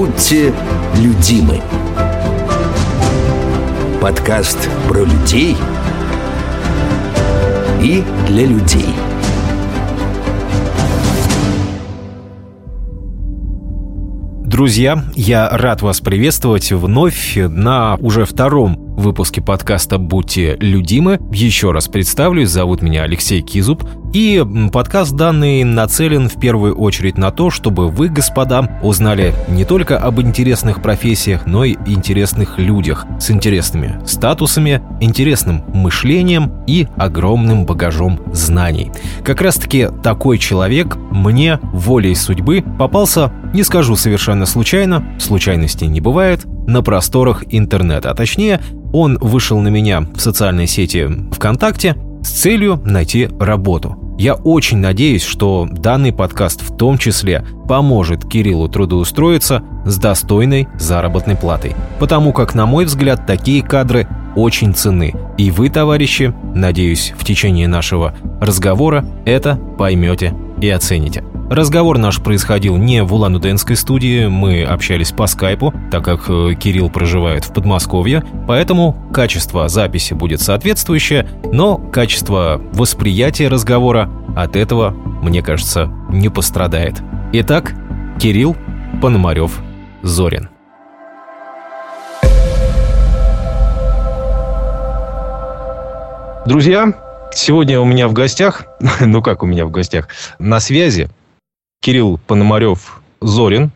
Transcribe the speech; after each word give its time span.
Будьте 0.00 0.54
людимы. 0.96 1.60
Подкаст 4.00 4.56
про 4.88 5.00
людей 5.00 5.54
и 7.82 8.02
для 8.26 8.46
людей. 8.46 8.94
Друзья, 14.46 15.04
я 15.16 15.50
рад 15.50 15.82
вас 15.82 16.00
приветствовать 16.00 16.72
вновь 16.72 17.36
на 17.36 17.96
уже 17.96 18.24
втором 18.24 18.76
выпуске 18.96 19.42
подкаста 19.42 19.98
«Будьте 19.98 20.56
людимы». 20.60 21.18
Еще 21.30 21.72
раз 21.72 21.88
представлюсь, 21.88 22.48
зовут 22.48 22.80
меня 22.80 23.02
Алексей 23.02 23.42
Кизуб. 23.42 23.84
И 24.12 24.44
подкаст 24.72 25.12
данный 25.12 25.62
нацелен 25.62 26.28
в 26.28 26.40
первую 26.40 26.74
очередь 26.76 27.16
на 27.16 27.30
то, 27.30 27.48
чтобы 27.48 27.88
вы, 27.88 28.08
господа, 28.08 28.80
узнали 28.82 29.32
не 29.48 29.64
только 29.64 29.98
об 29.98 30.20
интересных 30.20 30.82
профессиях, 30.82 31.46
но 31.46 31.64
и 31.64 31.76
интересных 31.86 32.58
людях 32.58 33.06
с 33.20 33.30
интересными 33.30 34.00
статусами, 34.04 34.82
интересным 35.00 35.62
мышлением 35.72 36.64
и 36.66 36.88
огромным 36.96 37.66
багажом 37.66 38.18
знаний. 38.32 38.90
Как 39.22 39.40
раз-таки 39.40 39.86
такой 40.02 40.38
человек 40.38 40.96
мне 41.12 41.60
волей 41.72 42.16
судьбы 42.16 42.64
попался, 42.80 43.32
не 43.54 43.62
скажу 43.62 43.94
совершенно 43.94 44.44
случайно, 44.44 45.04
случайностей 45.20 45.86
не 45.86 46.00
бывает, 46.00 46.44
на 46.66 46.82
просторах 46.82 47.44
интернета, 47.48 48.10
а 48.10 48.14
точнее 48.14 48.60
он 48.92 49.18
вышел 49.20 49.60
на 49.60 49.68
меня 49.68 50.00
в 50.00 50.18
социальной 50.18 50.66
сети 50.66 51.08
ВКонтакте 51.32 51.94
с 52.22 52.30
целью 52.30 52.82
найти 52.84 53.28
работу. 53.38 53.99
Я 54.20 54.34
очень 54.34 54.76
надеюсь, 54.76 55.24
что 55.24 55.66
данный 55.66 56.12
подкаст 56.12 56.60
в 56.60 56.76
том 56.76 56.98
числе 56.98 57.42
поможет 57.66 58.28
Кириллу 58.28 58.68
трудоустроиться 58.68 59.62
с 59.86 59.96
достойной 59.96 60.68
заработной 60.78 61.36
платой. 61.36 61.74
Потому 61.98 62.34
как, 62.34 62.54
на 62.54 62.66
мой 62.66 62.84
взгляд, 62.84 63.24
такие 63.26 63.62
кадры 63.62 64.06
очень 64.36 64.74
ценны. 64.74 65.14
И 65.38 65.50
вы, 65.50 65.70
товарищи, 65.70 66.34
надеюсь, 66.54 67.14
в 67.16 67.24
течение 67.24 67.66
нашего 67.66 68.14
разговора 68.42 69.06
это 69.24 69.56
поймете 69.78 70.34
и 70.60 70.68
оцените. 70.68 71.24
Разговор 71.50 71.98
наш 71.98 72.22
происходил 72.22 72.76
не 72.76 73.02
в 73.02 73.12
Улан-Удэнской 73.12 73.74
студии, 73.74 74.28
мы 74.28 74.62
общались 74.62 75.10
по 75.10 75.26
скайпу, 75.26 75.74
так 75.90 76.04
как 76.04 76.30
э, 76.30 76.54
Кирилл 76.54 76.90
проживает 76.90 77.44
в 77.44 77.52
Подмосковье, 77.52 78.22
поэтому 78.46 78.96
качество 79.12 79.68
записи 79.68 80.14
будет 80.14 80.40
соответствующее, 80.40 81.28
но 81.52 81.76
качество 81.76 82.62
восприятия 82.72 83.48
разговора 83.48 84.08
от 84.36 84.54
этого, 84.54 84.90
мне 84.90 85.42
кажется, 85.42 85.92
не 86.08 86.28
пострадает. 86.28 87.02
Итак, 87.32 87.74
Кирилл 88.20 88.56
Пономарев 89.02 89.58
Зорин. 90.02 90.50
Друзья, 96.46 96.94
сегодня 97.34 97.80
у 97.80 97.84
меня 97.84 98.06
в 98.06 98.12
гостях, 98.12 98.66
ну 99.00 99.20
как 99.20 99.42
у 99.42 99.46
меня 99.46 99.66
в 99.66 99.72
гостях, 99.72 100.06
на 100.38 100.60
связи 100.60 101.10
Кирилл 101.90 102.18
Пономарев 102.18 103.02
Зорин. 103.20 103.72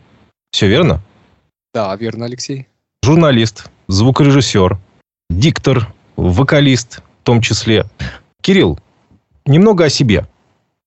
Все 0.51 0.69
верно? 0.69 1.01
Да, 1.73 1.93
верно, 1.97 2.23
Алексей. 2.23 2.65
Журналист, 3.03 3.69
звукорежиссер, 3.89 4.79
диктор, 5.29 5.93
вокалист 6.15 6.99
в 6.99 7.25
том 7.25 7.41
числе. 7.41 7.85
Кирилл, 8.41 8.79
немного 9.45 9.83
о 9.83 9.89
себе, 9.89 10.29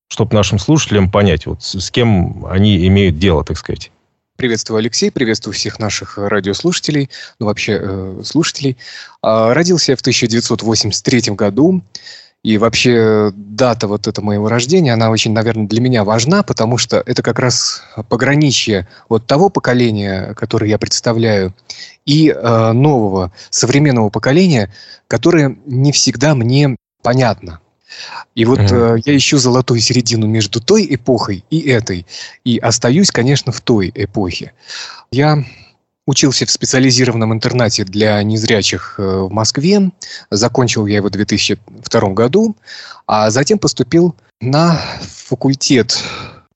чтобы 0.09 0.35
нашим 0.35 0.59
слушателям 0.59 1.11
понять, 1.11 1.45
вот 1.45 1.63
с 1.63 1.91
кем 1.91 2.47
они 2.47 2.87
имеют 2.87 3.19
дело, 3.19 3.45
так 3.45 3.59
сказать. 3.59 3.93
Приветствую, 4.37 4.79
Алексей, 4.79 5.11
приветствую 5.11 5.53
всех 5.53 5.79
наших 5.79 6.17
радиослушателей, 6.17 7.11
ну 7.39 7.45
вообще 7.45 7.79
э, 7.79 8.23
слушателей. 8.25 8.79
Э, 9.23 9.53
родился 9.53 9.93
я 9.93 9.97
в 9.97 10.01
1983 10.01 11.35
году. 11.35 11.83
И 12.45 12.57
вообще 12.57 13.33
дата 13.35 13.89
вот 13.89 14.07
это 14.07 14.23
моего 14.23 14.49
рождения, 14.49 14.93
она 14.93 15.11
очень, 15.11 15.33
наверное, 15.33 15.67
для 15.67 15.81
меня 15.81 16.05
важна, 16.05 16.43
потому 16.43 16.79
что 16.79 17.03
это 17.05 17.23
как 17.23 17.41
раз 17.41 17.83
пограничье 18.09 18.87
вот 19.09 19.27
того 19.27 19.51
поколения, 19.51 20.35
которое 20.35 20.71
я 20.71 20.79
представляю, 20.79 21.53
и 22.07 22.31
э, 22.31 22.73
нового, 22.73 23.33
современного 23.51 24.09
поколения, 24.09 24.73
которое 25.09 25.57
не 25.67 25.91
всегда 25.91 26.35
мне 26.37 26.77
понятно. 27.03 27.61
И 28.35 28.45
вот 28.45 28.61
mm-hmm. 28.61 28.99
э, 28.99 29.03
я 29.05 29.17
ищу 29.17 29.39
золотую 29.39 29.81
середину 29.81 30.27
между 30.27 30.61
той 30.61 30.87
эпохой 30.89 31.45
и 31.51 31.69
этой. 31.69 32.07
И 32.45 32.59
остаюсь, 32.59 33.11
конечно, 33.11 33.51
в 33.51 33.61
той 33.61 33.91
эпохе. 33.95 34.53
Я 35.11 35.45
Учился 36.09 36.47
в 36.47 36.51
специализированном 36.51 37.35
интернате 37.35 37.85
для 37.85 38.23
незрячих 38.23 38.95
э, 38.97 39.03
в 39.03 39.31
Москве. 39.31 39.91
Закончил 40.31 40.87
я 40.87 40.97
его 40.97 41.09
в 41.09 41.11
2002 41.11 42.01
году. 42.15 42.57
А 43.07 43.29
затем 43.29 43.59
поступил 43.59 44.17
на 44.41 44.81
факультет 45.03 46.03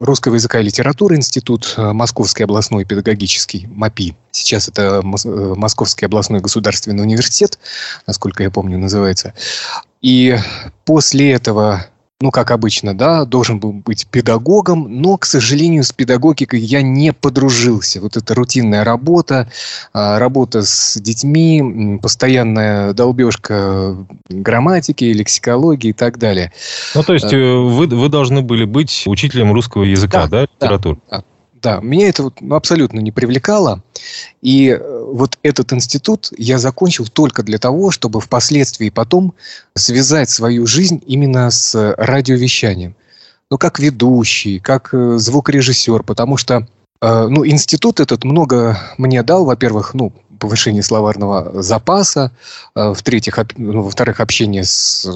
русского 0.01 0.37
языка 0.37 0.59
и 0.59 0.63
литературы, 0.63 1.17
институт 1.17 1.75
э, 1.77 1.93
Московский 1.93 2.45
областной 2.45 2.87
педагогический, 2.87 3.67
МАПИ. 3.67 4.17
Сейчас 4.31 4.69
это 4.69 5.03
э, 5.03 5.55
Московский 5.55 6.07
областной 6.07 6.41
государственный 6.41 7.03
университет, 7.03 7.59
насколько 8.07 8.43
я 8.43 8.51
помню, 8.51 8.79
называется. 8.79 9.35
И 10.01 10.35
после 10.87 11.31
этого 11.31 11.85
ну, 12.23 12.31
как 12.31 12.53
обычно, 12.53 12.97
да, 12.97 13.25
должен 13.25 13.59
был 13.59 13.73
быть 13.73 14.07
педагогом, 14.07 14.87
но, 14.89 15.17
к 15.17 15.27
сожалению, 15.27 15.83
с 15.83 15.93
педагогикой 15.93 16.61
я 16.61 16.81
не 16.81 17.13
подружился. 17.13 18.01
Вот 18.01 18.17
эта 18.17 18.35
рутинная 18.35 18.85
работа, 18.85 19.51
а, 19.93 20.21
работа 20.21 20.63
с 20.63 20.97
детьми, 21.01 21.99
постоянная 22.01 22.93
долбежка 22.93 23.97
грамматики, 24.29 25.05
лексикологии 25.05 25.91
и 25.91 25.93
так 25.93 26.19
далее. 26.19 26.53
Ну, 26.95 27.03
то 27.03 27.13
есть, 27.13 27.33
э, 27.33 27.37
вы, 27.37 27.89
вы 27.89 28.09
должны 28.09 28.41
были 28.41 28.65
быть 28.67 29.03
учителем 29.07 29.53
русского 29.53 29.83
языка, 29.83 30.29
да, 30.29 30.43
да 30.43 30.47
литературы? 30.61 30.99
Да, 31.11 31.25
да, 31.61 31.81
меня 31.81 32.09
это 32.09 32.23
вот 32.23 32.39
абсолютно 32.51 33.01
не 33.01 33.11
привлекало. 33.11 33.83
И 34.41 34.69
э, 34.69 35.05
вот 35.05 35.39
этот 35.43 35.73
институт 35.73 36.33
я 36.37 36.59
закончил 36.59 37.07
только 37.07 37.43
для 37.43 37.59
того, 37.59 37.91
чтобы 37.91 38.21
впоследствии 38.21 38.91
потом 38.91 39.35
связать 39.75 40.31
свою 40.31 40.67
жизнь 40.67 41.03
именно 41.07 41.51
с 41.51 41.95
радиовещанием. 41.97 42.95
Ну, 43.51 43.59
как 43.59 43.79
ведущий, 43.79 44.59
как 44.59 44.93
э, 44.93 45.19
звукорежиссер, 45.19 46.03
потому 46.03 46.37
что 46.37 46.67
э, 47.01 47.27
ну, 47.29 47.47
институт 47.47 48.01
этот 48.01 48.25
много 48.25 48.79
мне 48.99 49.23
дал, 49.23 49.45
во-первых, 49.45 49.95
ну, 49.95 50.13
повышение 50.39 50.83
словарного 50.83 51.63
запаса, 51.63 52.33
в-третьих, 52.75 53.39
ну, 53.57 53.83
во-вторых, 53.83 54.19
общение 54.19 54.65
с 54.65 55.07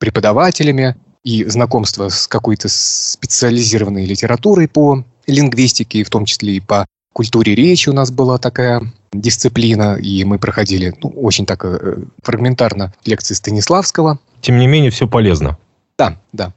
преподавателями 0.00 0.96
и 1.22 1.44
знакомство 1.44 2.08
с 2.08 2.26
какой-то 2.26 2.68
специализированной 2.68 4.04
литературой 4.04 4.68
по 4.68 5.04
лингвистики, 5.26 6.04
в 6.04 6.10
том 6.10 6.26
числе 6.26 6.56
и 6.56 6.60
по 6.60 6.86
культуре 7.14 7.54
речи 7.54 7.88
у 7.88 7.94
нас 7.94 8.10
была 8.10 8.36
такая 8.36 8.92
дисциплина, 9.12 9.96
и 9.96 10.24
мы 10.24 10.38
проходили 10.38 10.94
ну, 11.02 11.08
очень 11.10 11.46
так 11.46 11.64
э, 11.64 11.98
фрагментарно 12.22 12.92
лекции 13.06 13.34
Станиславского. 13.34 14.18
Тем 14.42 14.58
не 14.58 14.66
менее, 14.66 14.90
все 14.90 15.08
полезно. 15.08 15.56
Да, 15.96 16.18
да. 16.32 16.52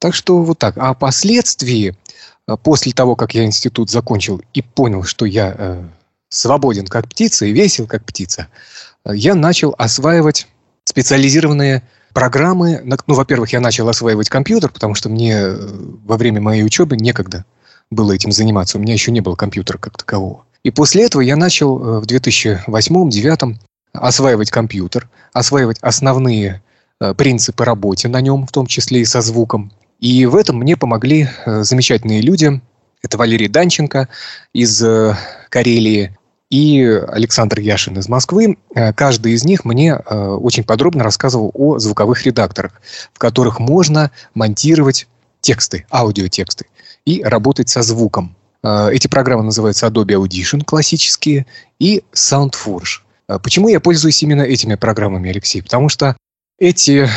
Так 0.00 0.14
что 0.14 0.42
вот 0.42 0.58
так. 0.58 0.76
А 0.78 0.94
впоследствии, 0.94 1.94
э, 2.46 2.56
после 2.62 2.92
того, 2.92 3.14
как 3.14 3.34
я 3.34 3.44
институт 3.44 3.90
закончил 3.90 4.42
и 4.54 4.62
понял, 4.62 5.04
что 5.04 5.26
я 5.26 5.54
э, 5.56 5.84
свободен 6.30 6.86
как 6.86 7.08
птица 7.08 7.46
и 7.46 7.52
весел 7.52 7.86
как 7.86 8.04
птица, 8.04 8.48
э, 9.04 9.14
я 9.14 9.34
начал 9.34 9.74
осваивать 9.76 10.48
специализированные 10.84 11.82
программы. 12.14 12.80
Ну, 13.06 13.14
во-первых, 13.14 13.52
я 13.52 13.60
начал 13.60 13.88
осваивать 13.88 14.30
компьютер, 14.30 14.70
потому 14.70 14.94
что 14.94 15.10
мне 15.10 15.48
во 16.06 16.16
время 16.16 16.40
моей 16.40 16.64
учебы 16.64 16.96
некогда 16.96 17.44
было 17.90 18.12
этим 18.12 18.32
заниматься. 18.32 18.78
У 18.78 18.80
меня 18.80 18.92
еще 18.92 19.10
не 19.10 19.20
было 19.20 19.34
компьютера 19.34 19.78
как 19.78 19.96
такового. 19.96 20.44
И 20.62 20.70
после 20.70 21.04
этого 21.04 21.22
я 21.22 21.36
начал 21.36 21.78
э, 21.78 22.00
в 22.00 22.06
2008-2009 22.06 23.56
осваивать 23.92 24.50
компьютер, 24.50 25.08
осваивать 25.32 25.78
основные 25.80 26.62
э, 27.00 27.14
принципы 27.14 27.64
работы 27.64 28.08
на 28.08 28.20
нем, 28.20 28.46
в 28.46 28.52
том 28.52 28.66
числе 28.66 29.00
и 29.00 29.04
со 29.04 29.20
звуком. 29.20 29.72
И 30.00 30.26
в 30.26 30.36
этом 30.36 30.56
мне 30.56 30.76
помогли 30.76 31.28
э, 31.46 31.62
замечательные 31.62 32.20
люди. 32.20 32.60
Это 33.02 33.16
Валерий 33.16 33.48
Данченко 33.48 34.08
из 34.52 34.84
Карелии 35.50 36.18
и 36.50 36.82
Александр 36.82 37.60
Яшин 37.60 37.96
из 37.96 38.08
Москвы. 38.08 38.58
Каждый 38.96 39.34
из 39.34 39.44
них 39.44 39.64
мне 39.64 39.94
очень 39.94 40.64
подробно 40.64 41.04
рассказывал 41.04 41.52
о 41.54 41.78
звуковых 41.78 42.24
редакторах, 42.24 42.80
в 43.12 43.18
которых 43.18 43.60
можно 43.60 44.10
монтировать 44.34 45.06
тексты, 45.40 45.86
аудиотексты 45.92 46.66
и 47.08 47.22
работать 47.22 47.70
со 47.70 47.80
звуком. 47.80 48.36
А, 48.62 48.90
эти 48.90 49.08
программы 49.08 49.42
называются 49.42 49.86
Adobe 49.86 50.22
Audition 50.22 50.62
классические 50.62 51.46
и 51.78 52.02
SoundForge. 52.12 53.00
А, 53.28 53.38
почему 53.38 53.68
я 53.68 53.80
пользуюсь 53.80 54.22
именно 54.22 54.42
этими 54.42 54.74
программами, 54.74 55.30
Алексей? 55.30 55.62
Потому 55.62 55.88
что 55.88 56.18
эти 56.58 57.08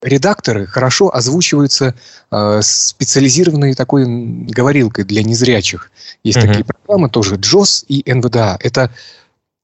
редакторы 0.00 0.66
хорошо 0.66 1.12
озвучиваются 1.12 1.96
э, 2.30 2.60
специализированной 2.62 3.74
такой 3.74 4.04
говорилкой 4.06 5.04
для 5.04 5.24
незрячих. 5.24 5.90
Есть 6.22 6.38
uh-huh. 6.38 6.46
такие 6.46 6.64
программы 6.64 7.08
тоже, 7.08 7.34
JOS 7.34 7.86
и 7.88 8.12
НВДА. 8.12 8.58
Это 8.60 8.92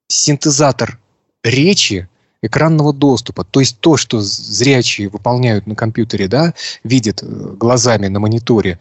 синтезатор 0.09 0.99
речи 1.45 2.09
экранного 2.43 2.93
доступа. 2.93 3.45
То 3.45 3.61
есть 3.61 3.79
то, 3.79 3.97
что 3.97 4.21
зрячие 4.21 5.09
выполняют 5.09 5.69
на 5.69 5.77
компьютере, 5.77 6.27
да, 6.27 6.55
видят 6.83 7.23
э, 7.23 7.27
глазами 7.27 8.09
на 8.09 8.19
мониторе, 8.19 8.81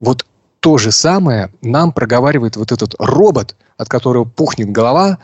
вот 0.00 0.26
то 0.60 0.78
же 0.78 0.92
самое 0.92 1.50
нам 1.60 1.92
проговаривает 1.92 2.56
вот 2.56 2.72
этот 2.72 2.94
робот, 2.98 3.56
от 3.76 3.88
которого 3.88 4.24
пухнет 4.24 4.70
голова, 4.70 5.18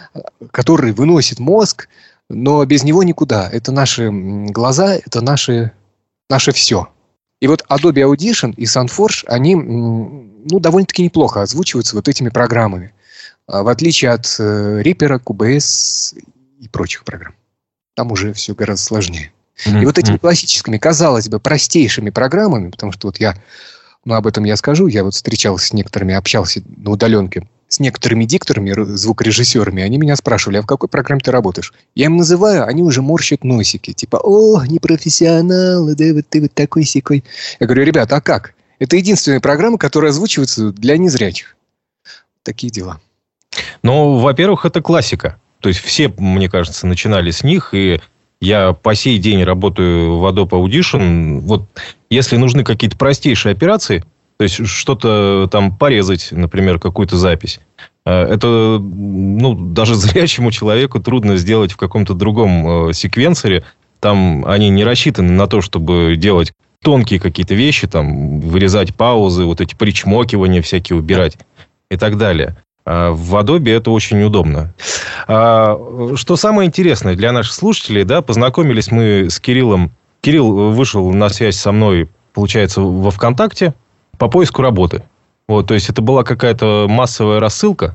который 0.51 0.93
выносит 0.93 1.39
мозг, 1.39 1.89
но 2.29 2.65
без 2.65 2.85
него 2.85 3.03
никуда. 3.03 3.49
Это 3.51 3.73
наши 3.73 4.11
глаза, 4.11 4.95
это 4.95 5.21
наши, 5.21 5.73
наше 6.29 6.53
все. 6.53 6.89
И 7.41 7.47
вот 7.47 7.65
Adobe 7.71 8.03
Audition 8.03 8.55
и 8.57 8.65
SoundForge, 8.65 9.25
они 9.27 9.55
ну, 9.55 10.61
довольно-таки 10.61 11.03
неплохо 11.03 11.43
озвучиваются 11.43 11.97
вот 11.97 12.09
этими 12.09 12.29
программами. 12.29 12.93
А 13.47 13.63
в 13.63 13.69
отличие 13.69 14.13
от 14.13 14.27
э, 14.39 14.83
Reaper, 14.83 15.23
QBS 15.23 16.23
и 16.61 16.69
прочих 16.69 17.05
программ. 17.05 17.35
Там 17.97 18.13
уже 18.13 18.33
все 18.33 18.55
гораздо 18.55 18.85
сложнее. 18.85 19.33
Mm-hmm. 19.67 19.83
И 19.83 19.87
вот 19.87 19.99
этими 19.99 20.17
классическими, 20.19 20.79
казалось 20.79 21.29
бы, 21.29 21.41
простейшими 21.41 22.11
программами, 22.11 22.71
потому 22.71 22.93
что 22.93 23.09
вот 23.09 23.19
я, 23.19 23.35
ну, 24.05 24.15
об 24.15 24.27
этом 24.27 24.45
я 24.45 24.57
скажу, 24.57 24.87
я 24.87 25.05
вот 25.05 25.15
встречался 25.15 25.69
с 25.69 25.73
некоторыми, 25.73 26.15
общался 26.15 26.63
на 26.77 26.91
удаленке 26.91 27.47
с 27.69 27.79
некоторыми 27.79 28.25
дикторами, 28.25 28.73
звукорежиссерами, 28.97 29.83
они 29.83 29.97
меня 29.97 30.17
спрашивали, 30.17 30.57
а 30.57 30.63
в 30.63 30.67
какой 30.67 30.89
программе 30.89 31.21
ты 31.21 31.31
работаешь? 31.31 31.73
Я 31.95 32.07
им 32.07 32.17
называю, 32.17 32.67
они 32.67 32.83
уже 32.83 33.01
морщат 33.01 33.45
носики. 33.45 33.93
Типа, 33.93 34.17
о, 34.17 34.65
непрофессионал, 34.67 35.87
да 35.95 36.13
вот 36.13 36.27
ты 36.29 36.41
вот 36.41 36.53
такой 36.53 36.83
секой. 36.85 37.25
Я 37.61 37.67
говорю, 37.67 37.85
ребята, 37.85 38.17
а 38.17 38.21
как? 38.21 38.55
Это 38.81 38.97
единственная 38.97 39.41
программа, 39.41 39.79
которая 39.79 40.11
озвучивается 40.11 40.73
для 40.73 40.99
незрячих. 40.99 41.57
Такие 42.43 42.73
дела. 42.73 42.99
Ну, 43.83 44.19
во-первых, 44.19 44.65
это 44.65 44.83
классика. 44.83 45.39
То 45.61 45.69
есть 45.69 45.81
все, 45.81 46.13
мне 46.19 46.49
кажется, 46.49 46.87
начинали 46.87 47.31
с 47.31 47.45
них, 47.45 47.73
и 47.73 48.01
я 48.41 48.73
по 48.73 48.95
сей 48.95 49.19
день 49.19 49.45
работаю 49.45 50.19
в 50.19 50.25
Adobe 50.27 50.51
Audition. 50.51 51.41
Вот 51.41 51.65
если 52.09 52.37
нужны 52.37 52.65
какие-то 52.65 52.97
простейшие 52.97 53.53
операции, 53.53 54.05
то 54.39 54.45
есть 54.45 54.67
что-то 54.67 55.49
там 55.51 55.77
порезать, 55.77 56.29
например, 56.31 56.79
какую-то 56.79 57.17
запись, 57.17 57.61
э, 58.07 58.11
это 58.11 58.79
ну, 58.81 59.55
даже 59.55 59.95
зрячему 59.97 60.51
человеку 60.51 61.01
трудно 61.01 61.37
сделать 61.37 61.73
в 61.73 61.77
каком-то 61.77 62.15
другом 62.15 62.89
э, 62.89 62.93
секвенсоре. 62.95 63.65
Там 64.01 64.47
они 64.47 64.71
не 64.71 64.85
рассчитаны 64.85 65.33
на 65.33 65.47
то, 65.47 65.61
чтобы 65.61 66.17
делать 66.17 66.53
тонкие 66.83 67.21
какие-то 67.21 67.55
вещи, 67.55 67.87
там, 67.87 68.41
вырезать 68.41 68.95
паузы, 68.95 69.45
вот 69.45 69.61
эти 69.61 69.75
причмокивания 69.75 70.63
всякие 70.63 70.99
убирать 70.99 71.37
и 71.91 71.99
так 71.99 72.17
далее. 72.17 72.57
А 72.93 73.13
в 73.13 73.37
Adobe 73.37 73.71
это 73.71 73.93
очень 73.93 74.21
удобно. 74.21 74.75
А, 75.29 75.79
что 76.17 76.35
самое 76.35 76.67
интересное 76.67 77.15
для 77.15 77.31
наших 77.31 77.53
слушателей, 77.55 78.03
да, 78.03 78.21
познакомились 78.21 78.91
мы 78.91 79.29
с 79.31 79.39
Кириллом. 79.39 79.93
Кирилл 80.23 80.73
вышел 80.73 81.09
на 81.13 81.29
связь 81.29 81.57
со 81.57 81.71
мной, 81.71 82.09
получается, 82.33 82.81
во 82.81 83.13
ВКонтакте 83.13 83.75
по 84.19 84.27
поиску 84.29 84.63
работы. 84.63 85.05
Вот, 85.47 85.69
то 85.69 85.75
есть 85.75 85.89
это 85.89 86.03
была 86.03 86.25
какая-то 86.25 86.87
массовая 86.89 87.39
рассылка. 87.39 87.95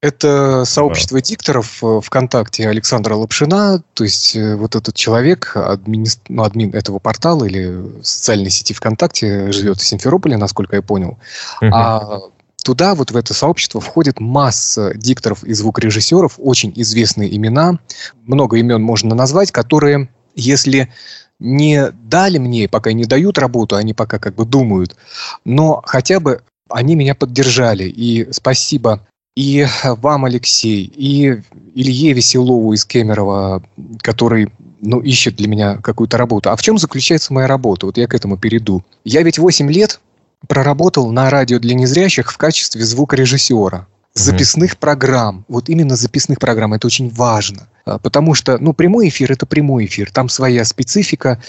Это 0.00 0.64
сообщество 0.64 1.20
дикторов 1.20 1.82
ВКонтакте 2.04 2.68
Александра 2.68 3.16
Лапшина, 3.16 3.82
то 3.94 4.04
есть 4.04 4.36
э, 4.36 4.54
вот 4.54 4.76
этот 4.76 4.94
человек, 4.94 5.56
админ, 5.56 6.06
ну, 6.28 6.44
админ 6.44 6.72
этого 6.72 7.00
портала 7.00 7.46
или 7.46 8.00
социальной 8.02 8.50
сети 8.50 8.74
ВКонтакте, 8.74 9.50
живет 9.50 9.78
в 9.78 9.84
Симферополе, 9.84 10.36
насколько 10.36 10.76
я 10.76 10.82
понял. 10.82 11.18
Угу. 11.60 11.70
А 11.74 12.20
туда, 12.66 12.96
вот 12.96 13.12
в 13.12 13.16
это 13.16 13.32
сообщество, 13.32 13.80
входит 13.80 14.18
масса 14.18 14.92
дикторов 14.96 15.44
и 15.44 15.54
звукорежиссеров, 15.54 16.34
очень 16.38 16.72
известные 16.74 17.34
имена, 17.34 17.78
много 18.24 18.56
имен 18.56 18.82
можно 18.82 19.14
назвать, 19.14 19.52
которые, 19.52 20.08
если 20.34 20.92
не 21.38 21.92
дали 21.92 22.38
мне, 22.38 22.68
пока 22.68 22.92
не 22.92 23.04
дают 23.04 23.38
работу, 23.38 23.76
они 23.76 23.94
пока 23.94 24.18
как 24.18 24.34
бы 24.34 24.44
думают, 24.44 24.96
но 25.44 25.80
хотя 25.86 26.18
бы 26.18 26.42
они 26.68 26.96
меня 26.96 27.14
поддержали. 27.14 27.84
И 27.84 28.26
спасибо 28.32 29.06
и 29.36 29.64
вам, 29.84 30.24
Алексей, 30.24 30.90
и 30.92 31.40
Илье 31.72 32.14
Веселову 32.14 32.72
из 32.72 32.84
Кемерово, 32.84 33.62
который 34.00 34.48
ну, 34.80 34.98
ищет 34.98 35.36
для 35.36 35.46
меня 35.46 35.76
какую-то 35.76 36.18
работу. 36.18 36.50
А 36.50 36.56
в 36.56 36.62
чем 36.62 36.78
заключается 36.78 37.32
моя 37.32 37.46
работа? 37.46 37.86
Вот 37.86 37.96
я 37.96 38.08
к 38.08 38.14
этому 38.14 38.36
перейду. 38.36 38.82
Я 39.04 39.22
ведь 39.22 39.38
8 39.38 39.70
лет 39.70 40.00
проработал 40.46 41.10
на 41.12 41.30
радио 41.30 41.58
для 41.58 41.74
незрящих 41.74 42.32
в 42.32 42.36
качестве 42.38 42.84
звукорежиссера 42.84 43.86
записных 44.16 44.72
mm-hmm. 44.72 44.78
программ. 44.78 45.44
Вот 45.46 45.68
именно 45.68 45.94
записных 45.94 46.38
программ. 46.38 46.72
Это 46.72 46.86
очень 46.86 47.10
важно. 47.10 47.68
А, 47.84 47.98
потому 47.98 48.34
что, 48.34 48.58
ну, 48.58 48.72
прямой 48.72 49.08
эфир– 49.08 49.32
это 49.32 49.46
прямой 49.46 49.84
эфир. 49.84 50.10
Там 50.10 50.28
своя 50.28 50.64
специфика. 50.64 51.42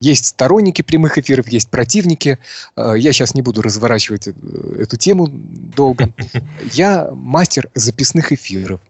Есть 0.00 0.26
сторонники 0.26 0.82
прямых 0.82 1.18
эфиров, 1.18 1.48
есть 1.48 1.70
противники. 1.70 2.38
А, 2.76 2.94
я 2.94 3.12
сейчас 3.12 3.34
не 3.34 3.42
буду 3.42 3.60
разворачивать 3.62 4.28
э, 4.28 4.32
эту 4.78 4.96
тему 4.96 5.28
долго. 5.28 6.12
Я 6.72 7.10
мастер 7.12 7.70
записных 7.74 8.32
эфиров. 8.32 8.80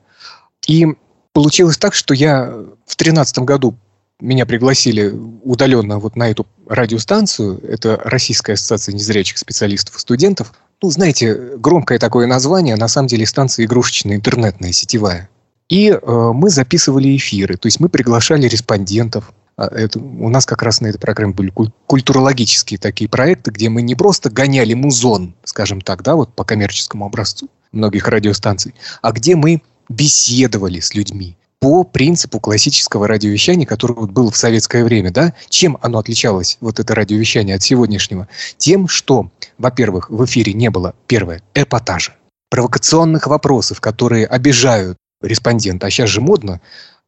И 0.69 0.87
получилось 1.33 1.77
так, 1.77 1.95
что 1.95 2.15
я 2.15 2.47
в 2.47 2.97
2013 2.97 3.41
году 3.41 3.77
меня 4.25 4.47
пригласили 4.47 5.15
удаленно 5.43 5.99
вот 5.99 6.17
на 6.17 6.31
эту 6.31 6.47
радиостанцию. 6.67 7.61
Это 7.63 8.01
Российская 8.05 8.55
ассоциация 8.55 8.95
незрячих 8.95 9.39
специалистов 9.39 9.97
и 9.97 10.01
студентов. 10.01 10.53
Ну, 10.83 10.91
знаете, 10.91 11.35
громкое 11.59 11.99
такое 11.99 12.27
название, 12.27 12.77
на 12.77 12.89
самом 12.89 13.09
деле 13.09 13.27
станция 13.27 13.67
игрушечная, 13.67 14.17
интернетная, 14.17 14.73
сетевая. 14.73 15.29
И 15.69 15.91
э, 15.91 16.31
мы 16.35 16.51
записывали 16.51 17.17
эфиры, 17.17 17.57
то 17.57 17.67
есть 17.67 17.81
мы 17.81 17.89
приглашали 17.89 18.49
респондентов. 18.49 19.33
А, 19.57 19.67
это, 19.67 19.99
у 19.99 20.29
нас 20.29 20.45
как 20.47 20.63
раз 20.63 20.81
на 20.81 20.89
этой 20.89 20.99
программе 20.99 21.33
были 21.33 21.53
культурологические 21.87 22.79
такие 22.79 23.09
проекты, 23.09 23.51
где 23.51 23.69
мы 23.69 23.83
не 23.83 23.95
просто 23.95 24.31
гоняли 24.31 24.75
музон, 24.75 25.35
скажем 25.45 25.81
так, 25.81 26.03
да, 26.03 26.17
вот 26.17 26.35
по 26.35 26.45
коммерческому 26.45 27.07
образцу 27.07 27.49
многих 27.73 28.09
радиостанций, 28.09 28.75
а 29.01 29.13
где 29.13 29.37
мы 29.37 29.63
беседовали 29.89 30.81
с 30.81 30.95
людьми 30.95 31.37
по 31.65 31.83
принципу 31.83 32.41
классического 32.41 33.09
радиовещания, 33.09 33.65
которое 33.65 33.95
вот 33.95 34.11
было 34.11 34.31
в 34.31 34.37
советское 34.37 34.85
время. 34.85 35.11
Да? 35.11 35.33
Чем 35.49 35.79
оно 35.81 35.99
отличалось, 35.99 36.59
вот 36.61 36.79
это 36.79 36.95
радиовещание, 36.95 37.57
от 37.57 37.63
сегодняшнего? 37.63 38.29
Тем, 38.59 38.87
что, 38.87 39.31
во-первых, 39.57 40.11
в 40.11 40.23
эфире 40.27 40.53
не 40.53 40.69
было, 40.69 40.95
первое, 41.07 41.41
эпатажа, 41.55 42.13
провокационных 42.51 43.29
вопросов, 43.29 43.81
которые 43.81 44.27
обижают 44.27 44.99
респондента. 45.23 45.87
А 45.87 45.91
сейчас 45.91 46.11
же 46.11 46.21
модно, 46.21 46.61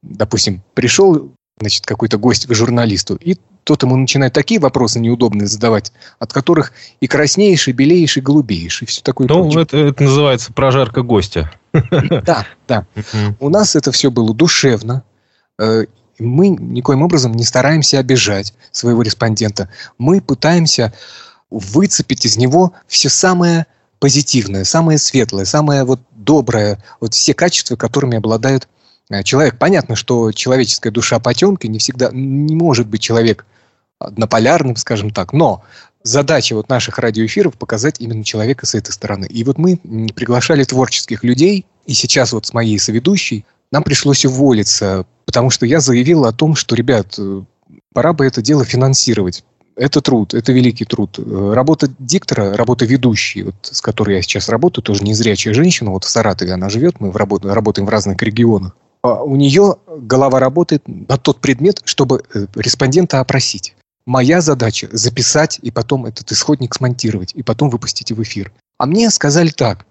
допустим, 0.02 0.62
пришел 0.73 1.35
значит, 1.61 1.85
какой-то 1.85 2.16
гость 2.16 2.47
к 2.47 2.54
журналисту, 2.54 3.16
и 3.16 3.37
тот 3.66 3.82
ему 3.82 3.96
начинает 3.96 4.32
такие 4.32 4.61
вопросы 4.61 5.00
неудобные 5.00 5.49
задавать, 5.49 5.92
от 6.20 6.32
которых 6.32 6.73
и 7.00 7.08
краснеешь, 7.08 7.66
и 7.66 7.73
белеешь, 7.73 8.16
и 8.16 8.20
голубеешь, 8.20 8.80
и 8.82 8.87
все 8.87 9.02
такое. 9.02 9.26
Ну, 9.26 9.58
это, 9.58 9.76
это 9.76 10.04
называется 10.04 10.52
прожарка 10.52 11.02
гостя. 11.02 11.50
Да, 11.73 12.46
да. 12.68 12.87
У 13.40 13.49
нас 13.49 13.75
это 13.75 13.90
все 13.90 14.12
было 14.12 14.32
душевно. 14.32 15.02
Э, 15.58 15.85
мы 16.20 16.49
никоим 16.49 17.02
образом 17.02 17.32
не 17.32 17.42
стараемся 17.42 17.99
обижать 17.99 18.54
своего 18.70 19.02
респондента. 19.02 19.68
Мы 19.99 20.20
пытаемся 20.20 20.94
выцепить 21.50 22.25
из 22.25 22.37
него 22.37 22.73
все 22.87 23.08
самое 23.08 23.66
позитивное, 23.99 24.62
самое 24.62 24.99
светлое, 24.99 25.44
самое 25.44 25.82
вот 25.82 26.00
доброе, 26.12 26.82
вот 27.00 27.14
все 27.14 27.35
качества, 27.35 27.75
которыми 27.75 28.16
обладает 28.16 28.64
э, 28.64 28.68
человек. 29.25 29.58
Понятно, 29.58 29.96
что 29.96 30.32
человеческая 30.32 30.90
душа 30.90 31.18
потемки, 31.18 31.66
не 31.66 31.78
всегда, 31.78 32.10
не 32.12 32.54
может 32.54 32.86
быть 32.86 33.00
человек 33.00 33.46
однополярным, 33.98 34.76
скажем 34.76 35.10
так. 35.10 35.32
Но 35.32 35.62
задача 36.02 36.54
вот 36.54 36.68
наших 36.68 36.98
радиоэфиров 36.98 37.54
показать 37.54 37.96
именно 38.00 38.25
человека 38.25 38.66
с 38.66 38.75
этой 38.75 38.92
стороны. 38.92 39.26
И 39.26 39.44
вот 39.44 39.58
мы 39.58 39.76
приглашали 40.14 40.64
творческих 40.64 41.25
людей, 41.25 41.66
и 41.86 41.94
сейчас 41.94 42.32
вот 42.32 42.46
с 42.46 42.52
моей 42.52 42.78
соведущей 42.78 43.44
нам 43.72 43.82
пришлось 43.82 44.25
уволиться, 44.25 45.06
потому 45.25 45.50
что 45.50 45.66
я 45.66 45.80
заявил 45.80 46.25
о 46.25 46.32
том, 46.32 46.54
что, 46.54 46.75
ребят, 46.75 47.14
э, 47.18 47.42
пора 47.92 48.12
бы 48.12 48.25
это 48.26 48.42
дело 48.42 48.64
финансировать. 48.64 49.44
Это 49.76 50.00
труд, 50.00 50.32
это 50.32 50.52
великий 50.52 50.84
труд. 50.84 51.18
Э, 51.18 51.52
работа 51.54 51.90
диктора, 51.98 52.56
работа 52.56 52.84
ведущей, 52.84 53.42
вот, 53.42 53.54
с 53.62 53.80
которой 53.80 54.16
я 54.16 54.22
сейчас 54.22 54.48
работаю, 54.48 54.82
тоже 54.84 55.04
незрячая 55.04 55.52
женщина, 55.52 55.90
вот 55.90 56.04
в 56.04 56.08
Саратове 56.08 56.52
она 56.52 56.68
живет, 56.68 57.00
мы 57.00 57.12
работаем 57.12 57.86
в 57.86 57.90
разных 57.90 58.22
регионах. 58.22 58.76
А 59.03 59.23
у 59.23 59.37
нее 59.37 59.76
голова 59.87 60.41
работает 60.41 60.83
на 60.87 61.17
тот 61.17 61.41
предмет, 61.41 61.81
чтобы 61.85 62.23
э, 62.35 62.47
респондента 62.57 63.21
опросить. 63.21 63.75
Моя 64.07 64.41
задача 64.41 64.88
записать 64.93 65.59
и 65.62 65.71
потом 65.71 66.07
этот 66.07 66.31
исходник 66.31 66.75
смонтировать, 66.75 67.33
и 67.35 67.43
потом 67.43 67.71
выпустить 67.71 68.12
в 68.12 68.23
эфир. 68.23 68.53
А 68.79 68.87
мне 68.87 69.11
сказали 69.11 69.50
так. 69.50 69.85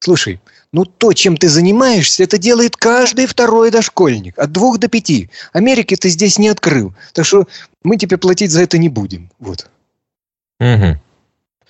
Слушай, 0.00 0.40
ну 0.72 0.84
то, 0.84 1.12
чем 1.12 1.36
ты 1.36 1.48
занимаешься, 1.48 2.24
это 2.24 2.36
делает 2.36 2.76
каждый 2.76 3.26
второй 3.26 3.70
дошкольник. 3.70 4.36
От 4.36 4.50
двух 4.50 4.78
до 4.78 4.88
пяти. 4.88 5.30
Америки 5.52 5.94
ты 5.94 6.08
здесь 6.08 6.40
не 6.40 6.48
открыл. 6.48 6.92
Так 7.12 7.24
что 7.24 7.46
мы 7.84 7.96
тебе 7.96 8.18
платить 8.18 8.50
за 8.50 8.62
это 8.62 8.78
не 8.78 8.88
будем. 8.88 9.30
Вот. 9.38 9.70
Угу. 10.58 10.98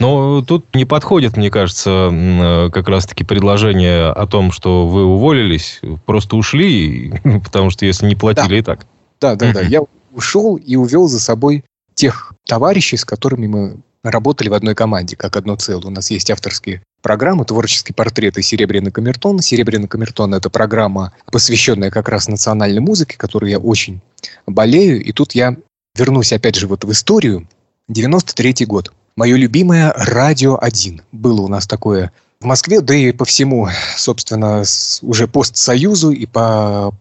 Но 0.02 0.42
тут 0.42 0.74
не 0.74 0.84
подходит, 0.84 1.36
мне 1.36 1.48
кажется, 1.48 2.10
э, 2.12 2.70
как 2.72 2.88
раз-таки 2.88 3.22
предложение 3.22 4.08
о 4.08 4.26
том, 4.26 4.50
что 4.50 4.88
вы 4.88 5.04
уволились, 5.04 5.80
просто 6.06 6.34
ушли, 6.34 7.12
потому 7.44 7.70
что 7.70 7.86
если 7.86 8.06
не 8.06 8.16
платили 8.16 8.48
да. 8.48 8.56
и 8.56 8.62
так. 8.62 8.86
Да, 9.20 9.36
да, 9.36 9.52
да. 9.52 9.60
Я 9.60 9.82
ушел 10.12 10.56
и 10.56 10.74
увел 10.74 11.06
за 11.06 11.20
собой 11.20 11.64
тех 11.94 12.32
товарищей, 12.48 12.96
с 12.96 13.04
которыми 13.04 13.46
мы 13.46 13.76
работали 14.02 14.48
в 14.48 14.54
одной 14.54 14.74
команде, 14.74 15.14
как 15.14 15.36
одно 15.36 15.54
целое. 15.54 15.86
У 15.86 15.90
нас 15.90 16.10
есть 16.10 16.32
авторские 16.32 16.82
программы 17.00 17.44
«Творческие 17.44 17.94
портреты. 17.94 18.42
Серебряный 18.42 18.90
камертон». 18.90 19.38
«Серебряный 19.38 19.86
камертон»— 19.86 20.34
это 20.34 20.50
программа, 20.50 21.12
посвященная 21.30 21.92
как 21.92 22.08
раз 22.08 22.26
национальной 22.26 22.80
музыке, 22.80 23.16
которой 23.16 23.52
я 23.52 23.60
очень 23.60 24.00
болею. 24.48 25.00
И 25.00 25.12
тут 25.12 25.36
я 25.36 25.56
вернусь 25.96 26.32
опять 26.32 26.56
же 26.56 26.66
вот 26.66 26.82
в 26.82 26.90
историю. 26.90 27.46
93 27.86 28.66
год. 28.66 28.92
Мое 29.14 29.36
любимое 29.36 29.92
«Радио 29.94 30.56
1». 30.56 31.02
Было 31.12 31.42
у 31.42 31.48
нас 31.48 31.66
такое 31.66 32.12
в 32.40 32.46
Москве, 32.46 32.80
да 32.80 32.94
и 32.94 33.12
по 33.12 33.26
всему, 33.26 33.68
собственно, 33.96 34.64
уже 35.02 35.28
постсоюзу 35.28 36.12
и 36.12 36.24
по, 36.24 36.94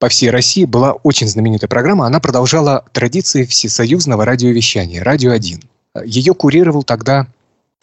по 0.00 0.08
всей 0.08 0.30
России 0.30 0.64
была 0.64 0.92
очень 0.92 1.28
знаменитая 1.28 1.68
программа. 1.68 2.06
Она 2.06 2.18
продолжала 2.18 2.84
традиции 2.92 3.44
всесоюзного 3.44 4.24
радиовещания 4.24 5.04
«Радио 5.04 5.32
1». 5.32 5.64
Ее 6.04 6.34
курировал 6.34 6.82
тогда 6.82 7.28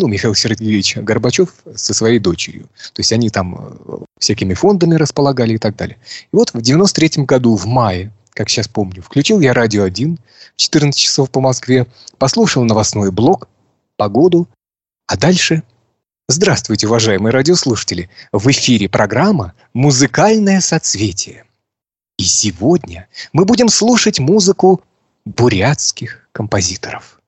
ну, 0.01 0.07
Михаил 0.07 0.35
Сергеевич 0.35 0.97
Горбачев 0.97 1.53
со 1.73 1.93
своей 1.93 2.19
дочерью. 2.19 2.63
То 2.93 2.99
есть 2.99 3.13
они 3.13 3.29
там 3.29 3.77
э, 3.85 3.97
всякими 4.19 4.55
фондами 4.55 4.95
располагали 4.95 5.53
и 5.53 5.57
так 5.57 5.77
далее. 5.77 5.97
И 6.33 6.35
вот 6.35 6.53
в 6.53 6.61
93 6.61 7.23
году, 7.23 7.55
в 7.55 7.65
мае, 7.65 8.11
как 8.33 8.49
сейчас 8.49 8.67
помню, 8.67 9.01
включил 9.01 9.39
я 9.39 9.53
радио 9.53 9.83
1 9.83 10.17
в 10.17 10.57
14 10.57 10.99
часов 10.99 11.29
по 11.29 11.39
Москве, 11.39 11.87
послушал 12.17 12.65
новостной 12.65 13.11
блок, 13.11 13.47
погоду, 13.99 14.47
а 15.05 15.17
дальше... 15.17 15.61
Здравствуйте, 16.29 16.87
уважаемые 16.87 17.33
радиослушатели! 17.33 18.09
В 18.31 18.49
эфире 18.51 18.87
программа 18.87 19.53
«Музыкальное 19.73 20.61
соцветие». 20.61 21.43
И 22.17 22.23
сегодня 22.23 23.07
мы 23.33 23.45
будем 23.45 23.67
слушать 23.67 24.19
музыку 24.19 24.81
бурятских 25.25 26.29
композиторов. 26.31 27.19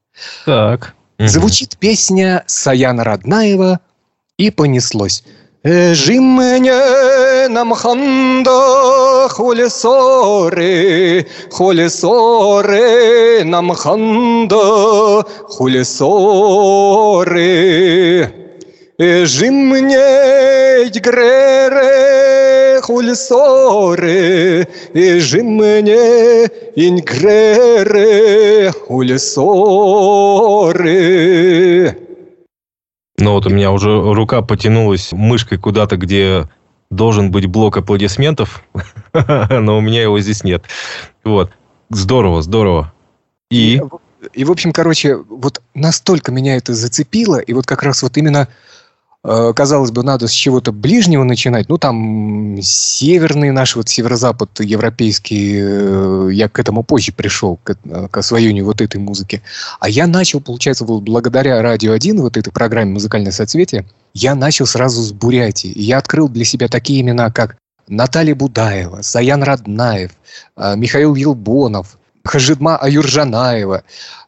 Так. 0.45 0.95
Звучит 1.19 1.77
песня 1.77 2.43
Саяна 2.47 3.03
Роднаева 3.03 3.79
и 4.37 4.49
понеслось. 4.49 5.23
Жимне 5.63 7.47
нам 7.49 7.73
ханда 7.73 9.27
хулесоре, 9.29 11.27
хулесоре 11.51 13.43
нам 13.45 13.69
ханда 13.69 15.23
хулесоре. 15.45 16.41
Жимне 18.97 20.89
грере 20.99 22.81
хулесоре, 22.81 24.67
жимне 24.95 26.49
ингрере 26.75 28.71
хулесоре. 28.71 29.61
Но 33.21 33.33
вот 33.33 33.45
у 33.45 33.49
меня 33.49 33.71
уже 33.71 34.01
рука 34.13 34.41
потянулась 34.41 35.11
мышкой 35.11 35.59
куда-то, 35.59 35.95
где 35.95 36.49
должен 36.89 37.29
быть 37.29 37.45
блок 37.45 37.77
аплодисментов, 37.77 38.63
но 39.13 39.77
у 39.77 39.81
меня 39.81 40.01
его 40.01 40.19
здесь 40.19 40.43
нет. 40.43 40.63
Вот. 41.23 41.51
Здорово, 41.91 42.41
здорово. 42.41 42.91
И? 43.51 43.79
и? 44.33 44.43
В 44.43 44.51
общем, 44.51 44.73
короче, 44.73 45.17
вот 45.17 45.61
настолько 45.75 46.31
меня 46.31 46.57
это 46.57 46.73
зацепило, 46.73 47.37
и 47.37 47.53
вот 47.53 47.67
как 47.67 47.83
раз 47.83 48.01
вот 48.01 48.17
именно 48.17 48.47
казалось 49.23 49.91
бы, 49.91 50.03
надо 50.03 50.27
с 50.27 50.31
чего-то 50.31 50.71
ближнего 50.71 51.23
начинать. 51.23 51.69
Ну, 51.69 51.77
там, 51.77 52.57
северный 52.61 53.51
наш, 53.51 53.75
вот 53.75 53.87
северо-запад 53.87 54.59
европейский, 54.59 55.59
э, 55.61 56.29
я 56.33 56.49
к 56.49 56.57
этому 56.57 56.83
позже 56.83 57.11
пришел, 57.11 57.59
к, 57.63 57.75
к 58.09 58.17
освоению 58.17 58.65
вот 58.65 58.81
этой 58.81 58.97
музыки. 58.97 59.43
А 59.79 59.89
я 59.89 60.07
начал, 60.07 60.41
получается, 60.41 60.85
вот 60.85 61.03
благодаря 61.03 61.61
«Радио 61.61 61.95
1», 61.95 62.17
вот 62.17 62.37
этой 62.37 62.51
программе 62.51 62.93
«Музыкальное 62.93 63.31
соцветие», 63.31 63.85
я 64.13 64.33
начал 64.33 64.65
сразу 64.65 65.01
с 65.03 65.11
Бурятии. 65.11 65.71
Я 65.75 65.99
открыл 65.99 66.27
для 66.27 66.43
себя 66.43 66.67
такие 66.67 67.01
имена, 67.01 67.31
как 67.31 67.57
Наталья 67.87 68.33
Будаева, 68.33 69.03
Саян 69.03 69.43
Роднаев, 69.43 70.11
э, 70.57 70.75
Михаил 70.75 71.13
Елбонов, 71.13 71.97
Хажидма 72.23 72.77
Аюржанаева, 72.77 73.83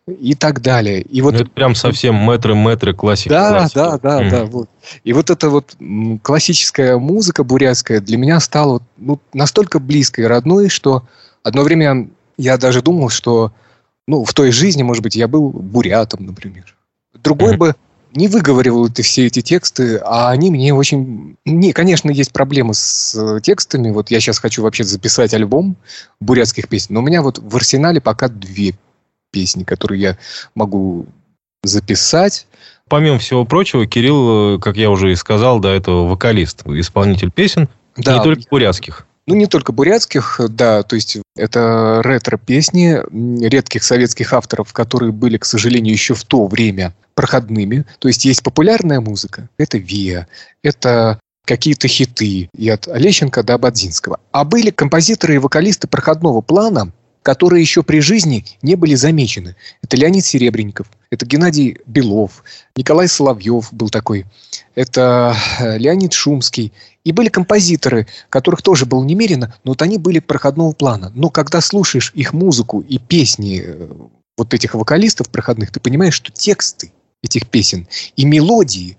и 0.07 0.35
так 0.35 0.61
далее. 0.61 1.01
И 1.01 1.21
вот... 1.21 1.33
Ну, 1.33 1.41
это 1.41 1.49
прям 1.49 1.75
совсем 1.75 2.15
мэтры-мэтры 2.15 2.93
классика. 2.93 3.29
Да, 3.29 3.49
классика. 3.51 3.79
да, 3.79 3.97
да, 3.97 4.23
mm. 4.23 4.29
да. 4.29 4.45
Вот. 4.45 4.69
И 5.03 5.13
вот 5.13 5.29
эта 5.29 5.49
вот 5.49 5.75
классическая 6.21 6.97
музыка 6.97 7.43
бурятская 7.43 8.01
для 8.01 8.17
меня 8.17 8.39
стала 8.39 8.81
ну, 8.97 9.19
настолько 9.33 9.79
близкой 9.79 10.25
и 10.25 10.27
родной, 10.27 10.69
что 10.69 11.03
одно 11.41 11.63
время 11.63 12.09
я 12.37 12.57
даже 12.57 12.81
думал, 12.81 13.09
что 13.09 13.53
ну, 14.07 14.25
в 14.25 14.33
той 14.33 14.51
жизни, 14.51 14.83
может 14.83 15.03
быть, 15.03 15.15
я 15.15 15.27
был 15.27 15.49
бурятом, 15.49 16.25
например. 16.25 16.75
Другой 17.13 17.53
mm. 17.53 17.57
бы 17.57 17.75
не 18.15 18.27
выговаривал 18.27 18.87
это 18.87 19.01
все 19.01 19.25
эти 19.25 19.41
тексты, 19.41 19.97
а 19.97 20.29
они 20.29 20.51
мне 20.51 20.73
очень... 20.73 21.35
Не, 21.45 21.73
конечно, 21.73 22.11
есть 22.11 22.31
проблемы 22.31 22.73
с 22.73 23.15
э, 23.15 23.41
текстами. 23.41 23.91
Вот 23.91 24.11
я 24.11 24.19
сейчас 24.19 24.39
хочу 24.39 24.61
вообще 24.61 24.83
записать 24.83 25.33
альбом 25.33 25.75
бурятских 26.19 26.67
песен, 26.67 26.95
но 26.95 26.99
у 26.99 27.03
меня 27.03 27.21
вот 27.21 27.39
в 27.39 27.55
арсенале 27.55 28.01
пока 28.01 28.27
две 28.27 28.75
песни, 29.31 29.63
которые 29.63 30.01
я 30.01 30.17
могу 30.53 31.07
записать. 31.63 32.45
Помимо 32.87 33.17
всего 33.17 33.45
прочего, 33.45 33.87
Кирилл, 33.87 34.57
э, 34.57 34.59
как 34.59 34.77
я 34.77 34.91
уже 34.91 35.11
и 35.11 35.15
сказал 35.15 35.59
до 35.59 35.69
этого, 35.69 36.07
вокалист, 36.07 36.67
исполнитель 36.67 37.31
песен, 37.31 37.67
да. 37.97 38.17
не 38.17 38.23
только 38.23 38.43
бурятских. 38.49 39.07
Ну, 39.25 39.35
не 39.35 39.47
только 39.47 39.71
бурятских, 39.71 40.39
да, 40.49 40.83
то 40.83 40.95
есть 40.95 41.17
это 41.37 42.01
ретро-песни 42.03 42.99
редких 43.47 43.83
советских 43.83 44.33
авторов, 44.33 44.73
которые 44.73 45.13
были, 45.13 45.37
к 45.37 45.45
сожалению, 45.45 45.93
еще 45.93 46.13
в 46.13 46.25
то 46.25 46.45
время 46.45 46.93
проходными. 47.13 47.85
То 47.99 48.07
есть 48.07 48.25
есть 48.25 48.43
популярная 48.43 49.01
музыка, 49.01 49.49
это 49.57 49.77
ВИА, 49.77 50.27
это 50.61 51.19
какие-то 51.45 51.87
хиты 51.87 52.49
и 52.55 52.69
от 52.69 52.87
Олещенко 52.87 53.43
до 53.43 53.57
Бадзинского. 53.57 54.19
А 54.31 54.43
были 54.43 54.69
композиторы 54.69 55.35
и 55.35 55.39
вокалисты 55.39 55.87
проходного 55.87 56.41
плана, 56.41 56.91
которые 57.21 57.61
еще 57.61 57.83
при 57.83 57.99
жизни 58.01 58.45
не 58.61 58.75
были 58.75 58.95
замечены. 58.95 59.55
Это 59.81 59.97
Леонид 59.97 60.25
Серебренников, 60.25 60.87
это 61.09 61.25
Геннадий 61.25 61.77
Белов, 61.85 62.43
Николай 62.75 63.07
Соловьев 63.07 63.69
был 63.71 63.89
такой, 63.89 64.25
это 64.75 65.35
э, 65.59 65.77
Леонид 65.77 66.13
Шумский. 66.13 66.73
И 67.03 67.11
были 67.11 67.27
композиторы, 67.27 68.07
которых 68.29 68.61
тоже 68.61 68.85
было 68.85 69.03
немерено, 69.03 69.53
но 69.63 69.71
вот 69.71 69.81
они 69.81 69.97
были 69.97 70.19
проходного 70.19 70.71
плана. 70.71 71.11
Но 71.15 71.29
когда 71.29 71.59
слушаешь 71.59 72.11
их 72.15 72.31
музыку 72.33 72.79
и 72.79 72.97
песни 72.97 73.61
э, 73.65 73.89
вот 74.37 74.53
этих 74.53 74.73
вокалистов 74.73 75.29
проходных, 75.29 75.71
ты 75.71 75.79
понимаешь, 75.79 76.13
что 76.13 76.31
тексты 76.31 76.91
этих 77.23 77.49
песен 77.49 77.87
и 78.15 78.25
мелодии 78.25 78.97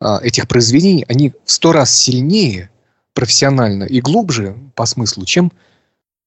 а, 0.00 0.20
этих 0.22 0.48
произведений, 0.48 1.04
они 1.08 1.32
в 1.44 1.50
сто 1.50 1.72
раз 1.72 1.94
сильнее 1.94 2.70
профессионально 3.12 3.84
и 3.84 4.00
глубже 4.00 4.56
по 4.74 4.86
смыслу, 4.86 5.26
чем 5.26 5.52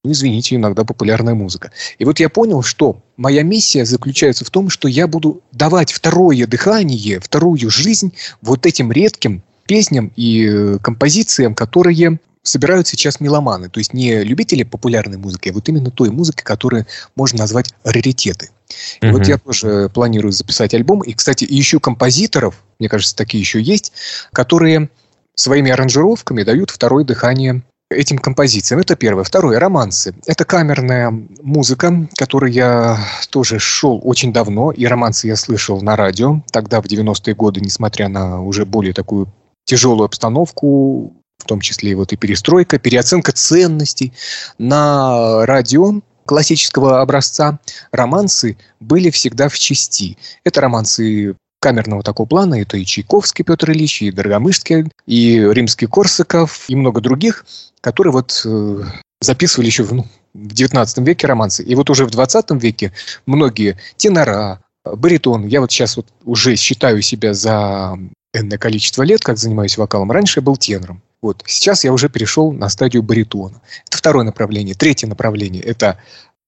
ну, 0.04 0.12
извините, 0.12 0.56
иногда 0.56 0.86
популярная 0.86 1.34
музыка. 1.34 1.72
И 1.98 2.06
вот 2.06 2.20
я 2.20 2.30
понял, 2.30 2.64
что 2.64 3.04
моя 3.18 3.44
миссия 3.44 3.84
заключается 3.84 4.46
в 4.46 4.50
том, 4.50 4.70
что 4.70 4.88
я 4.88 5.08
буду 5.08 5.42
давать 5.52 5.92
второе 5.92 6.48
дыхание, 6.48 7.20
вторую 7.20 7.70
жизнь 7.70 8.14
вот 8.42 8.66
этим 8.66 8.92
редким 8.92 9.44
песням 9.66 10.14
и 10.16 10.48
э, 10.48 10.78
композициям, 10.82 11.56
которые 11.56 12.20
собирают 12.42 12.88
сейчас 12.88 13.20
меломаны. 13.20 13.70
То 13.70 13.80
есть 13.80 13.94
не 13.94 14.24
любители 14.24 14.64
популярной 14.64 15.18
музыки, 15.18 15.50
а 15.50 15.54
вот 15.54 15.68
именно 15.68 15.92
той 15.92 16.10
музыки, 16.10 16.42
которую 16.42 16.86
можно 17.16 17.40
назвать 17.40 17.74
раритеты. 17.84 18.50
И 19.02 19.06
mm-hmm. 19.06 19.12
вот 19.12 19.28
я 19.28 19.38
тоже 19.38 19.90
планирую 19.94 20.32
записать 20.32 20.74
альбом. 20.74 21.02
И, 21.02 21.14
кстати, 21.14 21.46
ищу 21.48 21.80
композиторов, 21.80 22.56
мне 22.80 22.90
кажется, 22.90 23.16
такие 23.16 23.42
еще 23.42 23.62
есть, 23.62 23.94
которые 24.34 24.90
своими 25.36 25.72
аранжировками 25.72 26.44
дают 26.44 26.72
второе 26.72 27.04
дыхание 27.04 27.64
этим 27.90 28.18
композициям. 28.18 28.82
Это 28.82 28.96
первое. 28.96 29.24
Второе. 29.24 29.60
Романсы. 29.60 30.14
Это 30.26 30.44
камерная 30.46 31.12
музыка, 31.42 32.08
которой 32.18 32.52
я 32.52 33.00
тоже 33.30 33.60
шел 33.60 34.02
очень 34.04 34.34
давно. 34.34 34.72
И 34.72 34.86
романсы 34.86 35.28
я 35.28 35.36
слышал 35.36 35.82
на 35.82 35.96
радио. 35.96 36.42
Тогда, 36.52 36.82
в 36.82 36.86
90-е 36.86 37.34
годы, 37.34 37.62
несмотря 37.62 38.10
на 38.10 38.42
уже 38.42 38.66
более 38.66 38.94
такую 38.94 39.32
тяжелую 39.66 40.06
обстановку, 40.06 41.14
в 41.38 41.46
том 41.46 41.62
числе 41.62 41.92
и 41.92 41.96
вот 41.96 42.14
и 42.14 42.18
перестройка, 42.18 42.80
переоценка 42.80 43.32
ценностей 43.32 44.14
на 44.58 45.46
радио 45.46 46.02
классического 46.28 47.02
образца 47.02 47.60
романсы 47.92 48.58
были 48.80 49.10
всегда 49.10 49.50
в 49.50 49.58
части. 49.58 50.18
Это 50.44 50.62
романсы 50.62 51.36
камерного 51.60 52.04
такого 52.04 52.28
плана. 52.28 52.62
Это 52.62 52.78
и 52.78 52.86
Чайковский 52.86 53.44
Петр 53.44 53.72
Ильич, 53.72 54.04
и 54.04 54.12
Дорогомышский, 54.12 54.92
и 55.08 55.40
Римский 55.40 55.88
Корсаков, 55.88 56.70
и 56.70 56.76
много 56.76 57.02
других, 57.02 57.46
которые 57.82 58.14
вот 58.14 58.42
э, 58.46 58.84
записывали 59.22 59.68
еще 59.68 59.84
в, 59.84 59.94
ну, 59.94 60.06
в 60.34 60.54
19 60.54 61.00
веке 61.00 61.26
романсы. 61.28 61.64
И 61.64 61.74
вот 61.74 61.90
уже 61.90 62.06
в 62.06 62.12
20 62.12 62.52
веке 62.62 62.94
многие 63.26 63.78
тенора, 63.96 64.62
баритон. 64.86 65.48
Я 65.48 65.62
вот 65.62 65.72
сейчас 65.72 65.98
вот 65.98 66.08
уже 66.24 66.56
считаю 66.56 67.02
себя 67.02 67.34
за 67.34 67.98
энное 68.34 68.58
количество 68.58 69.04
лет, 69.04 69.22
как 69.22 69.38
занимаюсь 69.38 69.78
вокалом. 69.78 70.12
Раньше 70.12 70.40
я 70.40 70.44
был 70.44 70.58
тенором. 70.58 71.02
Вот. 71.22 71.44
Сейчас 71.48 71.84
я 71.84 71.92
уже 71.92 72.10
перешел 72.10 72.52
на 72.52 72.70
стадию 72.70 73.04
баритона. 73.04 73.62
Это 73.88 73.98
второе 73.98 74.24
направление. 74.24 74.76
Третье 74.76 75.08
направление– 75.08 75.64
это 75.64 75.98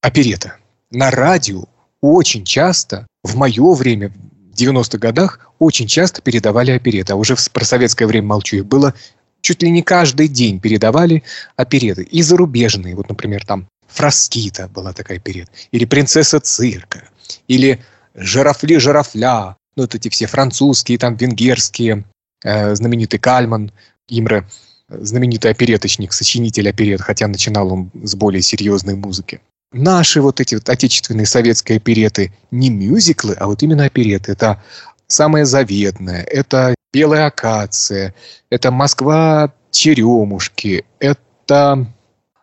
оперета. 0.02 0.58
На 0.92 1.12
радио 1.12 1.66
очень 2.02 2.46
часто, 2.46 3.08
в 3.24 3.36
мое 3.36 3.74
время, 3.74 4.10
в 4.10 4.56
90-х 4.56 4.98
годах, 4.98 5.52
очень 5.60 5.88
часто 5.88 6.22
передавали 6.22 6.72
опереты. 6.72 7.14
А 7.14 7.16
уже 7.16 7.36
про 7.52 7.66
советское 7.66 8.06
время 8.06 8.28
молчу. 8.28 8.58
Их 8.58 8.66
было 8.66 8.94
чуть 9.42 9.64
ли 9.64 9.72
не 9.72 9.82
каждый 9.82 10.28
день 10.28 10.60
передавали 10.60 11.24
опереты. 11.56 12.04
И 12.04 12.22
зарубежные. 12.22 12.96
Вот, 12.96 13.10
например, 13.10 13.46
там 13.46 13.68
Фраскита 13.88 14.68
была 14.68 14.94
такая 14.94 15.18
оперета. 15.18 15.52
Или 15.72 15.86
Принцесса 15.86 16.40
цирка. 16.40 17.10
Или 17.48 17.80
Жирафли 18.14 18.78
Жирафля. 18.78 19.58
Ну, 19.76 19.84
вот 19.84 19.96
эти 19.96 20.10
все 20.10 20.28
французские, 20.28 20.98
там, 20.98 21.16
венгерские. 21.16 22.06
Э, 22.44 22.74
знаменитый 22.74 23.20
Кальман, 23.20 23.72
Имре, 24.10 24.48
знаменитый 24.90 25.52
опереточник, 25.52 26.14
сочинитель 26.14 26.70
оперет, 26.70 27.02
хотя 27.02 27.28
начинал 27.28 27.72
он 27.72 27.92
с 28.04 28.16
более 28.16 28.42
серьезной 28.42 28.96
музыки. 28.96 29.42
Наши 29.72 30.22
вот 30.22 30.40
эти 30.40 30.56
вот 30.56 30.68
отечественные 30.68 31.28
советские 31.28 31.78
опереты 31.78 32.34
не 32.50 32.70
мюзиклы, 32.70 33.36
а 33.36 33.46
вот 33.46 33.62
именно 33.62 33.86
опереты. 33.86 34.32
Это 34.32 34.62
самое 35.08 35.46
заветное, 35.46 36.24
это 36.24 36.74
«Белая 36.92 37.28
акация», 37.28 38.16
это 38.50 38.72
«Москва 38.72 39.54
черемушки», 39.72 40.86
это, 41.00 41.88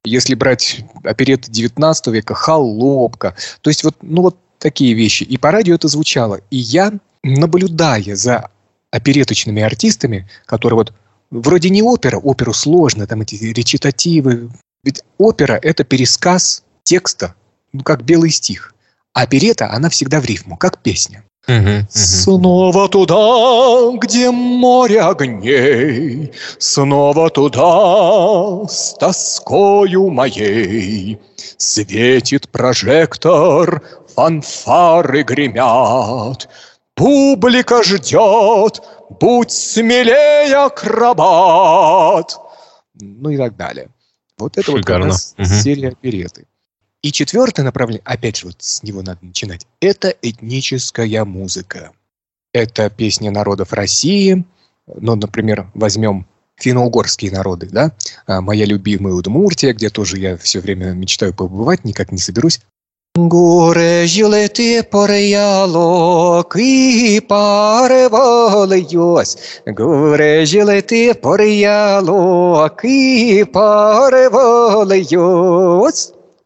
если 0.04 0.34
брать 0.36 0.84
опереты 1.02 1.50
19 1.50 2.06
века, 2.08 2.34
«Холопка». 2.34 3.34
То 3.60 3.70
есть 3.70 3.82
вот, 3.82 3.96
ну 4.02 4.22
вот 4.22 4.38
такие 4.58 4.94
вещи. 4.94 5.24
И 5.24 5.36
по 5.36 5.50
радио 5.50 5.74
это 5.74 5.88
звучало. 5.88 6.40
И 6.50 6.56
я, 6.56 6.92
наблюдая 7.24 8.14
за 8.14 8.50
опереточными 8.92 9.62
артистами, 9.62 10.28
которые 10.46 10.76
вот 10.76 10.92
вроде 11.30 11.70
не 11.70 11.82
опера, 11.82 12.18
оперу 12.18 12.52
сложно, 12.52 13.06
там 13.06 13.22
эти 13.22 13.36
речитативы. 13.36 14.50
Ведь 14.82 15.02
опера– 15.18 15.58
это 15.62 15.84
пересказ 15.84 16.62
текста, 16.84 17.34
ну, 17.72 17.82
как 17.82 18.04
белый 18.04 18.30
стих. 18.30 18.74
А 19.12 19.22
оперета, 19.22 19.72
она 19.72 19.88
всегда 19.88 20.20
в 20.20 20.24
рифму, 20.24 20.56
как 20.56 20.82
песня. 20.82 21.24
Снова 21.90 22.88
туда, 22.88 23.96
где 23.98 24.30
море 24.30 25.00
огней, 25.00 26.32
Снова 26.58 27.30
туда 27.30 28.66
с 28.68 28.94
тоскою 28.98 30.10
моей. 30.10 31.20
Светит 31.56 32.48
прожектор, 32.48 33.82
фанфары 34.14 35.22
гремят, 35.22 36.48
Публика 36.96 37.82
ждет, 37.82 38.82
будь 39.20 39.52
смелее, 39.52 40.56
акробат. 40.56 42.38
Ну 42.94 43.28
и 43.28 43.36
так 43.36 43.54
далее. 43.54 43.90
Вот 44.38 44.56
это 44.56 44.72
Шикарно. 44.72 44.78
вот 44.78 44.86
как 44.86 45.12
раз 45.12 45.34
угу. 45.36 45.62
серия 45.62 45.88
опереты. 45.90 46.46
И 47.02 47.12
четвертое 47.12 47.62
направление, 47.62 48.02
опять 48.06 48.38
же, 48.38 48.46
вот 48.46 48.56
с 48.60 48.82
него 48.82 49.02
надо 49.02 49.18
начинать, 49.20 49.66
это 49.80 50.08
этническая 50.22 51.24
музыка. 51.26 51.92
Это 52.54 52.88
песни 52.88 53.28
народов 53.28 53.74
России, 53.74 54.46
ну, 54.86 55.16
например, 55.16 55.70
возьмем 55.74 56.26
финно-угорские 56.56 57.30
народы, 57.30 57.68
да, 57.70 57.92
а, 58.26 58.40
моя 58.40 58.64
любимая 58.64 59.12
Удмуртия, 59.12 59.74
где 59.74 59.90
тоже 59.90 60.18
я 60.18 60.38
все 60.38 60.60
время 60.60 60.92
мечтаю 60.92 61.34
побывать, 61.34 61.84
никак 61.84 62.10
не 62.10 62.18
соберусь. 62.18 62.60
Горе 63.16 64.48
ты 64.48 64.82
порялок 64.82 66.54
и 66.56 67.18
парвалиос. 67.26 67.78
Горе 69.64 70.82
ты 70.82 71.14
порялок 71.14 72.84
и 72.84 73.44
парвалиос. 73.44 74.52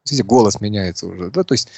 Смотрите, 0.04 0.22
голос 0.22 0.60
меняется 0.60 1.08
уже, 1.08 1.32
да, 1.32 1.42
то 1.42 1.54
есть 1.54 1.70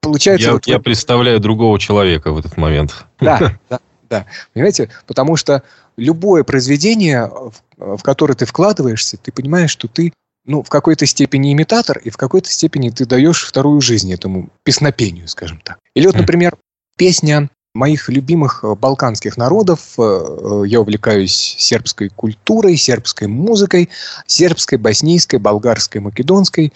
получается... 0.00 0.46
Я, 0.46 0.52
вот, 0.52 0.68
я 0.68 0.78
представляю 0.78 1.40
другого 1.40 1.80
человека 1.80 2.30
в 2.30 2.38
этот 2.38 2.56
момент. 2.56 3.04
Да, 3.18 3.58
да, 3.68 3.80
да. 4.08 4.26
Понимаете, 4.54 4.90
потому 5.08 5.34
что 5.34 5.64
любое 5.96 6.44
произведение, 6.44 7.26
в, 7.26 7.96
в 7.96 8.02
которое 8.04 8.34
ты 8.34 8.46
вкладываешься, 8.46 9.16
ты 9.16 9.32
понимаешь, 9.32 9.72
что 9.72 9.88
ты 9.88 10.12
ну, 10.46 10.62
в 10.62 10.68
какой-то 10.68 11.06
степени 11.06 11.52
имитатор, 11.52 11.98
и 11.98 12.10
в 12.10 12.16
какой-то 12.16 12.48
степени 12.50 12.90
ты 12.90 13.04
даешь 13.04 13.44
вторую 13.44 13.80
жизнь 13.80 14.12
этому 14.12 14.48
песнопению, 14.62 15.28
скажем 15.28 15.60
так. 15.60 15.78
Или 15.94 16.06
вот, 16.06 16.16
например, 16.16 16.56
песня 16.96 17.50
моих 17.76 18.08
любимых 18.08 18.64
э, 18.64 18.74
балканских 18.74 19.36
народов. 19.36 19.80
Э, 19.98 20.02
э, 20.02 20.62
я 20.66 20.80
увлекаюсь 20.80 21.56
сербской 21.58 22.08
культурой, 22.08 22.76
сербской 22.76 23.28
музыкой, 23.28 23.90
сербской, 24.26 24.78
боснийской, 24.78 25.38
болгарской, 25.38 26.00
македонской. 26.00 26.72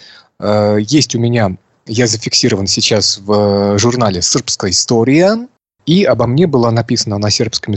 Есть 0.78 1.14
у 1.14 1.18
меня, 1.18 1.54
я 1.86 2.06
зафиксирован 2.06 2.66
сейчас 2.66 3.18
в 3.18 3.78
журнале 3.78 4.22
«Сербская 4.22 4.70
история», 4.70 5.48
и 5.84 6.04
обо 6.04 6.26
мне 6.26 6.46
была 6.46 6.70
написана 6.70 7.18
на 7.18 7.28
сербском 7.28 7.74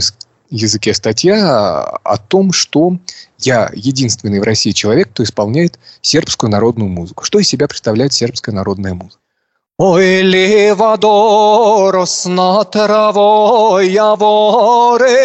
языке 0.50 0.94
статья 0.94 1.82
о 1.82 2.16
том, 2.16 2.52
что 2.52 2.96
я 3.38 3.70
единственный 3.74 4.40
в 4.40 4.44
России 4.44 4.72
человек, 4.72 5.10
кто 5.10 5.22
исполняет 5.22 5.78
сербскую 6.00 6.50
народную 6.50 6.88
музыку. 6.88 7.24
Что 7.24 7.38
из 7.38 7.48
себя 7.48 7.68
представляет 7.68 8.12
сербская 8.12 8.54
народная 8.54 8.94
музыка? 8.94 9.18
Ой, 9.76 10.22
левадорос 10.22 11.46
на 12.26 12.62
травой 12.64 13.90
яворе, 13.90 15.18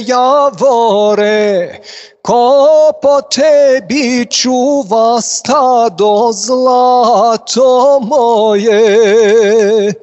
яворе, 0.00 1.82
Ko 2.26 2.90
po 2.98 3.22
tebi 3.30 4.26
čuva 4.26 5.22
stado 5.22 6.32
zlato 6.34 8.00
moje, 8.02 9.94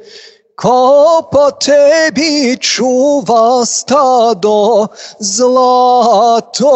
Ko 0.55 1.27
po 1.31 1.51
tebi 1.57 2.57
čuva 2.59 3.65
stado 3.65 4.89
zlato 5.19 6.71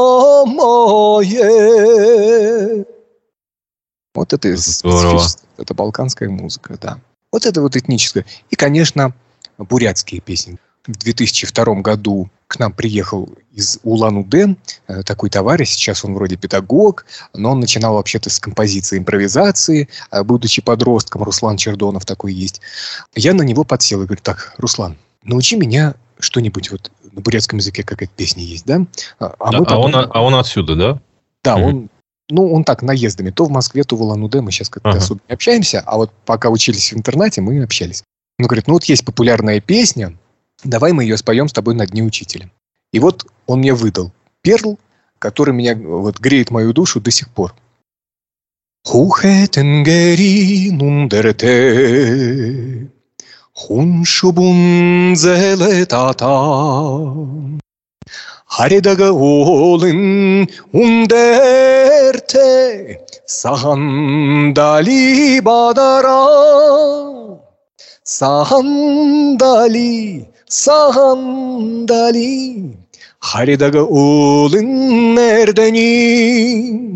мое. 0.46 1.46
Вот 4.16 4.34
это, 4.34 4.56
это 5.58 5.74
балканская 5.76 6.30
музыка, 6.30 6.78
да. 6.82 7.00
Вот 7.32 7.46
это 7.46 7.62
вот 7.62 7.76
этническая. 7.76 8.26
И, 8.50 8.56
конечно, 8.56 9.14
бурятские 9.60 10.22
песни. 10.22 10.58
В 10.88 10.98
2002 10.98 11.82
году 11.82 12.30
к 12.48 12.60
нам 12.60 12.72
приехал 12.72 13.30
из 13.52 13.80
Улан-Удэ 13.84 14.56
э, 14.88 15.04
такой 15.04 15.30
товарищ, 15.30 15.70
сейчас 15.72 16.06
он 16.06 16.14
вроде 16.14 16.38
педагог, 16.38 17.06
но 17.34 17.52
он 17.52 17.60
начинал 17.60 17.96
вообще-то 17.96 18.30
с 18.30 18.40
композиции 18.40 18.98
импровизации, 18.98 19.90
а 20.10 20.24
будучи 20.24 20.62
подростком, 20.62 21.24
Руслан 21.24 21.58
Чердонов 21.58 22.06
такой 22.06 22.34
есть. 22.34 22.62
Я 23.16 23.34
на 23.34 23.42
него 23.42 23.66
подсел 23.66 24.02
и 24.02 24.06
говорю, 24.06 24.22
так, 24.24 24.54
Руслан, 24.58 24.98
научи 25.24 25.58
меня 25.58 25.96
что-нибудь 26.20 26.72
вот 26.72 26.92
на 27.12 27.22
бурятском 27.22 27.60
языке 27.60 27.84
какая-то 27.84 28.14
песня 28.16 28.44
есть, 28.44 28.66
да? 28.66 28.86
А, 29.20 29.36
а, 29.40 29.52
да, 29.52 29.60
мы 29.60 29.66
потом... 29.66 29.84
а, 29.84 29.86
он, 29.86 30.12
а 30.14 30.22
он 30.24 30.36
отсюда, 30.36 30.76
да? 30.76 31.02
Да, 31.44 31.58
угу. 31.58 31.66
он 31.66 31.90
ну, 32.30 32.52
он 32.52 32.66
так, 32.66 32.82
наездами. 32.82 33.30
То 33.30 33.46
в 33.46 33.52
Москве, 33.52 33.84
то 33.84 33.96
в 33.96 34.02
Улан-Удэ. 34.02 34.42
Мы 34.42 34.52
сейчас 34.52 34.68
как-то 34.68 34.90
ага. 34.90 35.00
особо 35.00 35.22
не 35.30 35.34
общаемся. 35.34 35.82
А 35.86 35.96
вот 35.96 36.12
пока 36.26 36.50
учились 36.50 36.92
в 36.92 36.98
интернате, 36.98 37.40
мы 37.40 37.64
общались. 37.64 38.04
Он 38.38 38.48
говорит, 38.48 38.68
ну 38.68 38.74
вот 38.74 38.84
есть 38.84 39.06
популярная 39.06 39.62
песня, 39.62 40.18
давай 40.64 40.94
мы 40.94 41.04
ее 41.04 41.18
споем 41.18 41.48
с 41.48 41.54
тобой 41.54 41.76
на 41.76 41.86
Дне 41.86 42.04
Учителя. 42.04 42.50
И 42.92 43.00
вот 43.00 43.26
он 43.46 43.60
мне 43.60 43.74
выдал 43.74 44.12
перл, 44.42 44.80
который 45.20 45.54
меня 45.54 45.76
вот 45.76 46.20
греет 46.20 46.52
мою 46.52 46.74
душу 46.74 47.02
до 47.02 47.12
сих 47.12 47.30
пор. 47.30 47.54
Харидага 58.46 59.12
олын 59.12 60.48
ундерте, 60.72 62.38
сахандали 63.26 65.02
бадара, 65.42 66.22
сахандали 68.04 69.58
sandali 70.50 72.36
Haridaga 73.20 73.84
olun 73.84 75.16
nerdeni 75.16 76.88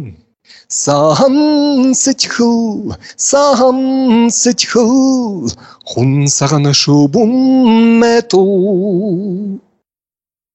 Сахан 0.71 1.93
сычхыл, 1.93 2.95
сахан 3.17 4.29
сычхыл, 4.31 5.51
Хун 5.83 6.27
сағаны 6.31 6.71
шубун 6.73 7.99
мәту. 7.99 9.59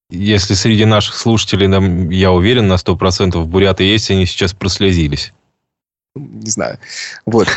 Если 0.08 0.54
среди 0.54 0.86
наших 0.86 1.16
слушателей, 1.16 1.66
нам, 1.66 2.08
я 2.08 2.32
уверен, 2.32 2.66
на 2.66 2.76
100% 2.76 3.44
буряты 3.44 3.84
есть, 3.84 4.10
они 4.10 4.24
сейчас 4.24 4.54
прослезились. 4.54 5.34
Не 6.14 6.50
знаю. 6.50 6.78
Вот. 7.26 7.48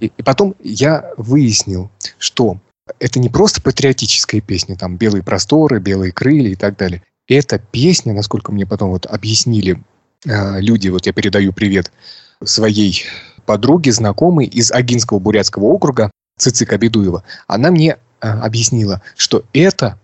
И, 0.00 0.12
и 0.16 0.22
потом 0.22 0.54
я 0.62 1.10
выяснил, 1.16 1.90
что 2.18 2.58
это 2.98 3.18
не 3.18 3.28
просто 3.28 3.62
патриотическая 3.62 4.40
песня, 4.40 4.76
там 4.76 4.96
«Белые 4.96 5.22
просторы», 5.22 5.80
«Белые 5.80 6.12
крылья» 6.12 6.50
и 6.50 6.54
так 6.54 6.76
далее. 6.76 7.02
Это 7.26 7.58
песня, 7.58 8.12
насколько 8.12 8.52
мне 8.52 8.66
потом 8.66 8.90
вот 8.90 9.06
объяснили 9.06 9.82
э, 10.26 10.60
люди, 10.60 10.88
вот 10.88 11.06
я 11.06 11.12
передаю 11.12 11.52
привет 11.52 11.90
своей 12.42 13.04
подруге, 13.46 13.92
знакомой 13.92 14.46
из 14.46 14.70
Агинского 14.72 15.18
бурятского 15.18 15.64
округа, 15.64 16.10
Цицик 16.38 16.72
Абидуева. 16.72 17.24
Она 17.46 17.70
мне 17.70 17.96
э, 18.20 18.28
объяснила, 18.28 19.02
что 19.16 19.44
это 19.52 19.98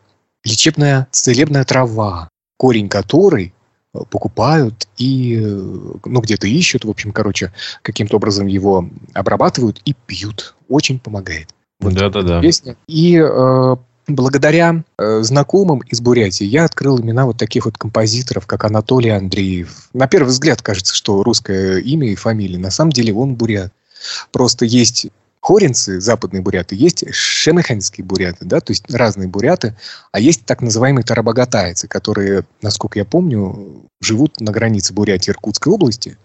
лечебная 0.44 1.08
целебная 1.10 1.64
трава, 1.64 2.28
корень 2.56 2.88
которой 2.88 3.52
э, 3.92 3.98
покупают 4.10 4.88
и, 4.96 5.38
э, 5.38 5.42
ну, 5.42 6.20
где-то 6.20 6.46
ищут, 6.46 6.86
в 6.86 6.90
общем, 6.90 7.12
короче, 7.12 7.52
каким-то 7.82 8.16
образом 8.16 8.46
его 8.46 8.88
обрабатывают 9.12 9.82
и 9.84 9.94
пьют. 10.06 10.54
Очень 10.68 10.98
помогает. 10.98 11.54
Вот 11.80 11.94
Да-да-да. 11.94 12.40
Песня. 12.40 12.76
И 12.86 13.16
э, 13.16 13.76
благодаря 14.06 14.84
э, 14.98 15.22
знакомым 15.22 15.80
из 15.80 16.00
Бурятии 16.00 16.44
я 16.44 16.64
открыл 16.64 17.00
имена 17.00 17.26
вот 17.26 17.38
таких 17.38 17.64
вот 17.64 17.78
композиторов, 17.78 18.46
как 18.46 18.64
Анатолий 18.64 19.10
Андреев. 19.10 19.88
На 19.92 20.06
первый 20.06 20.28
взгляд 20.28 20.62
кажется, 20.62 20.94
что 20.94 21.22
русское 21.22 21.78
имя 21.78 22.10
и 22.10 22.14
фамилия. 22.14 22.58
На 22.58 22.70
самом 22.70 22.92
деле 22.92 23.14
он 23.14 23.34
бурят. 23.34 23.72
Просто 24.32 24.64
есть 24.64 25.08
хоринцы, 25.40 26.00
западные 26.00 26.42
буряты, 26.42 26.76
есть 26.76 27.04
шемеханские 27.14 28.04
буряты, 28.04 28.44
да, 28.44 28.60
то 28.60 28.72
есть 28.72 28.92
разные 28.92 29.26
буряты, 29.26 29.74
а 30.12 30.20
есть 30.20 30.44
так 30.44 30.60
называемые 30.60 31.02
тарабагатайцы, 31.02 31.88
которые, 31.88 32.44
насколько 32.60 32.98
я 32.98 33.06
помню, 33.06 33.88
живут 34.00 34.38
на 34.40 34.52
границе 34.52 34.92
Бурятии 34.92 35.30
и 35.30 35.32
Иркутской 35.32 35.72
области. 35.72 36.18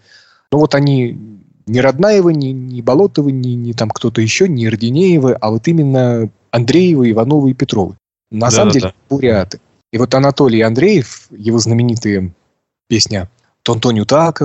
Но 0.52 0.58
вот 0.58 0.74
они 0.74 1.35
не 1.66 1.80
Роднаевы, 1.80 2.34
не, 2.34 2.52
не 2.52 2.82
Болотовы, 2.82 3.32
не, 3.32 3.54
не 3.54 3.72
там 3.72 3.90
кто-то 3.90 4.20
еще, 4.20 4.48
не 4.48 4.66
Ирдинеевы, 4.66 5.32
а 5.32 5.50
вот 5.50 5.66
именно 5.68 6.30
Андреевы, 6.50 7.10
Ивановы 7.10 7.50
и 7.50 7.54
Петровы. 7.54 7.96
На 8.30 8.46
да, 8.46 8.50
самом 8.50 8.68
да, 8.68 8.72
деле 8.72 8.86
да. 8.88 8.94
буряты. 9.08 9.60
И 9.92 9.98
вот 9.98 10.14
Анатолий 10.14 10.60
Андреев, 10.62 11.28
его 11.30 11.58
знаменитая 11.58 12.32
песня 12.88 13.30
Тонтоню 13.62 14.06
так, 14.06 14.40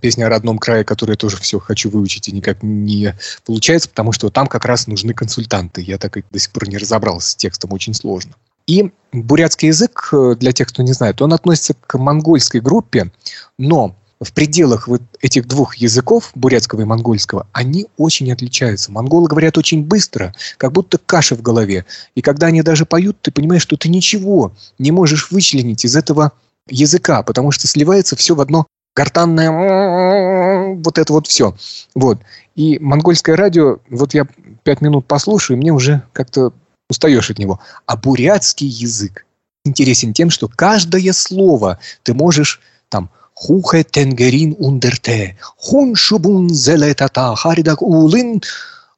песня 0.00 0.26
о 0.26 0.28
родном 0.28 0.58
крае, 0.58 0.84
которую 0.84 1.14
я 1.14 1.18
тоже 1.18 1.36
все 1.36 1.60
хочу 1.60 1.88
выучить 1.88 2.28
и 2.28 2.32
никак 2.32 2.64
не 2.64 3.14
получается, 3.44 3.88
потому 3.88 4.10
что 4.10 4.28
там 4.28 4.48
как 4.48 4.64
раз 4.64 4.88
нужны 4.88 5.14
консультанты. 5.14 5.82
Я 5.82 5.98
так 5.98 6.16
и 6.16 6.24
до 6.28 6.38
сих 6.40 6.50
пор 6.50 6.68
не 6.68 6.76
разобрался 6.76 7.30
с 7.30 7.36
текстом, 7.36 7.72
очень 7.72 7.94
сложно. 7.94 8.32
И 8.66 8.90
бурятский 9.12 9.68
язык, 9.68 10.08
э, 10.12 10.34
для 10.36 10.50
тех, 10.50 10.66
кто 10.68 10.82
не 10.82 10.92
знает, 10.92 11.22
он 11.22 11.32
относится 11.32 11.74
к 11.74 11.96
монгольской 11.96 12.60
группе, 12.60 13.12
но 13.56 13.94
в 14.20 14.32
пределах 14.32 14.88
вот 14.88 15.02
этих 15.20 15.46
двух 15.46 15.76
языков, 15.76 16.30
бурятского 16.34 16.80
и 16.82 16.84
монгольского, 16.84 17.46
они 17.52 17.86
очень 17.96 18.32
отличаются. 18.32 18.90
Монголы 18.90 19.28
говорят 19.28 19.58
очень 19.58 19.84
быстро, 19.84 20.34
как 20.56 20.72
будто 20.72 20.98
каша 20.98 21.36
в 21.36 21.42
голове. 21.42 21.84
И 22.14 22.22
когда 22.22 22.46
они 22.46 22.62
даже 22.62 22.86
поют, 22.86 23.18
ты 23.20 23.30
понимаешь, 23.30 23.62
что 23.62 23.76
ты 23.76 23.88
ничего 23.88 24.52
не 24.78 24.90
можешь 24.90 25.30
вычленить 25.30 25.84
из 25.84 25.96
этого 25.96 26.32
языка, 26.68 27.22
потому 27.22 27.50
что 27.50 27.66
сливается 27.66 28.16
все 28.16 28.34
в 28.34 28.40
одно 28.40 28.66
гортанное 28.94 30.74
вот 30.74 30.98
это 30.98 31.12
вот 31.12 31.26
все. 31.26 31.54
Вот. 31.94 32.18
И 32.54 32.78
монгольское 32.78 33.36
радио, 33.36 33.78
вот 33.90 34.14
я 34.14 34.26
пять 34.62 34.80
минут 34.80 35.06
послушаю, 35.06 35.58
и 35.58 35.60
мне 35.60 35.72
уже 35.72 36.02
как-то 36.14 36.54
устаешь 36.88 37.30
от 37.30 37.38
него. 37.38 37.60
А 37.84 37.96
бурятский 37.96 38.66
язык 38.66 39.26
интересен 39.66 40.14
тем, 40.14 40.30
что 40.30 40.48
каждое 40.48 41.12
слово 41.12 41.78
ты 42.02 42.14
можешь 42.14 42.60
там 42.88 43.10
Хухе 43.38 43.84
тенгерин 43.84 44.56
ундерте, 44.58 45.36
хун 45.58 45.94
шубун 45.94 46.48
зелетата, 46.48 47.36
харидак 47.36 47.82
улын 47.82 48.40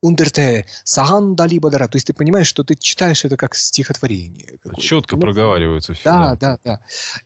ундерте, 0.01 0.65
саган 0.85 1.35
далибадара. 1.35 1.89
То 1.89 1.97
есть 1.97 2.07
ты 2.07 2.15
понимаешь, 2.15 2.47
что 2.47 2.63
ты 2.63 2.77
читаешь 2.77 3.25
это 3.25 3.37
как 3.37 3.57
стихотворение. 3.57 4.61
Четко 4.79 5.17
ну, 5.17 5.23
проговаривается 5.23 5.93
все. 5.93 6.05
Да, 6.05 6.37
да, 6.37 6.59
да. 6.65 6.81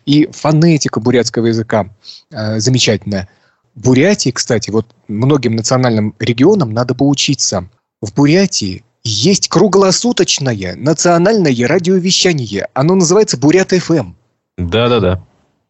И 0.07 0.27
фонетика 0.33 1.01
бурятского 1.01 1.47
языка 1.49 1.91
э, 2.31 2.59
замечательная. 2.61 3.29
В 3.75 3.83
Бурятии, 3.83 4.31
кстати, 4.31 4.71
вот 4.71 4.87
многим 5.07 5.55
национальным 5.55 6.15
регионам 6.19 6.73
надо 6.73 6.95
поучиться. 6.95 7.69
В 8.01 8.15
Бурятии 8.15 8.85
есть 9.05 9.49
круглосуточное 9.49 10.77
национальное 10.77 11.69
радиовещание. 11.69 12.69
Оно 12.73 12.95
называется 12.95 13.37
Бурят 13.37 13.73
ФМ. 13.73 14.13
Да-да-да. 14.57 15.23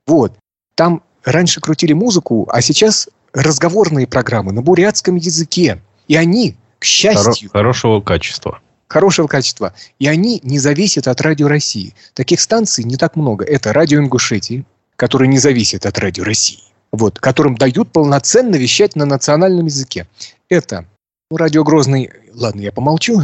Вот. 0.07 0.35
Там 0.77 1.03
раньше 1.25 1.61
крутили 1.61 1.93
музыку, 1.93 2.49
а 2.51 2.61
сейчас 2.61 3.09
разговорные 3.33 4.07
программы 4.07 4.53
на 4.53 4.63
бурятском 4.63 5.17
языке. 5.17 5.81
И 6.09 6.17
они, 6.17 6.57
к 6.79 6.85
счастью... 6.85 7.49
Хоро- 7.49 7.53
хорошего 7.53 8.01
качества. 8.01 8.61
Хорошего 8.89 9.27
качества. 9.27 9.73
И 9.99 10.07
они 10.07 10.41
не 10.43 10.59
зависят 10.59 11.09
от 11.09 11.21
Радио 11.23 11.49
России. 11.49 11.95
Таких 12.15 12.41
станций 12.41 12.85
не 12.85 12.97
так 12.97 13.17
много. 13.17 13.45
Это 13.45 13.73
Радио 13.73 13.99
Ингушетии, 14.01 14.65
которое 14.97 15.29
не 15.29 15.39
зависит 15.39 15.87
от 15.87 15.99
Радио 15.99 16.25
России. 16.25 16.59
Вот, 16.91 17.19
которым 17.19 17.57
дают 17.57 17.91
полноценно 17.91 18.55
вещать 18.57 18.97
на 18.97 19.07
национальном 19.07 19.65
языке. 19.65 20.07
Это 20.51 20.85
ну, 21.31 21.39
Радио 21.39 21.65
Грозный, 21.65 22.11
ладно, 22.35 22.61
я 22.61 22.71
помолчу. 22.71 23.23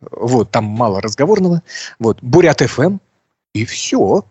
Вот, 0.00 0.50
там 0.50 0.64
мало 0.64 1.02
разговорного. 1.02 1.62
Вот, 1.98 2.18
Бурят 2.22 2.62
ФМ. 2.62 2.96
И 3.52 3.66
все. 3.66 4.24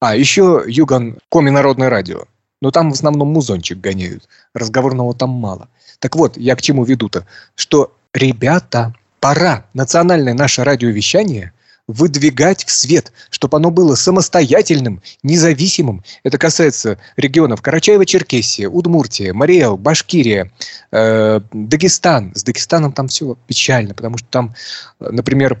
А, 0.00 0.14
еще 0.14 0.62
Юган 0.66 1.18
Коми 1.30 1.48
Народное 1.48 1.88
радио. 1.88 2.24
Но 2.62 2.70
там 2.70 2.90
в 2.90 2.94
основном 2.94 3.28
музончик 3.32 3.78
гоняют. 3.78 4.28
Разговорного 4.54 5.12
там 5.14 5.30
мало. 5.30 5.68
Так 5.98 6.14
вот, 6.14 6.36
я 6.36 6.54
к 6.54 6.62
чему 6.62 6.84
веду-то? 6.84 7.26
Что, 7.56 7.92
ребята, 8.14 8.94
пора 9.18 9.66
национальное 9.74 10.32
наше 10.32 10.62
радиовещание 10.62 11.52
выдвигать 11.88 12.64
в 12.64 12.70
свет, 12.70 13.12
чтобы 13.30 13.56
оно 13.56 13.72
было 13.72 13.96
самостоятельным, 13.96 15.02
независимым. 15.24 16.04
Это 16.22 16.38
касается 16.38 16.98
регионов 17.16 17.62
Карачаево-Черкесия, 17.62 18.68
Удмуртия, 18.68 19.34
Мариэл, 19.34 19.76
Башкирия, 19.76 20.52
э, 20.92 21.40
Дагестан. 21.52 22.32
С 22.36 22.44
Дагестаном 22.44 22.92
там 22.92 23.08
все 23.08 23.36
печально, 23.48 23.92
потому 23.94 24.18
что 24.18 24.28
там, 24.28 24.54
например, 25.00 25.60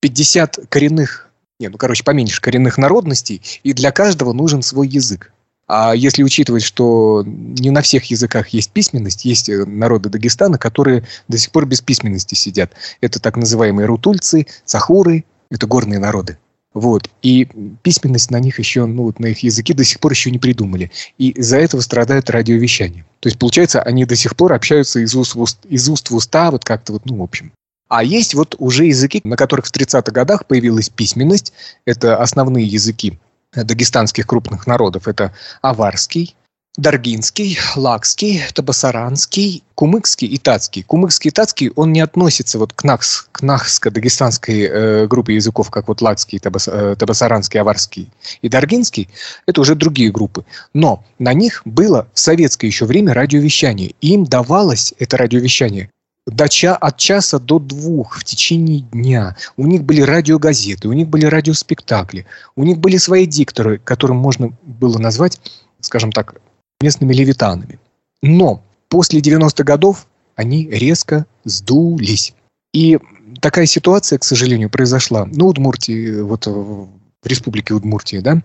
50 0.00 0.62
коренных, 0.68 1.30
не, 1.60 1.68
ну, 1.68 1.78
короче, 1.78 2.02
поменьше 2.02 2.40
коренных 2.40 2.76
народностей, 2.76 3.40
и 3.62 3.72
для 3.72 3.92
каждого 3.92 4.32
нужен 4.32 4.62
свой 4.62 4.88
язык. 4.88 5.32
А 5.72 5.94
если 5.94 6.24
учитывать, 6.24 6.64
что 6.64 7.22
не 7.24 7.70
на 7.70 7.80
всех 7.80 8.06
языках 8.06 8.48
есть 8.48 8.72
письменность, 8.72 9.24
есть 9.24 9.48
э, 9.48 9.64
народы 9.64 10.08
Дагестана, 10.08 10.58
которые 10.58 11.04
до 11.28 11.38
сих 11.38 11.52
пор 11.52 11.64
без 11.64 11.80
письменности 11.80 12.34
сидят. 12.34 12.72
Это 13.00 13.20
так 13.20 13.36
называемые 13.36 13.86
рутульцы, 13.86 14.48
цахуры, 14.64 15.24
это 15.48 15.68
горные 15.68 16.00
народы. 16.00 16.38
Вот. 16.74 17.08
И 17.22 17.46
письменность 17.82 18.32
на 18.32 18.40
них 18.40 18.58
еще, 18.58 18.84
ну, 18.86 19.04
вот 19.04 19.20
на 19.20 19.26
их 19.26 19.44
языке 19.44 19.72
до 19.72 19.84
сих 19.84 20.00
пор 20.00 20.10
еще 20.10 20.32
не 20.32 20.38
придумали. 20.38 20.90
И 21.18 21.28
из-за 21.28 21.58
этого 21.58 21.82
страдает 21.82 22.30
радиовещание. 22.30 23.04
То 23.20 23.28
есть, 23.28 23.38
получается, 23.38 23.80
они 23.80 24.04
до 24.04 24.16
сих 24.16 24.34
пор 24.34 24.54
общаются 24.54 24.98
из 24.98 25.14
уст 25.14 25.36
в, 25.36 25.46
из 25.68 25.88
уст 25.88 26.10
в 26.10 26.16
уста, 26.16 26.50
вот 26.50 26.64
как-то 26.64 26.94
вот, 26.94 27.06
ну, 27.06 27.18
в 27.18 27.22
общем. 27.22 27.52
А 27.86 28.02
есть 28.02 28.34
вот 28.34 28.56
уже 28.58 28.86
языки, 28.86 29.20
на 29.22 29.36
которых 29.36 29.66
в 29.66 29.72
30-х 29.72 30.10
годах 30.10 30.46
появилась 30.46 30.88
письменность. 30.88 31.52
Это 31.84 32.16
основные 32.16 32.66
языки 32.66 33.20
дагестанских 33.54 34.26
крупных 34.26 34.66
народов. 34.66 35.08
Это 35.08 35.32
аварский, 35.62 36.36
Даргинский, 36.76 37.58
Лакский, 37.74 38.42
Табасаранский, 38.54 39.64
Кумыкский 39.74 40.28
и 40.28 40.38
Татский. 40.38 40.84
Кумыкский 40.84 41.30
и 41.30 41.32
Татский, 41.32 41.72
он 41.74 41.92
не 41.92 42.00
относится 42.00 42.60
вот 42.60 42.72
к, 42.72 42.84
Нахс, 42.84 43.28
к 43.32 43.42
Нахско-дагестанской 43.42 44.62
э, 44.62 45.06
группе 45.08 45.34
языков, 45.34 45.68
как 45.70 45.88
вот 45.88 46.00
Лакский, 46.00 46.38
Табас, 46.38 46.68
э, 46.68 46.94
Табасаранский, 46.96 47.60
Аварский 47.60 48.12
и 48.40 48.48
Даргинский. 48.48 49.08
Это 49.46 49.60
уже 49.60 49.74
другие 49.74 50.12
группы. 50.12 50.44
Но 50.72 51.04
на 51.18 51.32
них 51.34 51.62
было 51.64 52.06
в 52.14 52.20
советское 52.20 52.68
еще 52.68 52.84
время 52.84 53.14
радиовещание. 53.14 53.94
Им 54.00 54.24
давалось 54.24 54.94
это 55.00 55.16
радиовещание 55.16 55.90
до 56.26 56.48
ча 56.48 56.76
от 56.76 56.96
часа 56.96 57.38
до 57.38 57.58
двух 57.58 58.18
в 58.18 58.24
течение 58.24 58.80
дня. 58.80 59.36
У 59.56 59.66
них 59.66 59.84
были 59.84 60.02
радиогазеты, 60.02 60.88
у 60.88 60.92
них 60.92 61.08
были 61.08 61.26
радиоспектакли, 61.26 62.26
у 62.56 62.64
них 62.64 62.78
были 62.78 62.96
свои 62.96 63.26
дикторы, 63.26 63.78
которым 63.78 64.18
можно 64.18 64.52
было 64.62 64.98
назвать, 64.98 65.40
скажем 65.80 66.12
так, 66.12 66.34
местными 66.80 67.12
левитанами. 67.12 67.78
Но 68.22 68.62
после 68.88 69.20
90-х 69.20 69.64
годов 69.64 70.06
они 70.36 70.68
резко 70.68 71.26
сдулись. 71.44 72.34
И 72.72 72.98
такая 73.40 73.66
ситуация, 73.66 74.18
к 74.18 74.24
сожалению, 74.24 74.70
произошла. 74.70 75.26
Ну, 75.26 75.48
Удмуртии, 75.48 76.20
вот 76.20 76.46
в 76.46 77.26
республике 77.26 77.74
Удмуртия, 77.74 78.22
да. 78.22 78.42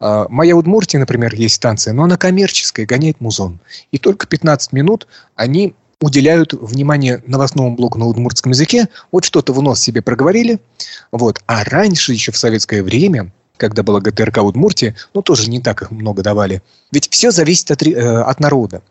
А, 0.00 0.26
моя 0.28 0.56
Удмуртия, 0.56 0.98
например, 0.98 1.34
есть 1.34 1.56
станция, 1.56 1.92
но 1.92 2.04
она 2.04 2.16
коммерческая, 2.16 2.86
гоняет 2.86 3.20
музон. 3.20 3.60
И 3.92 3.98
только 3.98 4.26
15 4.26 4.72
минут 4.72 5.06
они 5.34 5.74
уделяют 6.00 6.52
внимание 6.52 7.22
новостному 7.26 7.74
блоку 7.74 7.98
на 7.98 8.06
удмуртском 8.06 8.52
языке. 8.52 8.88
Вот 9.12 9.24
что-то 9.24 9.52
в 9.52 9.62
нос 9.62 9.80
себе 9.80 10.02
проговорили. 10.02 10.60
Вот. 11.12 11.42
А 11.46 11.64
раньше, 11.64 12.12
еще 12.12 12.32
в 12.32 12.36
советское 12.36 12.82
время, 12.82 13.32
когда 13.56 13.82
была 13.82 14.00
ГТРК 14.00 14.42
Удмуртия, 14.42 14.96
ну, 15.14 15.22
тоже 15.22 15.48
не 15.48 15.60
так 15.60 15.82
их 15.82 15.90
много 15.90 16.22
давали. 16.22 16.62
Ведь 16.92 17.08
все 17.10 17.30
зависит 17.30 17.70
от, 17.70 17.82
э, 17.82 18.22
от 18.22 18.40
народа. 18.40 18.82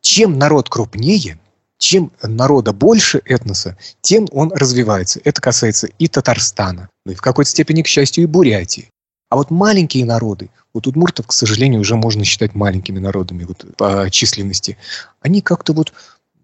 Чем 0.00 0.38
народ 0.38 0.68
крупнее, 0.68 1.38
чем 1.78 2.12
народа 2.22 2.72
больше 2.72 3.20
этноса, 3.24 3.76
тем 4.00 4.28
он 4.30 4.52
развивается. 4.52 5.20
Это 5.24 5.40
касается 5.40 5.88
и 5.98 6.06
Татарстана, 6.06 6.88
ну 7.04 7.12
и 7.12 7.14
в 7.16 7.20
какой-то 7.20 7.50
степени, 7.50 7.82
к 7.82 7.88
счастью, 7.88 8.24
и 8.24 8.26
Бурятии. 8.26 8.88
А 9.30 9.36
вот 9.36 9.50
маленькие 9.50 10.04
народы, 10.04 10.50
вот 10.74 10.86
удмуртов, 10.86 11.26
к 11.26 11.32
сожалению, 11.32 11.80
уже 11.80 11.96
можно 11.96 12.24
считать 12.24 12.54
маленькими 12.54 12.98
народами 12.98 13.44
вот, 13.44 13.64
по 13.76 14.08
численности, 14.10 14.76
они 15.20 15.40
как-то 15.40 15.72
вот 15.72 15.92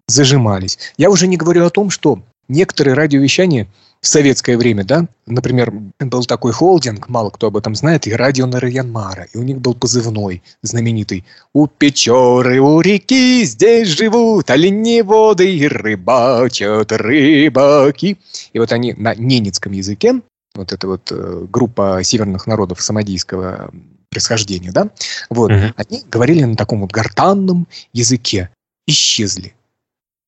зажимались. 0.09 0.79
Я 0.97 1.11
уже 1.11 1.29
не 1.29 1.37
говорю 1.37 1.64
о 1.64 1.71
том, 1.71 1.90
что 1.90 2.21
некоторые 2.49 2.94
радиовещания 2.94 3.68
в 4.01 4.07
советское 4.07 4.57
время, 4.57 4.85
да, 4.85 5.07
например, 5.27 5.73
был 5.99 6.25
такой 6.25 6.53
холдинг, 6.53 7.09
мало 7.09 7.31
кто 7.31 7.49
об 7.49 7.57
этом 7.57 7.75
знает, 7.75 8.07
и 8.07 8.12
радио 8.12 8.47
Нарьянмара, 8.47 9.27
и 9.33 9.38
у 9.38 9.42
них 9.42 9.59
был 9.59 9.75
позывной 9.75 10.42
знаменитый 10.62 11.25
«У 11.53 11.66
Печоры, 11.66 12.61
у 12.61 12.81
реки 12.81 13.44
здесь 13.44 13.88
живут 13.88 14.51
оленеводы 14.51 15.53
и 15.53 15.66
рыбачат 15.66 16.92
рыбаки». 16.92 18.18
И 18.53 18.59
вот 18.59 18.73
они 18.73 18.94
на 18.94 19.14
ненецком 19.16 19.73
языке, 19.73 20.21
вот 20.55 20.73
эта 20.73 20.87
вот 20.87 21.11
э, 21.11 21.47
группа 21.51 22.01
северных 22.05 22.47
народов 22.47 22.81
самодийского 22.81 23.73
происхождения, 24.11 24.71
да, 24.71 24.90
вот, 25.29 25.51
угу. 25.51 25.73
они 25.77 26.03
говорили 26.09 26.44
на 26.44 26.57
таком 26.57 26.83
вот 26.83 26.92
гортанном 26.92 27.66
языке, 27.92 28.51
исчезли. 28.87 29.55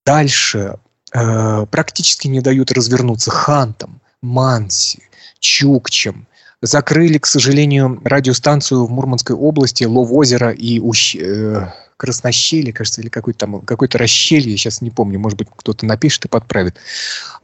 Дальше 0.04 0.76
э, 1.12 1.66
практически 1.70 2.28
не 2.28 2.40
дают 2.40 2.72
развернуться 2.72 3.30
хантам, 3.30 4.00
манси, 4.22 5.02
чукчам. 5.38 6.26
Закрыли, 6.62 7.18
к 7.18 7.26
сожалению, 7.26 8.00
радиостанцию 8.04 8.84
в 8.84 8.90
Мурманской 8.90 9.34
области, 9.34 9.84
Лов-озеро 9.84 10.50
и 10.50 10.78
Ущ... 10.78 11.16
Э, 11.16 11.68
Краснощелье, 12.00 12.72
кажется, 12.72 13.02
или 13.02 13.10
какой-то 13.10 13.40
там 13.40 13.60
какой-то 13.60 13.98
расщелье, 13.98 14.56
сейчас 14.56 14.80
не 14.80 14.90
помню, 14.90 15.18
может 15.18 15.36
быть, 15.36 15.48
кто-то 15.54 15.84
напишет 15.84 16.24
и 16.24 16.28
подправит, 16.28 16.76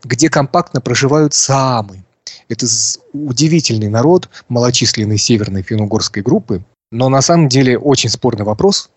где 0.02 0.30
компактно 0.30 0.80
проживают 0.80 1.34
самы. 1.34 2.02
Это 2.48 2.64
удивительный 3.12 3.90
народ 3.90 4.30
малочисленной 4.48 5.18
северной 5.18 5.60
финно-угорской 5.60 6.22
группы, 6.22 6.64
но 6.90 7.10
на 7.10 7.20
самом 7.20 7.48
деле 7.48 7.78
очень 7.78 8.08
спорный 8.08 8.46
вопрос, 8.46 8.88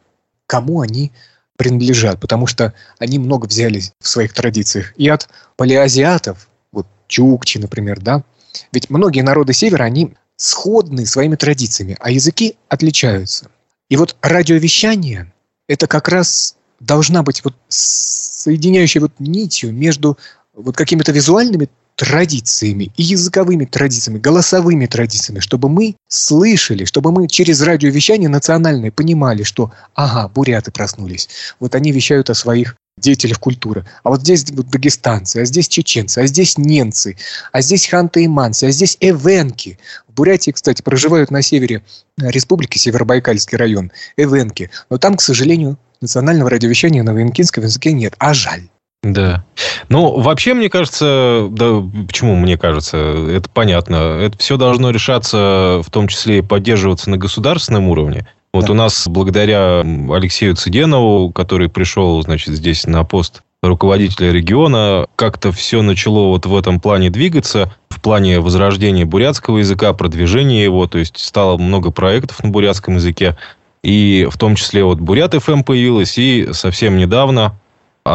кому 0.47 0.79
они 0.79 1.11
принадлежат, 1.59 2.21
потому 2.21 2.47
что 2.47 2.73
они 2.99 3.19
много 3.19 3.45
взяли 3.45 3.81
в 3.99 4.07
своих 4.07 4.33
традициях 4.33 4.93
и 4.95 5.09
от 5.09 5.27
палеазиатов, 5.57 6.47
вот 6.71 6.87
чукчи, 7.09 7.57
например, 7.57 7.99
да, 7.99 8.23
ведь 8.71 8.89
многие 8.89 9.23
народы 9.23 9.51
Севера, 9.51 9.83
они 9.83 10.13
сходны 10.37 11.05
своими 11.05 11.35
традициями, 11.35 11.97
а 11.99 12.11
языки 12.11 12.55
отличаются. 12.69 13.49
И 13.89 13.97
вот 13.97 14.15
радиовещание– 14.21 15.33
это 15.67 15.85
как 15.87 16.07
раз 16.07 16.55
должна 16.79 17.23
быть 17.23 17.43
вот 17.43 17.55
соединяющей 17.67 19.01
вот 19.01 19.11
нитью 19.19 19.73
между 19.73 20.17
вот 20.53 20.77
какими-то 20.77 21.11
визуальными 21.11 21.67
традициями 21.99 22.93
и 22.95 23.03
языковыми 23.03 23.65
традициями, 23.65 24.19
голосовыми 24.19 24.85
традициями, 24.85 25.41
чтобы 25.41 25.67
мы 25.67 25.97
слышали, 26.07 26.85
чтобы 26.85 27.11
мы 27.11 27.27
через 27.27 27.59
радиовещание 27.61 28.29
национальное 28.29 28.89
понимали, 28.89 29.43
что 29.43 29.73
ага, 29.95 30.29
буряты 30.29 30.71
проснулись. 30.71 31.27
Вот 31.59 31.75
они 31.75 31.91
вещают 31.91 32.29
о 32.29 32.35
своих 32.35 32.77
деятелях 32.95 33.41
культуры. 33.41 33.85
А 34.03 34.11
вот 34.11 34.21
здесь 34.21 34.45
дагестанцы, 34.45 35.39
а 35.39 35.45
здесь 35.45 35.67
чеченцы, 35.67 36.19
а 36.19 36.27
здесь 36.27 36.57
ненцы, 36.57 37.17
а 37.51 37.59
здесь 37.59 37.85
ханты 37.85 38.23
и 38.23 38.29
манси, 38.29 38.67
а 38.67 38.71
здесь 38.71 38.95
эвенки. 39.01 39.77
В 40.07 40.13
Бурятии, 40.13 40.51
кстати, 40.51 40.81
проживают 40.81 41.31
на 41.31 41.41
севере 41.41 41.83
республики, 42.17 42.77
Северобайкальский 42.77 43.57
район, 43.57 43.91
эвенки. 44.15 44.71
Но 44.89 44.97
там, 44.97 45.17
к 45.17 45.21
сожалению, 45.21 45.77
национального 45.99 46.49
радиовещания 46.49 47.03
на 47.03 47.11
венкинском 47.11 47.65
языке 47.65 47.91
нет. 47.91 48.15
А 48.19 48.33
жаль. 48.33 48.69
Да. 49.01 49.45
Ну, 49.87 50.19
вообще, 50.19 50.53
мне 50.53 50.69
кажется, 50.69 51.47
да, 51.51 51.81
почему 52.07 52.35
мне 52.35 52.57
кажется, 52.57 52.97
это 52.97 53.49
понятно. 53.49 53.95
Это 53.95 54.37
все 54.37 54.57
должно 54.57 54.91
решаться, 54.91 55.81
в 55.85 55.89
том 55.89 56.07
числе 56.07 56.39
и 56.39 56.41
поддерживаться 56.41 57.09
на 57.09 57.17
государственном 57.17 57.87
уровне. 57.87 58.27
Вот 58.53 58.65
да. 58.65 58.73
у 58.73 58.75
нас, 58.75 59.07
благодаря 59.07 59.81
Алексею 59.81 60.55
Цыденову, 60.55 61.31
который 61.31 61.69
пришел, 61.69 62.21
значит, 62.23 62.55
здесь 62.55 62.85
на 62.87 63.03
пост 63.03 63.41
руководителя 63.61 64.31
региона, 64.31 65.07
как-то 65.15 65.51
все 65.51 65.81
начало 65.81 66.27
вот 66.27 66.45
в 66.45 66.55
этом 66.55 66.79
плане 66.79 67.09
двигаться, 67.09 67.73
в 67.89 68.01
плане 68.01 68.39
возрождения 68.39 69.05
бурятского 69.05 69.59
языка, 69.59 69.93
продвижения 69.93 70.63
его, 70.63 70.87
то 70.87 70.97
есть 70.97 71.17
стало 71.17 71.57
много 71.57 71.91
проектов 71.91 72.43
на 72.43 72.49
бурятском 72.49 72.95
языке, 72.95 73.37
и 73.83 74.27
в 74.29 74.37
том 74.37 74.55
числе 74.55 74.83
вот 74.83 74.99
Бурят 74.99 75.33
ФМ 75.33 75.63
появилась, 75.63 76.17
и 76.17 76.49
совсем 76.53 76.97
недавно 76.97 77.59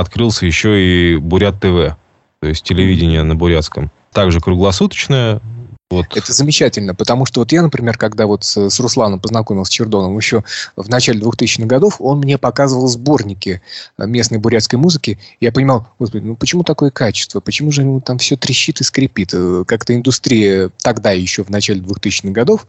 открылся 0.01 0.47
еще 0.47 0.81
и 0.81 1.17
Бурят 1.17 1.61
ТВ, 1.61 1.97
то 2.41 2.49
есть 2.49 2.63
телевидение 2.63 3.23
на 3.23 3.35
бурятском. 3.35 3.91
Также 4.13 4.41
круглосуточное. 4.41 5.41
Вот. 5.91 6.07
Это 6.17 6.33
замечательно, 6.33 6.95
потому 6.95 7.25
что 7.27 7.41
вот 7.41 7.53
я, 7.53 7.63
например, 7.63 7.97
когда 7.99 8.27
вот 8.27 8.43
с, 8.43 8.69
с 8.71 8.81
Русланом 8.81 9.21
познакомился 9.21 9.71
с 9.71 9.75
Чердоном 9.75 10.17
еще 10.17 10.43
в 10.77 10.89
начале 10.89 11.21
2000-х 11.21 11.67
годов, 11.67 11.97
он 12.01 12.19
мне 12.19 12.39
показывал 12.39 12.89
сборники 12.89 13.61
местной 13.99 14.39
бурятской 14.39 14.79
музыки. 14.79 15.19
Я 15.41 15.53
понимал, 15.53 15.87
господи, 15.99 16.25
ну 16.25 16.37
почему 16.37 16.65
такое 16.65 16.91
качество? 16.91 17.41
Почему 17.41 17.71
же 17.71 17.85
ну, 17.85 18.01
там 18.01 18.19
все 18.19 18.37
трещит 18.37 18.81
и 18.81 18.85
скрипит? 18.85 19.35
Как-то 19.67 19.95
индустрия 19.95 20.71
тогда 20.83 21.13
еще 21.13 21.45
в 21.45 21.51
начале 21.51 21.81
2000-х 21.81 22.31
годов 22.31 22.67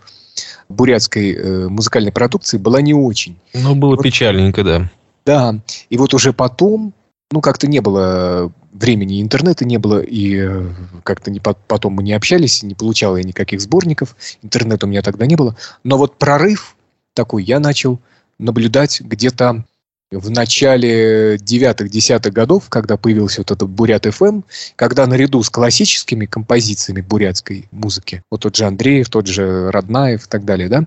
бурятской 0.70 1.34
э, 1.34 1.68
музыкальной 1.70 2.12
продукции 2.12 2.58
была 2.58 2.82
не 2.82 2.94
очень. 2.94 3.38
Ну, 3.54 3.76
было 3.76 3.96
вот, 3.96 4.04
печальненько, 4.04 4.64
да. 4.64 4.92
Да, 5.26 5.56
и 5.90 5.98
вот 5.98 6.14
уже 6.14 6.34
потом 6.34 6.94
ну, 7.32 7.42
как-то 7.42 7.68
не 7.68 7.80
было 7.82 8.52
времени, 8.72 9.22
интернета 9.22 9.66
не 9.66 9.78
было, 9.78 10.00
и 10.00 10.38
э, 10.38 10.70
как-то 11.04 11.32
не, 11.32 11.40
потом 11.40 11.94
мы 11.94 12.04
не 12.04 12.14
общались, 12.14 12.62
не 12.62 12.76
получал 12.76 13.18
я 13.18 13.24
никаких 13.24 13.62
сборников, 13.62 14.16
интернета 14.42 14.86
у 14.86 14.90
меня 14.90 15.02
тогда 15.02 15.26
не 15.26 15.36
было. 15.36 15.56
Но 15.84 15.98
вот 15.98 16.18
прорыв 16.18 16.76
такой 17.14 17.44
я 17.44 17.60
начал 17.60 18.00
наблюдать 18.38 19.02
где-то 19.02 19.66
в 20.12 20.30
начале 20.30 21.36
9-10 21.38 22.32
годов, 22.32 22.70
когда 22.70 22.96
появился 22.98 23.42
вот 23.42 23.52
этот 23.52 23.70
Бурят 23.70 24.06
ФМ, 24.06 24.42
когда 24.76 25.08
наряду 25.08 25.42
с 25.42 25.50
классическими 25.50 26.26
композициями 26.26 27.02
бурятской 27.02 27.68
музыки, 27.72 28.22
вот 28.30 28.42
тот 28.42 28.56
же 28.56 28.66
Андреев, 28.66 29.10
тот 29.10 29.28
же 29.28 29.72
Роднаев 29.72 30.26
и 30.26 30.30
так 30.30 30.46
далее, 30.46 30.70
да, 30.70 30.86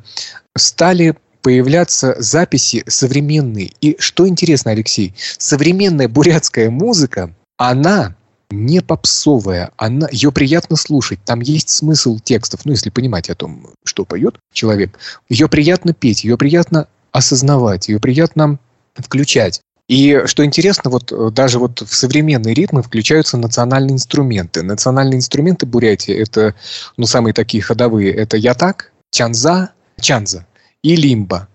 стали 0.56 1.16
появляться 1.48 2.14
записи 2.18 2.84
современные. 2.88 3.72
И 3.80 3.96
что 3.98 4.28
интересно, 4.28 4.72
Алексей, 4.72 5.14
современная 5.38 6.06
бурятская 6.06 6.68
музыка, 6.68 7.34
она 7.56 8.16
не 8.50 8.82
попсовая, 8.82 9.70
она, 9.78 10.08
ее 10.12 10.30
приятно 10.30 10.76
слушать, 10.76 11.20
там 11.24 11.40
есть 11.40 11.70
смысл 11.70 12.18
текстов, 12.18 12.66
ну, 12.66 12.72
если 12.72 12.90
понимать 12.90 13.30
о 13.30 13.34
том, 13.34 13.70
что 13.82 14.04
поет 14.04 14.36
человек. 14.52 14.98
Ее 15.30 15.48
приятно 15.48 15.94
петь, 15.94 16.22
ее 16.22 16.36
приятно 16.36 16.86
осознавать, 17.12 17.88
ее 17.88 17.98
приятно 17.98 18.58
включать. 18.94 19.62
И 19.88 20.24
что 20.26 20.44
интересно, 20.44 20.90
вот 20.90 21.10
э, 21.12 21.30
даже 21.30 21.58
вот 21.58 21.80
в 21.80 21.94
современные 21.94 22.52
ритмы 22.52 22.82
включаются 22.82 23.38
национальные 23.38 23.94
инструменты. 23.94 24.62
Национальные 24.62 25.16
инструменты 25.16 25.64
Бурятии 25.64 26.12
это, 26.12 26.54
ну, 26.98 27.06
самые 27.06 27.32
такие 27.32 27.62
ходовые, 27.62 28.12
это 28.12 28.36
ятак, 28.36 28.92
чанза, 29.10 29.70
чанза 29.98 30.44
и 30.82 30.96
лимба. 30.96 31.48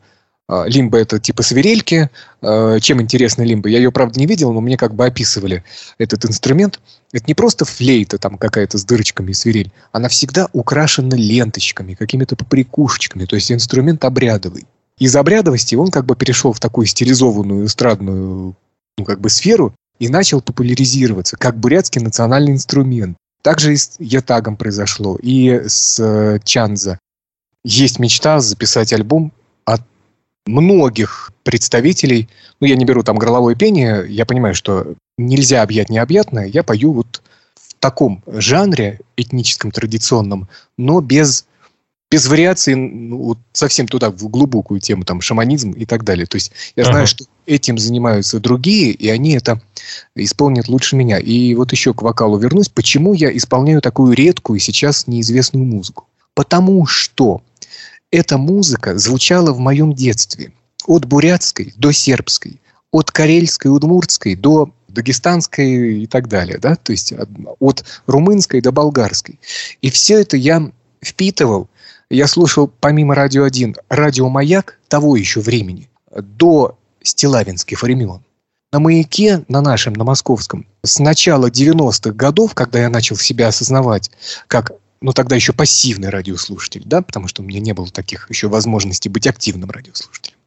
А, 0.47 0.65
лимба 0.65 0.99
это 0.99 1.19
типа 1.19 1.43
свирельки. 1.43 2.09
А, 2.41 2.79
чем 2.79 3.01
интересна 3.01 3.43
лимба? 3.43 3.69
Я 3.69 3.77
ее, 3.77 3.91
правда, 3.91 4.19
не 4.19 4.25
видел, 4.25 4.51
но 4.53 4.61
мне 4.61 4.77
как 4.77 4.93
бы 4.93 5.05
описывали 5.05 5.63
этот 5.97 6.25
инструмент. 6.25 6.79
Это 7.11 7.25
не 7.27 7.33
просто 7.33 7.65
флейта 7.65 8.17
там 8.17 8.37
какая-то 8.37 8.77
с 8.77 8.85
дырочками 8.85 9.31
и 9.31 9.33
свирель. 9.33 9.71
Она 9.91 10.09
всегда 10.09 10.49
украшена 10.53 11.15
ленточками, 11.15 11.93
какими-то 11.93 12.35
поприкушечками. 12.35 13.25
То 13.25 13.35
есть 13.35 13.51
инструмент 13.51 14.03
обрядовый. 14.03 14.65
Из 14.99 15.15
обрядовости 15.15 15.75
он 15.75 15.89
как 15.91 16.05
бы 16.05 16.15
перешел 16.15 16.53
в 16.53 16.59
такую 16.59 16.85
стилизованную 16.85 17.65
эстрадную 17.65 18.55
ну, 18.97 19.05
как 19.05 19.19
бы 19.19 19.29
сферу 19.29 19.73
и 19.99 20.07
начал 20.07 20.41
популяризироваться 20.41 21.37
как 21.37 21.57
бурятский 21.57 22.01
национальный 22.01 22.51
инструмент. 22.51 23.17
Также 23.41 23.73
и 23.73 23.77
с 23.77 23.95
ятагом 23.99 24.55
произошло, 24.55 25.17
и 25.21 25.63
с 25.67 25.99
э, 25.99 26.39
чанза 26.45 26.99
есть 27.63 27.99
мечта 27.99 28.39
записать 28.39 28.93
альбом 28.93 29.31
от 29.65 29.81
многих 30.45 31.31
представителей. 31.43 32.29
Ну, 32.59 32.67
я 32.67 32.75
не 32.75 32.85
беру 32.85 33.03
там 33.03 33.17
горловое 33.17 33.55
пение, 33.55 34.05
я 34.07 34.25
понимаю, 34.25 34.55
что 34.55 34.95
нельзя 35.17 35.61
объять 35.61 35.89
необъятное. 35.89 36.45
Я 36.45 36.63
пою 36.63 36.93
вот 36.93 37.21
в 37.55 37.75
таком 37.79 38.23
жанре 38.27 38.99
этническом, 39.17 39.71
традиционном, 39.71 40.47
но 40.77 41.01
без, 41.01 41.45
без 42.09 42.27
вариаций 42.27 42.75
ну, 42.75 43.17
вот 43.17 43.37
совсем 43.51 43.87
туда, 43.87 44.09
в 44.09 44.27
глубокую 44.29 44.79
тему, 44.79 45.03
там, 45.03 45.21
шаманизм 45.21 45.71
и 45.71 45.85
так 45.85 46.03
далее. 46.03 46.25
То 46.25 46.35
есть 46.35 46.51
я 46.75 46.83
знаю, 46.83 46.99
ага. 46.99 47.07
что 47.07 47.25
этим 47.45 47.77
занимаются 47.77 48.39
другие, 48.39 48.91
и 48.91 49.09
они 49.09 49.33
это 49.33 49.61
исполнят 50.15 50.67
лучше 50.67 50.95
меня. 50.95 51.19
И 51.19 51.53
вот 51.55 51.71
еще 51.71 51.93
к 51.93 52.01
вокалу 52.01 52.37
вернусь. 52.37 52.69
Почему 52.69 53.13
я 53.13 53.35
исполняю 53.35 53.81
такую 53.81 54.13
редкую 54.13 54.59
сейчас 54.59 55.07
неизвестную 55.07 55.65
музыку? 55.65 56.07
Потому 56.35 56.85
что 56.85 57.41
эта 58.13 58.37
музыка 58.37 58.95
звучала 58.99 59.51
в 59.53 59.59
моем 59.59 59.93
детстве. 59.93 60.53
От 60.85 61.05
бурятской 61.05 61.73
до 61.77 61.91
сербской, 61.91 62.61
от 62.91 63.09
карельской, 63.09 63.71
удмуртской 63.71 64.35
до 64.35 64.69
дагестанской 64.87 66.03
и 66.03 66.05
так 66.07 66.27
далее, 66.27 66.59
да, 66.59 66.75
то 66.75 66.91
есть 66.91 67.11
от 67.59 67.85
румынской 68.05 68.61
до 68.61 68.71
болгарской. 68.71 69.39
И 69.81 69.89
все 69.89 70.21
это 70.21 70.37
я 70.37 70.71
впитывал, 71.03 71.69
я 72.11 72.27
слушал 72.27 72.71
помимо 72.79 73.15
«Радио 73.15 73.47
1» 73.47 73.77
«Радио 73.89 74.29
Маяк» 74.29 74.77
того 74.89 75.15
еще 75.15 75.39
времени, 75.39 75.89
до 76.15 76.77
стилавинских 77.01 77.81
времен. 77.81 78.23
На 78.71 78.79
«Маяке», 78.79 79.43
на 79.47 79.61
нашем, 79.61 79.93
на 79.93 80.03
московском, 80.03 80.67
с 80.83 80.99
начала 80.99 81.47
90-х 81.47 82.11
годов, 82.11 82.53
когда 82.53 82.79
я 82.79 82.89
начал 82.89 83.15
себя 83.15 83.47
осознавать 83.47 84.11
как 84.47 84.73
ну, 85.03 85.11
тогда 85.11 85.35
еще 85.35 85.51
пассивный 85.51 86.09
радиослушатель, 86.09 86.81
да, 86.85 87.01
потому 87.01 87.27
что 87.27 87.41
у 87.41 87.45
меня 87.45 87.59
не 87.59 87.73
было 87.73 87.87
таких 87.89 88.29
еще 88.29 88.47
возможностей 88.47 89.09
быть 89.09 89.27
активным 89.27 89.69
радиослушателем. 89.69 90.37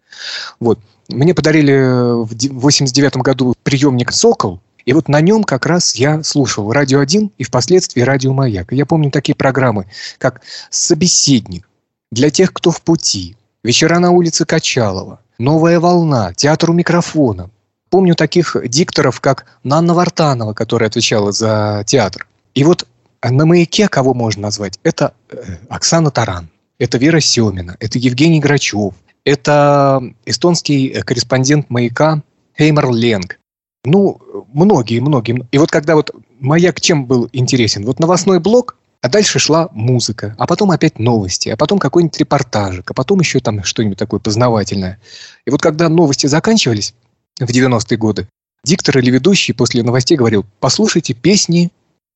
Вот. 0.58 0.80
Мне 1.08 1.34
подарили 1.34 2.24
в 2.24 2.60
89 2.60 3.18
году 3.18 3.54
приемник 3.62 4.12
«Сокол», 4.12 4.62
и 4.86 4.94
вот 4.94 5.08
на 5.08 5.20
нем 5.20 5.44
как 5.44 5.66
раз 5.66 5.94
я 5.96 6.22
слушал 6.22 6.72
«Радио 6.72 7.02
1» 7.02 7.32
и 7.36 7.44
впоследствии 7.44 8.00
«Радио 8.00 8.32
Маяк». 8.32 8.72
Я 8.72 8.86
помню 8.86 9.10
такие 9.10 9.34
программы, 9.34 9.86
как 10.16 10.40
«Собеседник», 10.70 11.68
«Для 12.10 12.30
тех, 12.30 12.54
кто 12.54 12.70
в 12.70 12.80
пути», 12.80 13.36
«Вечера 13.62 13.98
на 13.98 14.10
улице 14.10 14.46
Качалова», 14.46 15.20
«Новая 15.38 15.80
волна», 15.80 16.32
«Театр 16.32 16.70
у 16.70 16.72
микрофона». 16.72 17.50
Помню 17.90 18.14
таких 18.14 18.56
дикторов, 18.64 19.20
как 19.20 19.44
Нанна 19.64 19.92
Вартанова, 19.92 20.54
которая 20.54 20.88
отвечала 20.88 21.30
за 21.30 21.84
театр. 21.86 22.26
И 22.54 22.64
вот 22.64 22.86
на 23.22 23.46
«Маяке» 23.46 23.88
кого 23.88 24.14
можно 24.14 24.42
назвать? 24.42 24.78
Это 24.82 25.14
э, 25.30 25.56
Оксана 25.68 26.10
Таран, 26.10 26.48
это 26.78 26.98
Вера 26.98 27.20
Семина, 27.20 27.76
это 27.80 27.98
Евгений 27.98 28.40
Грачев, 28.40 28.94
это 29.24 30.02
эстонский 30.24 30.88
э, 30.88 31.02
корреспондент 31.02 31.70
«Маяка» 31.70 32.22
Хеймар 32.56 32.90
Ленг. 32.90 33.38
Ну, 33.84 34.20
многие, 34.52 35.00
многие. 35.00 35.46
И 35.52 35.58
вот 35.58 35.70
когда 35.70 35.94
вот 35.94 36.10
«Маяк» 36.40 36.80
чем 36.80 37.06
был 37.06 37.28
интересен? 37.32 37.84
Вот 37.84 37.98
новостной 37.98 38.40
блок, 38.40 38.76
а 39.02 39.08
дальше 39.08 39.38
шла 39.38 39.68
музыка, 39.72 40.34
а 40.38 40.46
потом 40.46 40.70
опять 40.70 40.98
новости, 40.98 41.48
а 41.48 41.56
потом 41.56 41.78
какой-нибудь 41.78 42.18
репортажик, 42.18 42.90
а 42.90 42.94
потом 42.94 43.20
еще 43.20 43.40
там 43.40 43.62
что-нибудь 43.62 43.98
такое 43.98 44.20
познавательное. 44.20 44.98
И 45.46 45.50
вот 45.50 45.62
когда 45.62 45.88
новости 45.88 46.26
заканчивались 46.26 46.94
в 47.38 47.48
90-е 47.48 47.96
годы, 47.98 48.28
диктор 48.64 48.98
или 48.98 49.10
ведущий 49.10 49.52
после 49.52 49.82
новостей 49.82 50.16
говорил, 50.16 50.44
послушайте 50.60 51.14
песни 51.14 51.70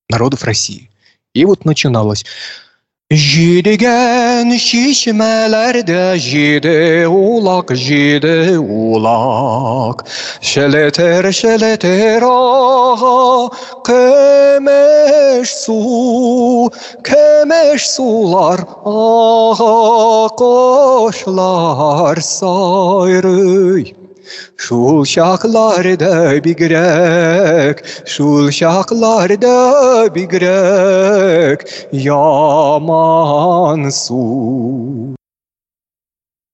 народов 0.09 0.43
России. 0.43 0.90
И 1.33 1.45
вот 1.45 1.63
начиналось 1.65 2.25
Jidigen 3.11 4.57
şişmelerde 4.57 6.19
jide 6.19 7.07
ulak 7.07 7.75
jide 7.75 8.59
ulak 8.59 10.05
Şeleter 10.41 11.31
şeleter 11.31 12.21
aha 12.21 13.49
kemeş 13.85 15.49
su 15.49 16.69
kemeş 17.03 17.89
sular 17.89 18.59
aha 18.85 20.27
koşlar 24.31 24.31
sayrıy 24.31 24.57
Шул 24.57 25.05
шақларда 25.05 26.41
бигрәк, 26.41 27.83
шул 28.05 28.49
шақларда 28.49 30.09
бигрәк, 30.15 31.65
яман 31.91 33.91
су. 33.91 35.15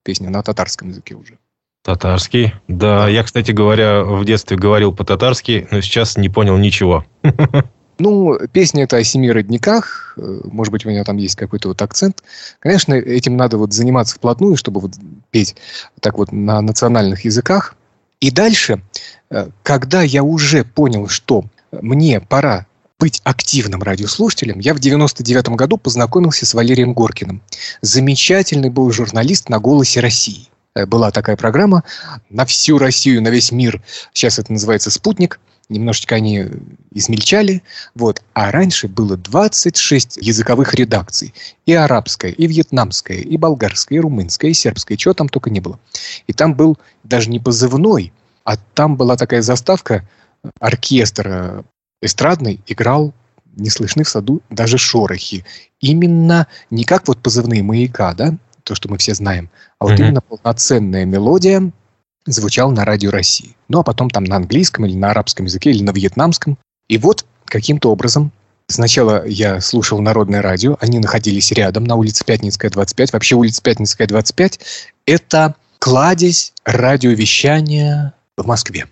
Песня 0.03 0.29
на 0.29 0.43
татарском 0.43 0.89
языке 0.89 1.15
уже. 1.15 1.37
Татарский. 1.83 2.53
Да, 2.67 3.07
я, 3.07 3.23
кстати 3.23 3.51
говоря, 3.51 4.03
в 4.03 4.25
детстве 4.25 4.57
говорил 4.57 4.93
по-татарски, 4.93 5.67
но 5.71 5.81
сейчас 5.81 6.17
не 6.17 6.29
понял 6.29 6.57
ничего. 6.57 7.05
Ну, 7.99 8.37
песня 8.51 8.83
это 8.83 8.97
о 8.97 9.03
семи 9.03 9.31
родниках. 9.31 10.17
Может 10.17 10.71
быть, 10.71 10.85
у 10.85 10.89
меня 10.89 11.03
там 11.03 11.17
есть 11.17 11.35
какой-то 11.35 11.69
вот 11.69 11.81
акцент. 11.81 12.23
Конечно, 12.59 12.93
этим 12.93 13.37
надо 13.37 13.57
вот 13.57 13.73
заниматься 13.73 14.15
вплотную, 14.15 14.55
чтобы 14.55 14.81
вот 14.81 14.93
петь 15.31 15.55
так 15.99 16.17
вот 16.17 16.31
на 16.31 16.61
национальных 16.61 17.25
языках. 17.25 17.75
И 18.19 18.31
дальше, 18.31 18.81
э, 19.29 19.49
когда 19.63 20.01
я 20.01 20.23
уже 20.23 20.63
понял, 20.63 21.07
что 21.07 21.45
мне 21.71 22.19
пора 22.19 22.65
быть 22.99 23.21
активным 23.23 23.83
радиослушателем, 23.83 24.59
я 24.59 24.73
в 24.73 24.79
99 24.79 25.49
году 25.49 25.77
познакомился 25.77 26.45
с 26.45 26.53
Валерием 26.53 26.93
Горкиным. 26.93 27.41
Замечательный 27.81 28.69
был 28.69 28.91
журналист 28.91 29.49
на 29.49 29.59
«Голосе 29.59 29.99
России». 29.99 30.47
Э, 30.77 30.85
была 30.85 31.11
такая 31.11 31.35
программа 31.35 31.83
на 32.29 32.45
всю 32.45 32.77
Россию, 32.77 33.21
на 33.21 33.29
весь 33.29 33.51
мир. 33.51 33.81
Сейчас 34.13 34.39
это 34.39 34.51
называется 34.51 34.91
«Спутник». 34.91 35.39
Немножечко 35.69 36.15
они 36.15 36.45
измельчали. 36.91 37.61
Вот. 37.93 38.21
А 38.33 38.51
раньше 38.51 38.87
было 38.87 39.17
26 39.17 40.17
языковых 40.21 40.73
редакций. 40.75 41.33
И 41.65 41.73
арабская, 41.73 42.31
и 42.31 42.47
вьетнамская, 42.47 43.17
и 43.17 43.35
болгарская, 43.35 43.97
и 43.97 44.01
румынская, 44.01 44.51
и 44.51 44.53
сербская. 44.53 44.97
Чего 44.97 45.13
там 45.13 45.27
только 45.27 45.49
не 45.49 45.59
было. 45.59 45.77
И 46.27 46.31
там 46.31 46.53
был 46.53 46.77
даже 47.03 47.29
не 47.29 47.39
позывной, 47.39 48.13
а 48.45 48.55
там 48.55 48.95
была 48.95 49.17
такая 49.17 49.41
заставка. 49.41 50.07
Оркестр 50.61 51.65
эстрадный 52.01 52.61
играл 52.67 53.13
«Не 53.57 53.69
слышны 53.69 54.05
в 54.05 54.09
саду 54.09 54.41
даже 54.49 54.77
шорохи». 54.77 55.43
Именно 55.81 56.47
не 56.69 56.85
как 56.85 57.09
вот 57.09 57.17
позывные 57.21 57.61
маяка, 57.61 58.13
да, 58.13 58.37
то, 58.67 58.75
что 58.75 58.89
мы 58.89 58.97
все 58.97 59.13
знаем, 59.13 59.49
а 59.79 59.85
вот 59.85 59.93
mm-hmm. 59.93 60.03
именно 60.03 60.21
полноценная 60.21 61.05
мелодия 61.05 61.71
звучала 62.25 62.71
на 62.71 62.85
радио 62.85 63.09
России. 63.09 63.55
Ну, 63.69 63.79
а 63.79 63.83
потом 63.83 64.09
там 64.09 64.25
на 64.25 64.35
английском 64.35 64.85
или 64.85 64.95
на 64.95 65.11
арабском 65.11 65.45
языке, 65.45 65.71
или 65.71 65.81
на 65.81 65.91
вьетнамском. 65.91 66.57
И 66.87 66.97
вот 66.97 67.25
каким-то 67.45 67.91
образом 67.91 68.31
Сначала 68.69 69.25
я 69.25 69.61
слушал 69.61 70.01
народное 70.01 70.41
радио, 70.41 70.77
они 70.81 70.99
находились 70.99 71.53
рядом 71.53 71.85
на 71.85 71.95
улице 71.95 72.25
Пятницкая, 72.25 72.69
25. 72.69 73.13
Вообще 73.13 73.35
улица 73.35 73.61
Пятницкая, 73.61 74.07
25– 74.07 74.59
это 75.05 75.55
кладезь 75.79 76.51
радиовещания 76.65 78.13
в 78.35 78.45
Москве. 78.45 78.87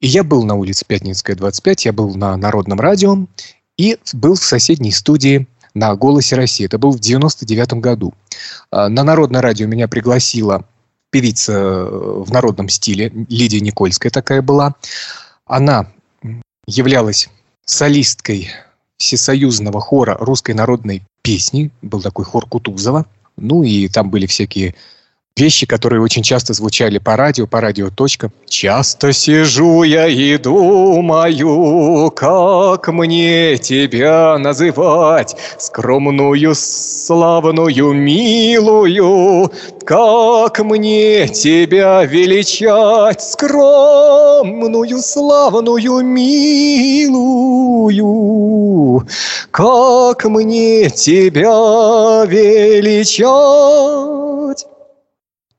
И 0.00 0.06
я 0.06 0.22
был 0.22 0.44
на 0.44 0.54
улице 0.54 0.84
Пятницкая, 0.86 1.34
25, 1.34 1.86
я 1.86 1.92
был 1.92 2.14
на 2.14 2.36
народном 2.36 2.78
радио 2.78 3.26
и 3.76 3.98
был 4.12 4.36
в 4.36 4.44
соседней 4.44 4.92
студии 4.92 5.48
на 5.74 5.94
«Голосе 5.94 6.36
России». 6.36 6.66
Это 6.66 6.78
был 6.78 6.92
в 6.92 7.00
99 7.00 7.74
году. 7.74 8.14
А, 8.70 8.88
на 8.88 9.04
народное 9.04 9.42
радио 9.42 9.66
меня 9.66 9.88
пригласила 9.88 10.64
певица 11.10 11.52
э, 11.52 12.22
в 12.24 12.30
народном 12.30 12.68
стиле, 12.68 13.10
Лидия 13.28 13.60
Никольская 13.60 14.10
такая 14.10 14.42
была. 14.42 14.74
Она 15.46 15.88
являлась 16.66 17.28
солисткой 17.64 18.48
всесоюзного 18.96 19.80
хора 19.80 20.16
русской 20.20 20.52
народной 20.52 21.02
песни. 21.22 21.70
Был 21.82 22.00
такой 22.00 22.24
хор 22.24 22.46
Кутузова. 22.46 23.06
Ну 23.36 23.62
и 23.62 23.88
там 23.88 24.10
были 24.10 24.26
всякие 24.26 24.74
вещи, 25.40 25.66
которые 25.66 26.02
очень 26.02 26.22
часто 26.22 26.52
звучали 26.52 26.98
по 26.98 27.16
радио, 27.16 27.46
по 27.46 27.60
радио 27.62 27.88
точка. 27.90 28.30
Часто 28.46 29.12
сижу 29.12 29.82
я 29.84 30.06
и 30.06 30.36
думаю, 30.36 32.10
как 32.10 32.88
мне 32.88 33.56
тебя 33.56 34.36
называть, 34.38 35.36
скромную, 35.58 36.54
славную, 36.54 37.92
милую, 37.94 39.50
как 39.84 40.58
мне 40.60 41.26
тебя 41.28 42.04
величать, 42.04 43.22
скромную, 43.22 44.98
славную, 44.98 46.02
милую, 46.04 47.46
как 49.50 50.24
мне 50.26 50.90
тебя 50.90 52.26
величать 52.26 54.00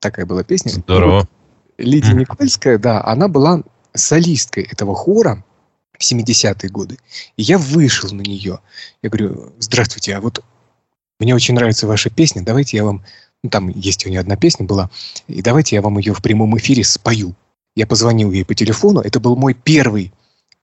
такая 0.01 0.25
была 0.25 0.43
песня. 0.43 0.71
Здорово. 0.71 1.27
Лидия 1.77 2.13
Никольская, 2.13 2.77
да, 2.77 3.03
она 3.03 3.27
была 3.27 3.63
солисткой 3.93 4.63
этого 4.63 4.95
хора 4.95 5.43
в 5.97 6.01
70-е 6.01 6.69
годы. 6.69 6.97
И 7.37 7.43
я 7.43 7.57
вышел 7.57 8.09
на 8.11 8.21
нее. 8.21 8.59
Я 9.01 9.09
говорю, 9.09 9.53
здравствуйте, 9.59 10.15
а 10.15 10.21
вот 10.21 10.43
мне 11.19 11.35
очень 11.35 11.53
нравится 11.53 11.87
ваша 11.87 12.09
песня, 12.09 12.43
давайте 12.43 12.77
я 12.77 12.83
вам... 12.83 13.03
Ну, 13.43 13.49
там 13.49 13.69
есть 13.69 14.05
у 14.05 14.09
нее 14.09 14.19
одна 14.19 14.35
песня 14.35 14.67
была, 14.67 14.91
и 15.27 15.41
давайте 15.41 15.75
я 15.75 15.81
вам 15.81 15.97
ее 15.97 16.13
в 16.13 16.21
прямом 16.21 16.55
эфире 16.57 16.83
спою. 16.83 17.35
Я 17.75 17.87
позвонил 17.87 18.31
ей 18.31 18.45
по 18.45 18.53
телефону, 18.53 19.01
это 19.01 19.19
был 19.19 19.35
мой 19.35 19.55
первый 19.55 20.13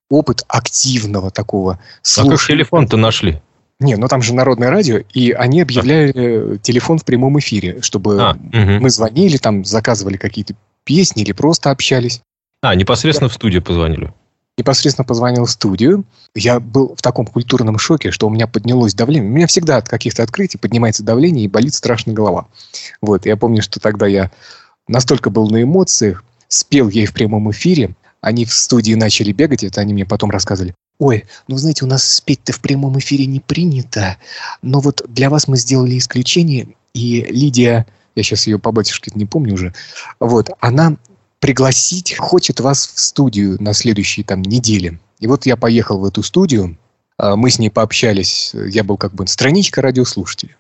опыт 0.09 0.45
активного 0.47 1.31
такого 1.33 1.81
слушания. 2.03 2.35
А 2.35 2.39
как 2.39 2.47
телефон-то 2.47 2.97
нашли? 2.97 3.43
Не, 3.81 3.97
ну 3.97 4.09
там 4.09 4.23
же 4.23 4.35
народное 4.35 4.71
радио, 4.71 5.03
и 5.13 5.31
они 5.31 5.61
объявляли 5.61 6.13
а. 6.55 6.59
телефон 6.59 6.99
в 6.99 7.05
прямом 7.05 7.39
эфире, 7.39 7.81
чтобы 7.81 8.21
а, 8.21 8.33
угу. 8.33 8.83
мы 8.83 8.91
звонили, 8.91 9.37
там 9.37 9.65
заказывали 9.65 10.17
какие-то 10.17 10.55
песни 10.85 11.23
или 11.23 11.33
просто 11.33 11.71
общались. 11.71 12.21
А, 12.61 12.75
непосредственно 12.75 13.29
да. 13.29 13.33
в 13.33 13.37
студию 13.37 13.63
позвонили. 13.63 14.13
непосредственно 14.57 15.05
позвонил 15.05 15.45
в 15.45 15.51
студию. 15.51 16.05
Я 16.35 16.59
был 16.59 16.97
в 16.97 17.03
таком 17.03 17.27
культурном 17.27 17.79
шоке, 17.79 18.11
что 18.11 18.27
у 18.27 18.31
меня 18.31 18.49
поднялось 18.49 18.95
давление. 18.95 19.31
У 19.31 19.35
меня 19.35 19.47
всегда 19.47 19.77
от 19.77 19.89
каких-то 19.89 20.25
открытий 20.25 20.59
поднимается 20.59 21.05
давление 21.05 21.45
и 21.45 21.49
болит 21.49 21.75
страшно 21.75 22.13
голова. 22.13 22.49
Вот, 23.01 23.27
я 23.27 23.37
помню, 23.37 23.63
что 23.63 23.79
тогда 23.79 24.09
я 24.09 24.33
настолько 24.89 25.31
был 25.31 25.49
на 25.49 25.63
эмоциях, 25.63 26.25
спел 26.49 26.89
ей 26.89 27.07
в 27.07 27.13
прямом 27.13 27.49
эфире, 27.53 27.95
они 28.21 28.45
в 28.45 28.53
студии 28.53 28.95
начали 28.95 29.31
бегать, 29.31 29.63
это 29.63 29.81
они 29.81 29.95
мне 29.95 30.05
потом 30.05 30.31
рассказывали. 30.31 30.75
Ой, 30.99 31.25
ну 31.47 31.57
знаете, 31.57 31.85
у 31.85 31.89
нас 31.89 32.05
спеть-то 32.05 32.53
в 32.53 32.61
прямом 32.61 32.99
эфире 32.99 33.27
не 33.27 33.41
принято, 33.41 34.17
но 34.63 34.81
вот 34.81 35.05
для 35.09 35.31
вас 35.31 35.47
мы 35.47 35.57
сделали 35.57 35.97
исключение, 35.97 36.75
и 36.93 37.23
Лидия, 37.31 37.87
я 38.17 38.23
сейчас 38.23 38.49
ее 38.49 38.59
по 38.59 38.73
батюшке 38.73 39.13
не 39.15 39.25
помню 39.25 39.55
уже, 39.55 39.75
вот, 40.19 40.51
она 40.59 40.97
пригласить 41.39 42.17
хочет 42.17 42.59
вас 42.59 42.91
в 42.93 42.99
студию 42.99 43.63
на 43.63 43.73
следующей 43.73 44.25
там 44.25 44.43
неделе. 44.43 44.99
И 45.21 45.29
вот 45.29 45.47
я 45.47 45.57
поехал 45.57 46.01
в 46.01 46.05
эту 46.05 46.25
студию, 46.25 46.77
а, 47.17 47.37
мы 47.37 47.51
с 47.51 47.61
ней 47.61 47.71
пообщались, 47.71 48.51
я 48.53 48.83
был 48.83 48.97
как 48.97 49.15
бы 49.15 49.27
страничка 49.27 49.83
радиослушателя. 49.83 50.57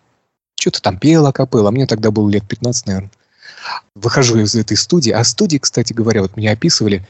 Что-то 0.54 0.82
там 0.82 0.98
пел 0.98 1.26
акапелла, 1.26 1.68
а 1.68 1.72
мне 1.72 1.86
тогда 1.86 2.10
было 2.10 2.28
лет 2.28 2.46
15, 2.46 2.86
наверное. 2.86 3.10
Выхожу 3.94 4.38
из 4.38 4.54
этой 4.54 4.76
студии, 4.76 5.10
а 5.10 5.22
студии, 5.24 5.58
кстати 5.58 5.92
говоря, 5.92 6.22
вот 6.22 6.36
меня 6.36 6.52
описывали, 6.52 7.06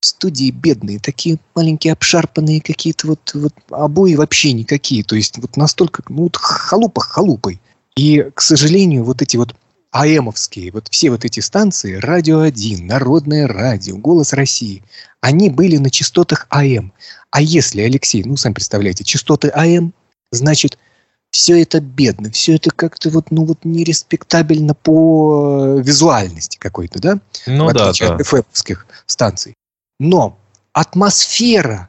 студии 0.00 0.50
бедные, 0.50 0.98
такие 0.98 1.38
маленькие 1.54 1.92
обшарпанные 1.92 2.60
какие-то 2.60 3.08
вот, 3.08 3.32
вот 3.34 3.54
обои 3.70 4.14
вообще 4.14 4.52
никакие. 4.52 5.02
То 5.02 5.16
есть 5.16 5.38
вот 5.38 5.56
настолько, 5.56 6.02
ну 6.08 6.24
вот 6.24 6.36
халупа 6.36 7.00
халупой. 7.00 7.60
И, 7.96 8.30
к 8.34 8.40
сожалению, 8.40 9.04
вот 9.04 9.22
эти 9.22 9.36
вот 9.36 9.54
АЭМовские, 9.90 10.70
вот 10.70 10.88
все 10.88 11.10
вот 11.10 11.24
эти 11.24 11.40
станции, 11.40 11.94
Радио 11.94 12.40
1, 12.40 12.86
Народное 12.86 13.48
радио, 13.48 13.96
Голос 13.96 14.32
России, 14.32 14.84
они 15.20 15.50
были 15.50 15.78
на 15.78 15.90
частотах 15.90 16.46
АМ. 16.50 16.92
А 17.30 17.40
если, 17.40 17.80
Алексей, 17.80 18.22
ну, 18.22 18.36
сам 18.36 18.54
представляете, 18.54 19.02
частоты 19.02 19.48
АМ, 19.48 19.92
значит, 20.30 20.78
все 21.30 21.60
это 21.60 21.80
бедно, 21.80 22.30
все 22.30 22.56
это 22.56 22.70
как-то 22.70 23.10
вот, 23.10 23.30
ну, 23.30 23.44
вот 23.44 23.64
нереспектабельно 23.64 24.74
по 24.74 25.80
визуальности 25.82 26.58
какой-то, 26.58 27.00
да? 27.00 27.18
Ну, 27.46 27.68
в 27.68 27.72
да, 27.72 27.88
отличие 27.88 28.10
да. 28.10 28.16
от 28.16 28.26
ФМовских 28.26 28.86
станций. 29.06 29.54
Но 29.98 30.38
атмосфера, 30.72 31.88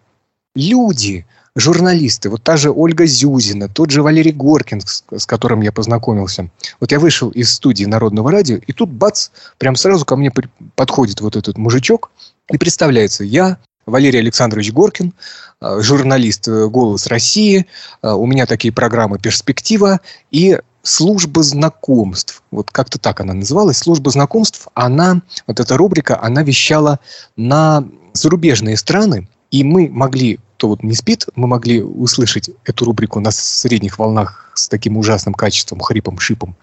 люди, 0.56 1.26
журналисты, 1.56 2.30
вот 2.30 2.44
та 2.44 2.58
же 2.58 2.72
Ольга 2.72 3.06
Зюзина, 3.06 3.70
тот 3.70 3.92
же 3.92 4.02
Валерий 4.02 4.32
Горкин, 4.32 4.82
с, 4.82 5.26
которым 5.26 5.62
я 5.62 5.72
познакомился. 5.72 6.50
Вот 6.80 6.92
я 6.92 7.00
вышел 7.00 7.30
из 7.30 7.54
студии 7.54 7.86
Народного 7.86 8.32
радио, 8.32 8.58
и 8.58 8.74
тут, 8.74 8.90
бац, 8.90 9.30
прям 9.58 9.76
сразу 9.76 10.06
ко 10.06 10.16
мне 10.16 10.32
подходит 10.76 11.22
вот 11.22 11.36
этот 11.36 11.58
мужичок 11.58 12.12
и 12.52 12.58
представляется, 12.58 13.24
я 13.24 13.58
Валерий 13.86 14.20
Александрович 14.20 14.72
Горкин, 14.72 15.14
э, 15.62 15.82
журналист 15.82 16.48
э, 16.48 16.68
«Голос 16.68 17.08
России», 17.08 17.66
э, 18.02 18.12
у 18.12 18.26
меня 18.26 18.46
такие 18.46 18.72
программы 18.72 19.20
«Перспектива» 19.20 20.00
и 20.32 20.60
служба 20.84 21.44
знакомств. 21.44 22.42
Вот 22.52 22.72
как-то 22.72 23.00
так 23.00 23.20
она 23.20 23.34
называлась. 23.34 23.78
Служба 23.78 24.12
знакомств, 24.12 24.68
она, 24.74 25.22
вот 25.48 25.60
эта 25.60 25.76
рубрика, 25.78 26.22
она 26.22 26.44
вещала 26.44 27.00
на 27.36 27.84
зарубежные 28.20 28.78
страны, 28.78 29.28
и 29.52 29.64
мы 29.64 29.90
могли, 29.90 30.40
кто 30.58 30.68
вот 30.70 30.84
не 30.84 30.94
спит, 30.94 31.26
мы 31.36 31.48
могли 31.48 31.82
услышать 31.82 32.50
эту 32.66 32.86
рубрику 32.86 33.20
на 33.20 33.32
средних 33.32 33.98
волнах 33.98 34.52
с 34.56 34.68
таким 34.68 34.98
ужасным 34.98 35.34
качеством, 35.34 35.80
хрипом, 35.80 36.20
шипом. 36.20 36.56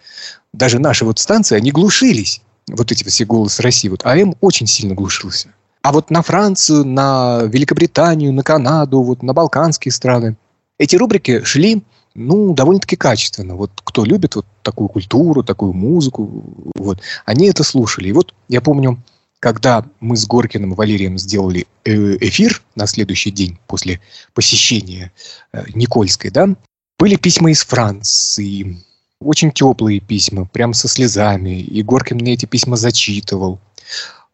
Даже 0.53 0.79
наши 0.79 1.05
вот 1.05 1.19
станции, 1.19 1.57
они 1.57 1.73
глушились. 1.73 2.43
Вот 2.69 2.91
эти 2.93 3.05
все 3.05 3.25
«Голос 3.25 3.61
России». 3.61 3.89
Вот 3.89 4.05
АМ 4.05 4.37
очень 4.41 4.67
сильно 4.67 4.95
глушился. 4.95 5.49
А 5.83 5.93
вот 5.93 6.11
на 6.11 6.23
Францию, 6.23 6.85
на 6.85 7.43
Великобританию, 7.45 8.33
на 8.33 8.43
Канаду, 8.43 9.03
вот 9.03 9.23
на 9.23 9.33
балканские 9.33 9.93
страны 9.93 10.37
эти 10.79 10.97
рубрики 10.97 11.45
шли, 11.45 11.85
ну, 12.15 12.55
довольно-таки 12.55 12.97
качественно. 12.97 13.57
Вот 13.57 13.71
кто 13.85 14.05
любит 14.05 14.37
вот 14.37 14.47
такую 14.63 14.89
культуру, 14.89 15.43
такую 15.43 15.73
музыку, 15.73 16.43
вот, 16.75 17.01
они 17.25 17.47
это 17.49 17.63
слушали. 17.63 18.09
И 18.09 18.13
вот 18.13 18.35
я 18.49 18.61
помню, 18.61 18.99
когда 19.47 19.85
мы 20.01 20.17
с 20.17 20.27
Горкиным 20.27 20.75
Валерием 20.75 21.19
сделали 21.19 21.69
э, 21.85 22.17
эфир 22.21 22.63
на 22.75 22.89
следующий 22.89 23.31
день 23.31 23.61
после 23.69 24.01
посещения 24.35 25.13
э, 25.53 25.67
Никольской, 25.73 26.33
да, 26.33 26.49
были 26.99 27.15
письма 27.15 27.53
из 27.53 27.65
Франции, 27.65 28.83
очень 29.21 29.53
теплые 29.53 30.01
письма, 30.01 30.47
прям 30.47 30.75
со 30.75 30.89
слезами. 30.89 31.61
И 31.61 31.81
Горкин 31.85 32.17
мне 32.17 32.33
эти 32.33 32.45
письма 32.45 32.77
зачитывал. 32.77 33.61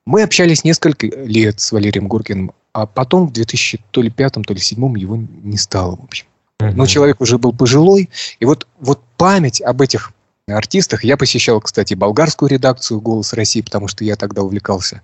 Мы 0.07 0.23
общались 0.23 0.65
несколько 0.65 1.07
лет 1.09 1.61
с 1.61 1.73
Валерием 1.73 2.09
Горкиным, 2.09 2.53
а 2.73 2.87
потом 2.87 3.29
в 3.29 3.35
2000 3.35 3.85
то 3.91 4.01
ли 4.01 4.09
пятом, 4.09 4.45
то 4.45 4.55
ли 4.55 4.61
седьмом 4.61 4.97
его 4.97 5.19
не 5.19 5.59
стало, 5.59 5.97
в 5.97 6.05
общем. 6.05 6.25
Но 6.59 6.87
человек 6.87 7.21
уже 7.21 7.37
был 7.37 7.53
пожилой, 7.53 8.09
и 8.41 8.47
вот, 8.47 8.67
вот 8.81 9.03
память 9.19 9.61
об 9.61 9.83
этих 9.83 10.13
артистах. 10.49 11.05
Я 11.05 11.17
посещал, 11.17 11.61
кстати, 11.61 11.95
болгарскую 11.95 12.49
редакцию 12.49 13.01
«Голос 13.01 13.33
России», 13.33 13.61
потому 13.61 13.89
что 13.89 14.05
я 14.05 14.17
тогда 14.17 14.43
увлекался 14.43 15.03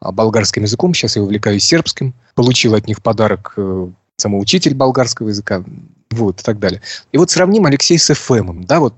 а, 0.00 0.12
болгарским 0.12 0.62
языком, 0.62 0.94
сейчас 0.94 1.16
я 1.16 1.22
увлекаюсь 1.22 1.64
сербским. 1.64 2.14
Получил 2.34 2.74
от 2.74 2.86
них 2.86 3.02
подарок 3.02 3.54
э, 3.56 3.88
самоучитель 4.16 4.74
болгарского 4.74 5.28
языка, 5.28 5.64
вот, 6.10 6.40
и 6.40 6.44
так 6.44 6.58
далее. 6.58 6.82
И 7.12 7.18
вот 7.18 7.30
сравним 7.30 7.66
Алексей 7.66 7.98
с 7.98 8.12
ФМом, 8.12 8.64
да, 8.64 8.80
вот 8.80 8.94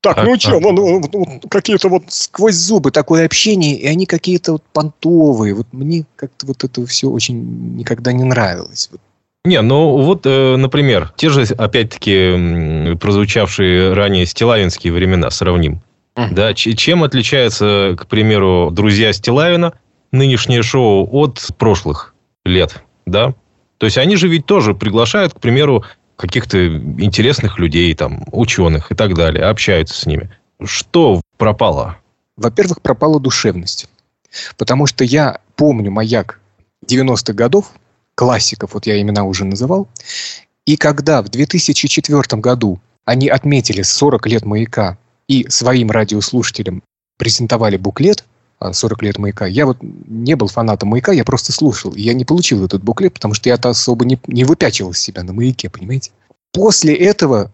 так, 0.00 0.14
Так, 0.16 0.26
ну 0.26 0.32
так. 0.32 0.40
что, 0.40 0.60
ну, 0.60 0.72
ну, 0.72 1.02
ну, 1.12 1.40
какие-то 1.50 1.88
вот 1.88 2.04
сквозь 2.08 2.54
зубы 2.54 2.92
такое 2.92 3.26
общение, 3.26 3.76
и 3.76 3.86
они 3.86 4.06
какие-то 4.06 4.52
вот 4.52 4.62
понтовые. 4.72 5.54
Вот 5.54 5.66
мне 5.72 6.06
как-то 6.14 6.46
вот 6.46 6.62
это 6.62 6.86
все 6.86 7.08
очень 7.08 7.76
никогда 7.76 8.12
не 8.12 8.22
нравилось. 8.22 8.88
Вот. 8.92 9.00
Не, 9.44 9.60
ну 9.62 9.98
вот, 9.98 10.22
э, 10.26 10.56
например, 10.56 11.12
те 11.16 11.30
же, 11.30 11.42
опять-таки, 11.42 12.96
прозвучавшие 13.00 13.94
ранее 13.94 14.26
стилавинские 14.26 14.92
времена 14.92 15.30
сравним. 15.30 15.80
Мгм. 16.16 16.34
Да, 16.34 16.52
чем 16.54 17.04
отличается, 17.04 17.94
к 17.98 18.06
примеру, 18.08 18.70
«Друзья 18.72 19.12
Стилавина», 19.12 19.74
нынешнее 20.10 20.62
шоу, 20.62 21.08
от 21.12 21.46
прошлых 21.58 22.14
лет, 22.44 22.82
да? 23.06 23.34
То 23.78 23.86
есть 23.86 23.98
они 23.98 24.16
же 24.16 24.26
ведь 24.26 24.44
тоже 24.44 24.74
приглашают, 24.74 25.34
к 25.34 25.40
примеру, 25.40 25.84
каких-то 26.16 26.66
интересных 26.66 27.58
людей, 27.60 27.94
там, 27.94 28.24
ученых 28.32 28.90
и 28.90 28.96
так 28.96 29.14
далее, 29.14 29.44
общаются 29.44 29.94
с 29.94 30.06
ними. 30.06 30.30
Что 30.64 31.20
пропало? 31.36 31.98
Во-первых, 32.36 32.82
пропала 32.82 33.20
душевность. 33.20 33.88
Потому 34.56 34.86
что 34.86 35.04
я 35.04 35.38
помню 35.54 35.92
маяк 35.92 36.40
90-х 36.84 37.32
годов, 37.34 37.70
классиков, 38.18 38.74
вот 38.74 38.84
я 38.86 39.00
имена 39.00 39.22
уже 39.22 39.44
называл, 39.44 39.86
и 40.66 40.76
когда 40.76 41.22
в 41.22 41.28
2004 41.28 42.42
году 42.42 42.80
они 43.04 43.28
отметили 43.28 43.82
40 43.82 44.26
лет 44.26 44.44
маяка 44.44 44.98
и 45.28 45.46
своим 45.48 45.92
радиослушателям 45.92 46.82
презентовали 47.16 47.76
буклет 47.76 48.24
а, 48.58 48.72
40 48.72 49.02
лет 49.04 49.18
маяка, 49.18 49.46
я 49.46 49.66
вот 49.66 49.78
не 49.80 50.34
был 50.34 50.48
фанатом 50.48 50.88
маяка, 50.88 51.12
я 51.12 51.24
просто 51.24 51.52
слушал. 51.52 51.94
Я 51.94 52.12
не 52.12 52.24
получил 52.24 52.64
этот 52.64 52.82
буклет, 52.82 53.14
потому 53.14 53.34
что 53.34 53.50
я-то 53.50 53.68
особо 53.68 54.04
не, 54.04 54.18
не 54.26 54.42
выпячивал 54.42 54.94
себя 54.94 55.22
на 55.22 55.32
маяке, 55.32 55.70
понимаете? 55.70 56.10
После 56.52 56.96
этого 56.96 57.52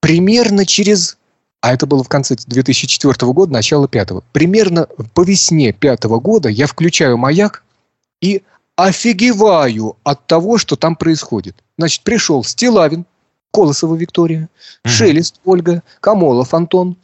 примерно 0.00 0.66
через 0.66 1.18
а 1.62 1.72
это 1.72 1.86
было 1.86 2.02
в 2.02 2.08
конце 2.08 2.34
2004 2.34 3.14
года, 3.32 3.52
начало 3.52 3.86
пятого. 3.86 4.24
Примерно 4.32 4.88
по 5.14 5.22
весне 5.22 5.72
пятого 5.72 6.18
года 6.18 6.48
я 6.48 6.66
включаю 6.66 7.16
маяк 7.16 7.62
и 8.20 8.42
офигеваю 8.84 9.96
от 10.04 10.26
того, 10.26 10.58
что 10.58 10.76
там 10.76 10.96
происходит. 10.96 11.56
Значит, 11.78 12.02
пришел 12.02 12.44
Стилавин, 12.44 13.06
Колосова 13.52 13.94
Виктория, 13.94 14.48
Мгм. 14.84 14.92
Шелест 14.92 15.40
Ольга, 15.44 15.82
Камолов 16.00 16.54
Антон 16.54 16.96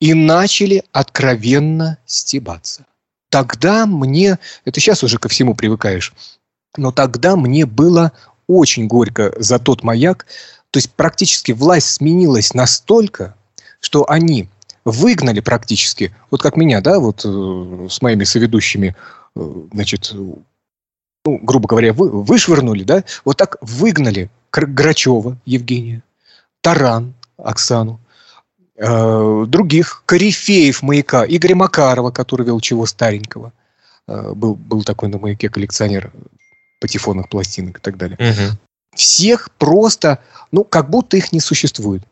и 0.00 0.14
начали 0.14 0.82
откровенно 0.92 1.98
стебаться. 2.06 2.84
Тогда 3.30 3.86
мне, 3.86 4.38
это 4.64 4.80
сейчас 4.80 5.02
уже 5.04 5.18
ко 5.18 5.28
всему 5.28 5.54
привыкаешь, 5.54 6.12
но 6.76 6.90
тогда 6.90 7.36
мне 7.36 7.66
было 7.66 8.12
очень 8.46 8.86
горько 8.88 9.32
за 9.38 9.58
тот 9.58 9.82
маяк. 9.82 10.26
То 10.70 10.78
есть 10.78 10.90
практически 10.90 11.52
власть 11.52 11.88
сменилась 11.88 12.54
настолько, 12.54 13.34
что 13.80 14.08
они 14.10 14.48
выгнали 14.84 15.40
практически, 15.40 16.14
вот 16.30 16.42
как 16.42 16.56
меня, 16.56 16.80
да, 16.80 16.98
вот 16.98 17.24
э, 17.24 17.88
с 17.88 18.02
моими 18.02 18.24
соведущими, 18.24 18.96
э, 19.36 19.52
значит, 19.72 20.12
ну, 21.24 21.38
грубо 21.42 21.68
говоря, 21.68 21.92
вы, 21.92 22.10
вышвырнули, 22.10 22.84
да, 22.84 23.04
вот 23.24 23.36
так 23.36 23.56
выгнали 23.60 24.30
Грачева 24.52 25.38
Евгения, 25.46 26.02
Таран 26.60 27.14
Оксану, 27.36 28.00
э, 28.76 29.44
других 29.48 30.02
корифеев 30.06 30.82
маяка, 30.82 31.24
Игоря 31.26 31.54
Макарова, 31.54 32.10
который 32.10 32.46
вел 32.46 32.60
чего 32.60 32.86
старенького, 32.86 33.52
Э, 34.08 34.32
был, 34.34 34.54
был 34.54 34.82
такой 34.82 35.08
на 35.08 35.18
маяке 35.18 35.48
коллекционер 35.48 36.12
патефонных 36.80 37.28
пластинок 37.28 37.78
и 37.78 37.80
так 37.80 37.96
далее 37.96 38.18
всех 38.94 39.50
просто, 39.52 40.18
ну, 40.50 40.64
как 40.64 40.90
будто 40.90 41.16
их 41.16 41.32
не 41.32 41.40
существует. 41.40 42.02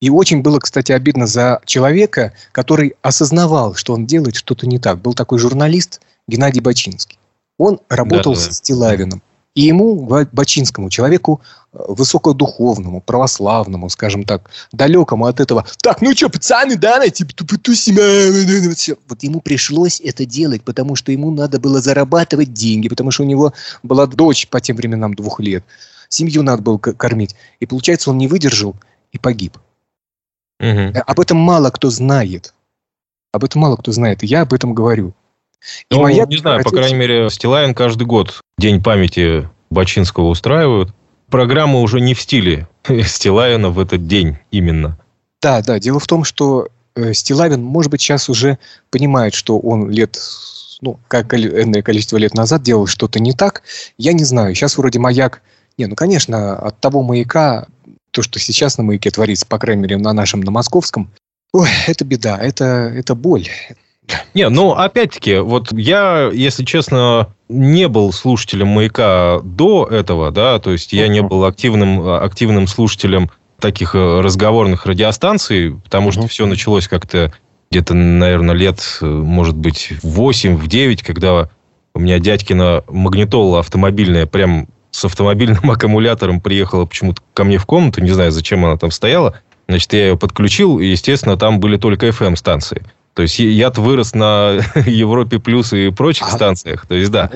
И 0.00 0.10
очень 0.10 0.42
было, 0.42 0.60
кстати, 0.60 0.92
обидно 0.92 1.26
за 1.26 1.60
человека, 1.64 2.32
который 2.52 2.94
осознавал, 3.02 3.74
что 3.74 3.94
он 3.94 4.06
делает 4.06 4.36
что-то 4.36 4.66
не 4.68 4.78
так. 4.78 5.00
Был 5.00 5.14
такой 5.14 5.40
журналист 5.40 6.00
Геннадий 6.28 6.60
Бачинский. 6.60 7.18
Он 7.60 7.78
работал 7.90 8.32
Да-да-да. 8.32 8.52
с 8.52 8.56
Стилавиным. 8.56 9.22
И 9.54 9.62
ему, 9.62 10.08
бачинскому 10.32 10.88
человеку, 10.88 11.42
э, 11.74 11.78
высокодуховному, 11.88 13.02
православному, 13.02 13.90
скажем 13.90 14.24
так, 14.24 14.48
далекому 14.72 15.26
от 15.26 15.40
этого, 15.40 15.66
так, 15.82 16.00
ну 16.00 16.16
что, 16.16 16.30
пацаны, 16.30 16.76
да, 16.76 17.06
типа 17.08 17.34
тусим, 17.34 17.96
все. 18.74 18.96
Вот 19.06 19.22
ему 19.22 19.40
пришлось 19.40 20.00
это 20.00 20.24
делать, 20.24 20.62
потому 20.62 20.96
что 20.96 21.12
ему 21.12 21.30
надо 21.30 21.60
было 21.60 21.82
зарабатывать 21.82 22.54
деньги, 22.54 22.88
потому 22.88 23.10
что 23.10 23.24
у 23.24 23.26
него 23.26 23.52
была 23.82 24.06
дочь 24.06 24.48
по 24.48 24.62
тем 24.62 24.76
временам 24.76 25.12
двух 25.14 25.38
лет. 25.40 25.62
Семью 26.08 26.42
надо 26.42 26.62
было 26.62 26.78
кормить. 26.78 27.36
И 27.58 27.66
получается, 27.66 28.08
он 28.08 28.16
не 28.16 28.26
выдержал 28.26 28.74
и 29.12 29.18
погиб. 29.18 29.58
Угу. 30.60 30.98
Об 31.06 31.20
этом 31.20 31.36
мало 31.36 31.70
кто 31.70 31.90
знает. 31.90 32.54
Об 33.32 33.44
этом 33.44 33.60
мало 33.60 33.76
кто 33.76 33.92
знает. 33.92 34.22
И 34.22 34.26
я 34.26 34.42
об 34.42 34.54
этом 34.54 34.72
говорю. 34.72 35.12
И 35.90 35.94
ну, 35.94 36.02
моя... 36.02 36.24
не 36.26 36.38
знаю, 36.38 36.62
по 36.62 36.70
крайней 36.70 36.96
мере, 36.96 37.30
Стилайн 37.30 37.74
каждый 37.74 38.06
год 38.06 38.40
День 38.58 38.82
памяти 38.82 39.48
Бачинского 39.70 40.28
устраивают. 40.28 40.92
Программа 41.30 41.80
уже 41.80 42.00
не 42.00 42.14
в 42.14 42.20
стиле 42.20 42.66
Стилавина 43.04 43.70
в 43.70 43.78
этот 43.78 44.06
день 44.06 44.38
именно. 44.50 44.98
Да, 45.40 45.62
да. 45.62 45.78
Дело 45.78 46.00
в 46.00 46.06
том, 46.06 46.24
что 46.24 46.68
э, 46.94 47.12
Стилавин, 47.12 47.62
может 47.62 47.90
быть, 47.90 48.00
сейчас 48.00 48.28
уже 48.28 48.58
понимает, 48.90 49.34
что 49.34 49.58
он 49.58 49.90
лет, 49.90 50.18
ну, 50.80 50.98
как 51.08 51.32
энное 51.34 51.82
количество 51.82 52.16
лет 52.16 52.34
назад 52.34 52.62
делал 52.62 52.86
что-то 52.86 53.20
не 53.20 53.32
так. 53.32 53.62
Я 53.96 54.12
не 54.12 54.24
знаю. 54.24 54.54
Сейчас 54.54 54.76
вроде 54.76 54.98
маяк... 54.98 55.42
Не, 55.78 55.86
ну, 55.86 55.94
конечно, 55.94 56.58
от 56.58 56.78
того 56.78 57.02
маяка, 57.02 57.66
то, 58.10 58.22
что 58.22 58.38
сейчас 58.38 58.76
на 58.76 58.84
маяке 58.84 59.10
творится, 59.10 59.46
по 59.46 59.58
крайней 59.58 59.82
мере, 59.82 59.96
на 59.96 60.12
нашем, 60.12 60.40
на 60.40 60.50
московском, 60.50 61.10
ой, 61.52 61.68
это 61.86 62.04
беда, 62.04 62.36
это, 62.36 62.64
это 62.64 63.14
боль. 63.14 63.48
Не, 64.34 64.48
ну, 64.48 64.72
опять-таки, 64.72 65.38
вот 65.38 65.72
я, 65.72 66.30
если 66.32 66.64
честно, 66.64 67.28
не 67.48 67.88
был 67.88 68.12
слушателем 68.12 68.68
«Маяка» 68.68 69.40
до 69.42 69.86
этого, 69.86 70.30
да, 70.30 70.58
то 70.58 70.70
есть 70.70 70.92
я 70.92 71.08
не 71.08 71.22
был 71.22 71.44
активным, 71.44 72.08
активным 72.08 72.66
слушателем 72.66 73.30
таких 73.60 73.94
э, 73.94 74.20
разговорных 74.20 74.86
радиостанций, 74.86 75.76
потому 75.84 76.12
что 76.12 76.26
все 76.26 76.46
началось 76.46 76.88
как-то 76.88 77.32
где-то, 77.70 77.94
наверное, 77.94 78.54
лет, 78.54 78.80
э, 79.00 79.06
может 79.06 79.56
быть, 79.56 79.92
8-9, 80.02 81.04
когда 81.04 81.50
у 81.94 82.00
меня 82.00 82.18
дядькина 82.18 82.84
магнитола 82.88 83.60
автомобильная 83.60 84.26
прям 84.26 84.68
с 84.90 85.04
автомобильным 85.04 85.70
аккумулятором 85.70 86.40
приехала 86.40 86.84
почему-то 86.84 87.22
ко 87.34 87.44
мне 87.44 87.58
в 87.58 87.66
комнату, 87.66 88.02
не 88.02 88.10
знаю, 88.10 88.32
зачем 88.32 88.64
она 88.64 88.76
там 88.76 88.90
стояла. 88.90 89.40
Значит, 89.68 89.92
я 89.92 90.08
ее 90.08 90.16
подключил, 90.16 90.80
и, 90.80 90.86
естественно, 90.86 91.36
там 91.36 91.60
были 91.60 91.76
только 91.76 92.08
FM-станции. 92.08 92.82
То 93.14 93.22
есть 93.22 93.38
я-то 93.38 93.80
вырос 93.80 94.14
на 94.14 94.60
Европе 94.86 95.38
плюс 95.38 95.72
и 95.72 95.90
прочих 95.90 96.28
а, 96.28 96.30
станциях. 96.30 96.86
То 96.86 96.94
есть 96.94 97.10
да. 97.10 97.30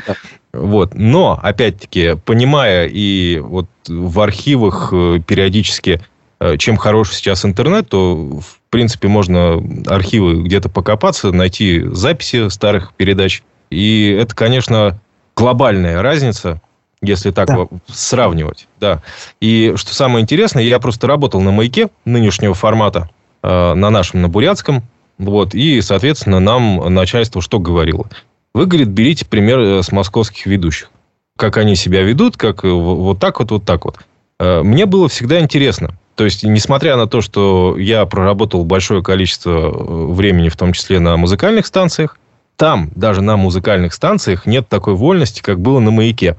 Вот. 0.53 0.95
Но, 0.95 1.39
опять-таки, 1.43 2.17
понимая 2.25 2.87
и 2.87 3.39
вот 3.39 3.67
в 3.89 4.21
архивах 4.21 4.91
э, 4.93 5.21
периодически, 5.27 6.01
э, 6.39 6.57
чем 6.59 6.77
хорош 6.77 7.13
сейчас 7.13 7.45
интернет, 7.45 7.89
то, 7.89 8.15
в 8.15 8.61
принципе, 8.71 9.09
можно 9.09 9.61
архивы 9.87 10.43
где-то 10.43 10.69
покопаться, 10.69 11.33
найти 11.33 11.83
записи 11.89 12.49
старых 12.51 12.95
передач. 12.95 13.43
И 13.71 14.17
это, 14.19 14.35
конечно, 14.35 15.01
глобальная 15.37 16.01
разница, 16.03 16.61
если 17.03 17.33
так 17.33 17.49
да. 17.49 17.67
сравнивать. 17.89 18.69
Да. 18.79 19.03
И 19.41 19.75
что 19.77 19.93
самое 19.93 20.23
интересное, 20.23 20.63
я 20.63 20.79
просто 20.79 21.09
работал 21.09 21.41
на 21.41 21.51
маяке 21.51 21.89
нынешнего 22.05 22.55
формата, 22.55 23.11
э, 23.43 23.75
на 23.75 23.91
нашем, 23.91 24.23
на 24.23 24.29
бурятском, 24.29 24.85
вот, 25.19 25.55
и, 25.55 25.81
соответственно, 25.81 26.41
нам 26.41 26.93
начальство 26.93 27.41
что 27.41 27.59
говорило? 27.59 28.09
Вы, 28.55 28.67
говорит, 28.67 28.89
берите 28.89 29.27
пример 29.27 29.59
э, 29.59 29.83
с 29.83 29.91
московских 29.91 30.47
ведущих. 30.47 30.91
Как 31.37 31.57
они 31.57 31.75
себя 31.75 32.03
ведут, 32.03 32.37
как 32.37 32.65
э, 32.65 32.69
вот 32.69 33.19
так 33.19 33.41
вот, 33.41 33.51
вот 33.51 33.65
так 33.65 33.85
вот. 33.85 33.99
Э, 34.39 34.63
мне 34.63 34.87
было 34.87 35.09
всегда 35.09 35.41
интересно. 35.41 35.99
То 36.15 36.25
есть, 36.25 36.45
несмотря 36.45 36.97
на 36.97 37.09
то, 37.09 37.21
что 37.21 37.77
я 37.77 38.07
проработал 38.07 38.65
большое 38.65 39.03
количество 39.03 39.71
времени, 39.71 40.49
в 40.49 40.57
том 40.57 40.73
числе 40.73 41.01
на 41.01 41.17
музыкальных 41.17 41.67
станциях, 41.67 42.17
там, 42.57 42.91
даже 42.95 43.21
на 43.21 43.37
музыкальных 43.37 43.93
станциях, 43.93 44.47
нет 44.47 44.69
такой 44.69 44.95
вольности, 44.95 45.43
как 45.43 45.59
было 45.59 45.81
на 45.81 45.91
маяке. 45.91 46.37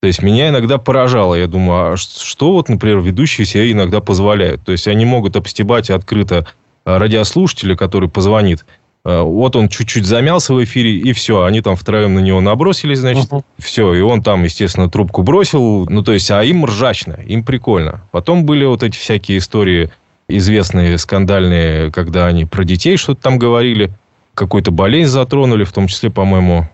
То 0.00 0.06
есть, 0.06 0.22
меня 0.22 0.48
иногда 0.50 0.78
поражало. 0.78 1.34
Я 1.34 1.48
думаю, 1.48 1.94
а 1.94 1.96
что 1.96 2.52
вот, 2.52 2.68
например, 2.68 3.00
ведущие 3.00 3.44
себе 3.44 3.72
иногда 3.72 4.00
позволяют? 4.00 4.62
То 4.62 4.70
есть, 4.70 4.86
они 4.86 5.04
могут 5.04 5.34
обстебать 5.34 5.90
открыто 5.90 6.46
радиослушателя, 6.84 7.76
который 7.76 8.08
позвонит, 8.08 8.64
э, 9.04 9.20
вот 9.20 9.56
он 9.56 9.68
чуть-чуть 9.68 10.06
замялся 10.06 10.54
в 10.54 10.62
эфире, 10.64 10.96
и 10.96 11.12
все, 11.12 11.44
они 11.44 11.60
там 11.60 11.76
втроем 11.76 12.14
на 12.14 12.20
него 12.20 12.40
набросились, 12.40 12.98
значит, 12.98 13.30
uh-huh. 13.30 13.42
все, 13.58 13.94
и 13.94 14.00
он 14.00 14.22
там, 14.22 14.44
естественно, 14.44 14.88
трубку 14.88 15.22
бросил, 15.22 15.86
ну, 15.88 16.02
то 16.02 16.12
есть, 16.12 16.30
а 16.30 16.42
им 16.42 16.64
ржачно, 16.64 17.18
им 17.26 17.44
прикольно. 17.44 18.02
Потом 18.10 18.44
были 18.44 18.64
вот 18.64 18.82
эти 18.82 18.96
всякие 18.96 19.38
истории 19.38 19.90
известные, 20.28 20.96
скандальные, 20.98 21.90
когда 21.90 22.26
они 22.26 22.44
про 22.44 22.64
детей 22.64 22.96
что-то 22.96 23.22
там 23.22 23.38
говорили, 23.38 23.90
какую-то 24.34 24.70
болезнь 24.70 25.10
затронули, 25.10 25.64
в 25.64 25.72
том 25.72 25.88
числе, 25.88 26.10
по-моему, 26.10 26.68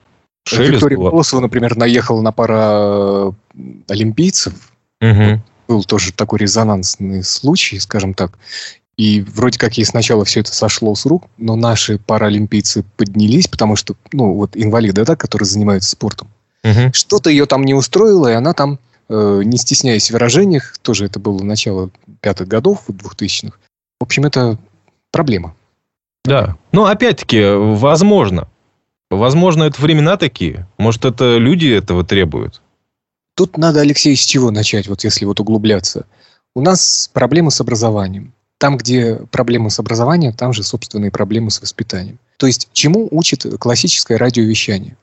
Шелест 0.46 0.74
Виктория 0.74 0.96
Колосова, 0.96 1.40
например, 1.40 1.76
наехала 1.76 2.22
на 2.22 2.30
пара 2.30 3.34
олимпийцев. 3.88 4.54
Угу. 5.00 5.42
Был 5.68 5.84
тоже 5.84 6.12
такой 6.12 6.38
резонансный 6.38 7.24
случай, 7.24 7.80
скажем 7.80 8.14
так. 8.14 8.38
И 8.96 9.20
вроде 9.20 9.58
как 9.58 9.76
ей 9.76 9.84
сначала 9.84 10.24
все 10.24 10.40
это 10.40 10.54
сошло 10.54 10.94
с 10.94 11.04
рук, 11.04 11.24
но 11.36 11.54
наши 11.54 11.98
паралимпийцы 11.98 12.84
поднялись, 12.96 13.46
потому 13.46 13.76
что, 13.76 13.94
ну, 14.12 14.32
вот 14.32 14.52
инвалиды, 14.54 15.04
да, 15.04 15.16
которые 15.16 15.46
занимаются 15.46 15.90
спортом. 15.90 16.28
Угу. 16.64 16.92
Что-то 16.94 17.28
ее 17.28 17.46
там 17.46 17.64
не 17.64 17.74
устроило, 17.74 18.28
и 18.28 18.34
она 18.34 18.54
там, 18.54 18.78
э, 19.08 19.42
не 19.44 19.58
стесняясь 19.58 20.08
в 20.08 20.12
выражениях, 20.14 20.78
тоже 20.78 21.04
это 21.04 21.20
было 21.20 21.42
начало 21.42 21.90
пятых 22.22 22.48
годов, 22.48 22.84
двухтысячных. 22.88 23.60
В 24.00 24.04
общем, 24.04 24.24
это 24.24 24.58
проблема. 25.10 25.54
Да. 26.24 26.56
Но 26.72 26.86
опять-таки, 26.86 27.44
возможно. 27.44 28.48
Возможно, 29.10 29.64
это 29.64 29.80
времена 29.80 30.16
такие. 30.16 30.66
Может, 30.78 31.04
это 31.04 31.36
люди 31.36 31.66
этого 31.66 32.02
требуют. 32.04 32.62
Тут 33.34 33.58
надо, 33.58 33.80
Алексей, 33.80 34.16
с 34.16 34.24
чего 34.24 34.50
начать, 34.50 34.88
вот 34.88 35.04
если 35.04 35.26
вот 35.26 35.38
углубляться. 35.38 36.06
У 36.54 36.62
нас 36.62 37.10
проблемы 37.12 37.50
с 37.50 37.60
образованием. 37.60 38.32
Там, 38.58 38.78
где 38.78 39.16
проблемы 39.16 39.70
с 39.70 39.78
образованием, 39.78 40.32
там 40.32 40.52
же, 40.52 40.62
собственные 40.62 41.10
проблемы 41.10 41.50
с 41.50 41.60
воспитанием. 41.60 42.18
То 42.38 42.46
есть, 42.46 42.68
чему 42.72 43.08
учит 43.10 43.44
классическое 43.58 44.18
радиовещание? 44.18 44.96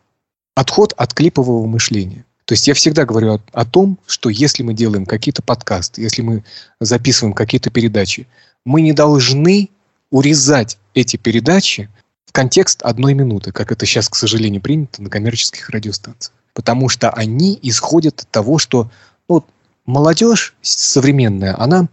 Отход 0.56 0.94
от 0.98 1.14
клипового 1.14 1.66
мышления. 1.66 2.26
То 2.46 2.54
есть 2.54 2.68
я 2.68 2.74
всегда 2.74 3.06
говорю 3.06 3.36
о, 3.36 3.42
о 3.54 3.66
том, 3.66 3.98
что 4.06 4.30
если 4.30 4.64
мы 4.64 4.74
делаем 4.74 5.06
какие-то 5.06 5.42
подкасты, 5.42 6.02
если 6.02 6.22
мы 6.22 6.44
записываем 6.80 7.34
какие-то 7.34 7.70
передачи, 7.70 8.28
мы 8.66 8.82
не 8.82 8.94
должны 8.94 9.70
урезать 10.12 10.78
эти 10.94 11.18
передачи 11.18 11.90
в 12.26 12.32
контекст 12.32 12.82
одной 12.84 13.14
минуты, 13.14 13.52
как 13.52 13.72
это 13.72 13.86
сейчас, 13.86 14.10
к 14.10 14.16
сожалению, 14.16 14.62
принято 14.62 15.02
на 15.02 15.10
коммерческих 15.10 15.70
радиостанциях. 15.70 16.34
Потому 16.54 16.90
что 16.90 17.10
они 17.10 17.58
исходят 17.62 18.22
от 18.22 18.30
того, 18.30 18.60
что 18.60 18.92
ну, 19.28 19.44
молодежь 19.86 20.54
современная, 20.62 21.60
она 21.60 21.88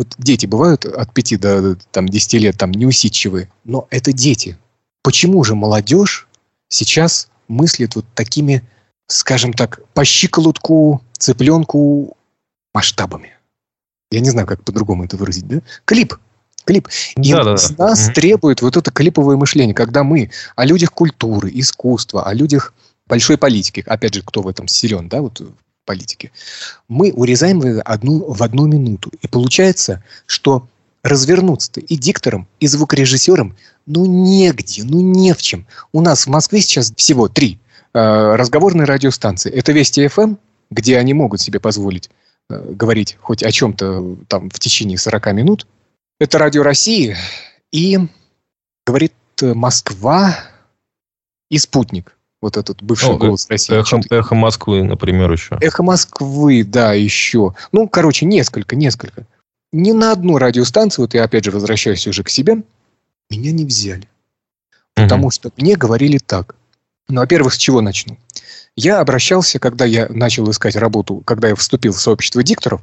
вот 0.00 0.14
дети 0.16 0.46
бывают 0.46 0.86
от 0.86 1.12
5 1.12 1.40
до 1.40 1.76
там, 1.92 2.08
10 2.08 2.32
лет 2.34 2.56
там 2.56 2.70
неусидчивые, 2.70 3.50
но 3.64 3.86
это 3.90 4.14
дети. 4.14 4.56
Почему 5.02 5.44
же 5.44 5.54
молодежь 5.54 6.26
сейчас 6.68 7.28
мыслит 7.48 7.96
вот 7.96 8.06
такими, 8.14 8.62
скажем 9.08 9.52
так, 9.52 9.82
по 9.92 10.02
щиколотку, 10.06 11.02
цыпленку 11.18 12.16
масштабами? 12.72 13.34
Я 14.10 14.20
не 14.20 14.30
знаю, 14.30 14.46
как 14.46 14.64
по-другому 14.64 15.04
это 15.04 15.18
выразить, 15.18 15.46
да? 15.46 15.60
Клип. 15.84 16.14
Клип. 16.64 16.88
И 17.16 17.32
да, 17.32 17.44
да, 17.44 17.56
с 17.58 17.76
нас 17.76 18.06
угу. 18.06 18.14
требует 18.14 18.62
вот 18.62 18.78
это 18.78 18.90
клиповое 18.90 19.36
мышление, 19.36 19.74
когда 19.74 20.02
мы 20.02 20.30
о 20.56 20.64
людях 20.64 20.92
культуры, 20.92 21.50
искусства, 21.52 22.24
о 22.24 22.32
людях 22.32 22.72
большой 23.06 23.36
политики, 23.36 23.84
опять 23.86 24.14
же, 24.14 24.22
кто 24.22 24.40
в 24.40 24.48
этом 24.48 24.66
силен, 24.66 25.10
да, 25.10 25.20
вот 25.20 25.42
политики, 25.90 26.30
мы 26.86 27.10
урезаем 27.12 27.80
одну, 27.84 28.32
в 28.32 28.40
одну 28.44 28.66
минуту. 28.66 29.10
И 29.22 29.26
получается, 29.26 30.04
что 30.26 30.68
развернуться-то 31.02 31.80
и 31.80 31.96
диктором, 31.96 32.46
и 32.60 32.68
звукорежиссером, 32.68 33.56
ну, 33.86 34.06
негде, 34.06 34.84
ну, 34.84 35.00
не 35.00 35.34
в 35.34 35.42
чем. 35.42 35.66
У 35.92 36.00
нас 36.00 36.26
в 36.26 36.30
Москве 36.30 36.60
сейчас 36.60 36.92
всего 36.94 37.26
три 37.28 37.58
э, 37.92 38.36
разговорные 38.36 38.84
радиостанции. 38.84 39.50
Это 39.50 39.72
Вести 39.72 40.06
ФМ, 40.06 40.20
эм, 40.22 40.38
где 40.70 40.96
они 40.98 41.12
могут 41.12 41.40
себе 41.40 41.58
позволить 41.58 42.08
э, 42.50 42.72
говорить 42.72 43.16
хоть 43.20 43.42
о 43.42 43.50
чем-то 43.50 44.16
там 44.28 44.48
в 44.48 44.60
течение 44.60 44.96
40 44.96 45.32
минут. 45.32 45.66
Это 46.20 46.38
Радио 46.38 46.62
России 46.62 47.16
и 47.72 47.98
говорит 48.86 49.14
э, 49.42 49.54
Москва 49.54 50.36
и 51.50 51.58
Спутник. 51.58 52.16
Вот 52.40 52.56
этот 52.56 52.82
бывший 52.82 53.10
ну, 53.10 53.18
голос 53.18 53.46
России. 53.48 53.78
Эхо, 53.78 54.00
эхо 54.10 54.34
Москвы, 54.34 54.82
например, 54.82 55.30
еще. 55.30 55.58
Эхо 55.60 55.82
Москвы, 55.82 56.64
да, 56.64 56.94
еще. 56.94 57.54
Ну, 57.72 57.88
короче, 57.88 58.24
несколько, 58.24 58.76
несколько. 58.76 59.26
Ни 59.72 59.92
на 59.92 60.12
одну 60.12 60.38
радиостанцию, 60.38 61.04
вот 61.04 61.14
я 61.14 61.24
опять 61.24 61.44
же 61.44 61.50
возвращаюсь 61.50 62.06
уже 62.06 62.24
к 62.24 62.30
себе, 62.30 62.62
меня 63.28 63.52
не 63.52 63.64
взяли. 63.64 64.08
Потому 64.94 65.24
угу. 65.24 65.30
что 65.30 65.50
мне 65.56 65.76
говорили 65.76 66.18
так. 66.18 66.56
Ну, 67.08 67.20
во-первых, 67.20 67.54
с 67.54 67.58
чего 67.58 67.80
начну? 67.80 68.16
Я 68.76 69.00
обращался, 69.00 69.58
когда 69.58 69.84
я 69.84 70.06
начал 70.08 70.50
искать 70.50 70.76
работу, 70.76 71.22
когда 71.24 71.48
я 71.48 71.54
вступил 71.54 71.92
в 71.92 72.00
сообщество 72.00 72.42
дикторов, 72.42 72.80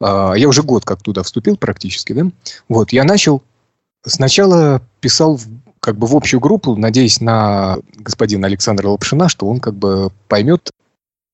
а, 0.00 0.34
я 0.34 0.48
уже 0.48 0.62
год 0.62 0.84
как 0.84 1.02
туда 1.02 1.22
вступил 1.22 1.56
практически, 1.56 2.12
да, 2.12 2.30
вот, 2.68 2.92
я 2.92 3.04
начал, 3.04 3.42
сначала 4.04 4.82
писал 5.00 5.40
как 5.80 5.96
бы 5.96 6.06
в 6.06 6.14
общую 6.14 6.40
группу, 6.40 6.76
надеясь 6.76 7.20
на 7.20 7.78
господина 7.96 8.46
Александра 8.46 8.88
Лапшина, 8.88 9.28
что 9.28 9.46
он 9.46 9.60
как 9.60 9.74
бы 9.74 10.10
поймет. 10.28 10.70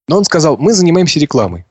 Но 0.09 0.19
он 0.19 0.25
сказал, 0.25 0.57
мы 0.57 0.73
занимаемся 0.73 1.19
рекламой. 1.19 1.67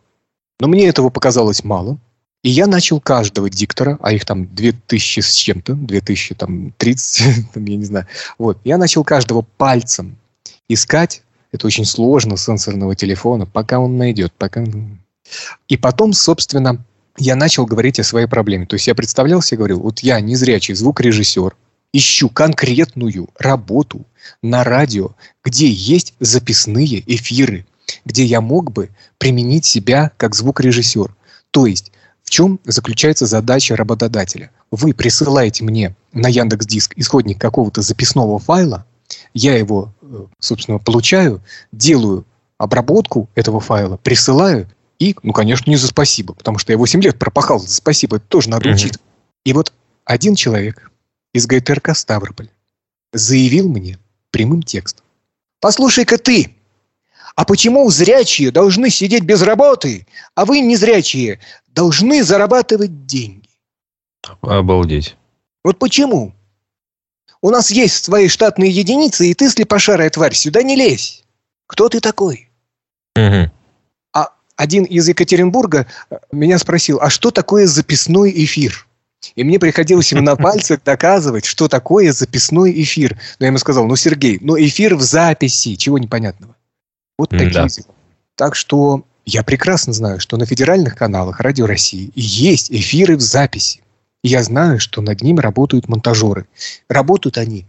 Но 0.59 0.67
мне 0.67 0.87
этого 0.87 1.09
показалось 1.09 1.63
мало. 1.63 1.97
И 2.43 2.49
я 2.49 2.67
начал 2.67 3.01
каждого 3.01 3.49
диктора, 3.49 3.97
а 4.01 4.11
их 4.11 4.23
там 4.23 4.53
2000 4.53 5.19
с 5.21 5.33
чем-то, 5.33 5.73
2000, 5.73 6.35
там, 6.35 6.71
30, 6.77 7.51
там, 7.53 7.65
я 7.65 7.77
не 7.77 7.85
знаю. 7.85 8.07
Вот, 8.37 8.59
я 8.63 8.77
начал 8.77 9.03
каждого 9.03 9.41
пальцем 9.57 10.17
искать. 10.69 11.23
Это 11.51 11.65
очень 11.65 11.85
сложно, 11.85 12.37
сенсорного 12.37 12.95
телефона, 12.95 13.45
пока 13.45 13.79
он 13.79 13.97
найдет, 13.97 14.33
пока... 14.37 14.63
И 15.67 15.77
потом, 15.77 16.13
собственно, 16.13 16.83
я 17.17 17.35
начал 17.35 17.65
говорить 17.65 17.99
о 17.99 18.03
своей 18.03 18.27
проблеме. 18.27 18.65
То 18.65 18.75
есть 18.75 18.85
я 18.85 18.93
представлялся 18.93 19.55
и 19.55 19.57
говорил, 19.57 19.79
вот 19.79 20.01
я 20.01 20.19
незрячий 20.19 20.75
звукорежиссер, 20.75 21.55
ищу 21.95 22.29
конкретную 22.29 23.29
работу 23.37 24.05
на 24.41 24.63
радио, 24.63 25.11
где 25.43 25.69
есть 25.69 26.13
записные 26.19 27.03
эфиры, 27.05 27.65
где 28.03 28.25
я 28.25 28.41
мог 28.41 28.71
бы 28.71 28.89
применить 29.17 29.65
себя 29.65 30.11
как 30.17 30.35
звукорежиссер. 30.35 31.15
То 31.51 31.65
есть 31.65 31.91
в 32.23 32.29
чем 32.29 32.59
заключается 32.65 33.25
задача 33.27 33.75
работодателя? 33.75 34.51
Вы 34.71 34.93
присылаете 34.93 35.63
мне 35.63 35.95
на 36.11 36.27
Яндекс 36.27 36.65
Диск 36.65 36.93
исходник 36.97 37.39
какого-то 37.39 37.81
записного 37.81 38.39
файла, 38.39 38.85
я 39.33 39.55
его, 39.55 39.93
э, 40.01 40.25
собственно, 40.39 40.79
получаю, 40.79 41.41
делаю 41.71 42.25
обработку 42.57 43.29
этого 43.35 43.59
файла, 43.59 43.97
присылаю, 43.97 44.67
и, 44.97 45.15
ну, 45.23 45.33
конечно, 45.33 45.69
не 45.69 45.75
за 45.75 45.87
спасибо, 45.87 46.33
потому 46.33 46.57
что 46.57 46.71
я 46.71 46.77
8 46.77 47.01
лет 47.01 47.19
пропахал 47.19 47.59
за 47.59 47.73
спасибо, 47.73 48.17
это 48.17 48.25
тоже 48.27 48.49
надо 48.49 48.69
учить. 48.69 48.97
И 49.43 49.53
вот 49.53 49.71
один 50.05 50.35
человек 50.35 50.91
из 51.35 51.47
ГТРК 51.47 51.93
Ставрополь 51.93 52.49
заявил 53.11 53.67
мне 53.67 53.99
прямым 54.31 54.63
текстом. 54.63 55.05
«Послушай-ка 55.59 56.17
ты, 56.17 56.55
а 57.35 57.43
почему 57.43 57.89
зрячие 57.91 58.51
должны 58.51 58.89
сидеть 58.89 59.23
без 59.23 59.41
работы, 59.41 60.07
а 60.33 60.45
вы, 60.45 60.61
незрячие, 60.61 61.41
должны 61.67 62.23
зарабатывать 62.23 63.05
деньги? 63.05 63.49
Обалдеть. 64.39 65.17
Вот 65.61 65.77
почему? 65.77 66.33
У 67.41 67.49
нас 67.49 67.69
есть 67.69 68.05
свои 68.05 68.29
штатные 68.29 68.71
единицы, 68.71 69.27
и 69.27 69.33
ты, 69.33 69.49
слепошарая 69.49 70.09
тварь, 70.09 70.33
сюда 70.33 70.63
не 70.63 70.77
лезь. 70.77 71.25
Кто 71.67 71.89
ты 71.89 71.99
такой? 71.99 72.49
Угу. 73.17 73.51
А 74.13 74.29
один 74.55 74.85
из 74.85 75.09
Екатеринбурга 75.09 75.85
э, 76.09 76.15
меня 76.31 76.57
спросил, 76.59 76.99
а 77.01 77.09
что 77.09 77.29
такое 77.31 77.67
записной 77.67 78.31
эфир? 78.31 78.84
И 79.35 79.43
мне 79.43 79.59
приходилось 79.59 80.11
ему 80.11 80.21
на 80.21 80.35
пальцах 80.35 80.83
доказывать, 80.83 81.45
что 81.45 81.67
такое 81.67 82.11
записной 82.11 82.71
эфир. 82.83 83.17
Но 83.39 83.45
я 83.45 83.47
ему 83.47 83.57
сказал, 83.57 83.85
ну, 83.85 83.95
Сергей, 83.95 84.37
ну, 84.41 84.57
эфир 84.57 84.95
в 84.95 85.01
записи, 85.01 85.75
чего 85.75 85.97
непонятного. 85.97 86.55
Вот 87.17 87.29
такие 87.29 87.51
да. 87.51 87.67
Так 88.35 88.55
что 88.55 89.05
я 89.25 89.43
прекрасно 89.43 89.93
знаю, 89.93 90.19
что 90.19 90.37
на 90.37 90.45
федеральных 90.45 90.95
каналах 90.95 91.39
Радио 91.39 91.65
России 91.65 92.11
есть 92.15 92.71
эфиры 92.71 93.17
в 93.17 93.21
записи. 93.21 93.81
И 94.23 94.27
я 94.27 94.43
знаю, 94.43 94.79
что 94.79 95.01
над 95.01 95.21
ним 95.21 95.39
работают 95.39 95.87
монтажеры. 95.87 96.47
Работают 96.89 97.37
они 97.37 97.65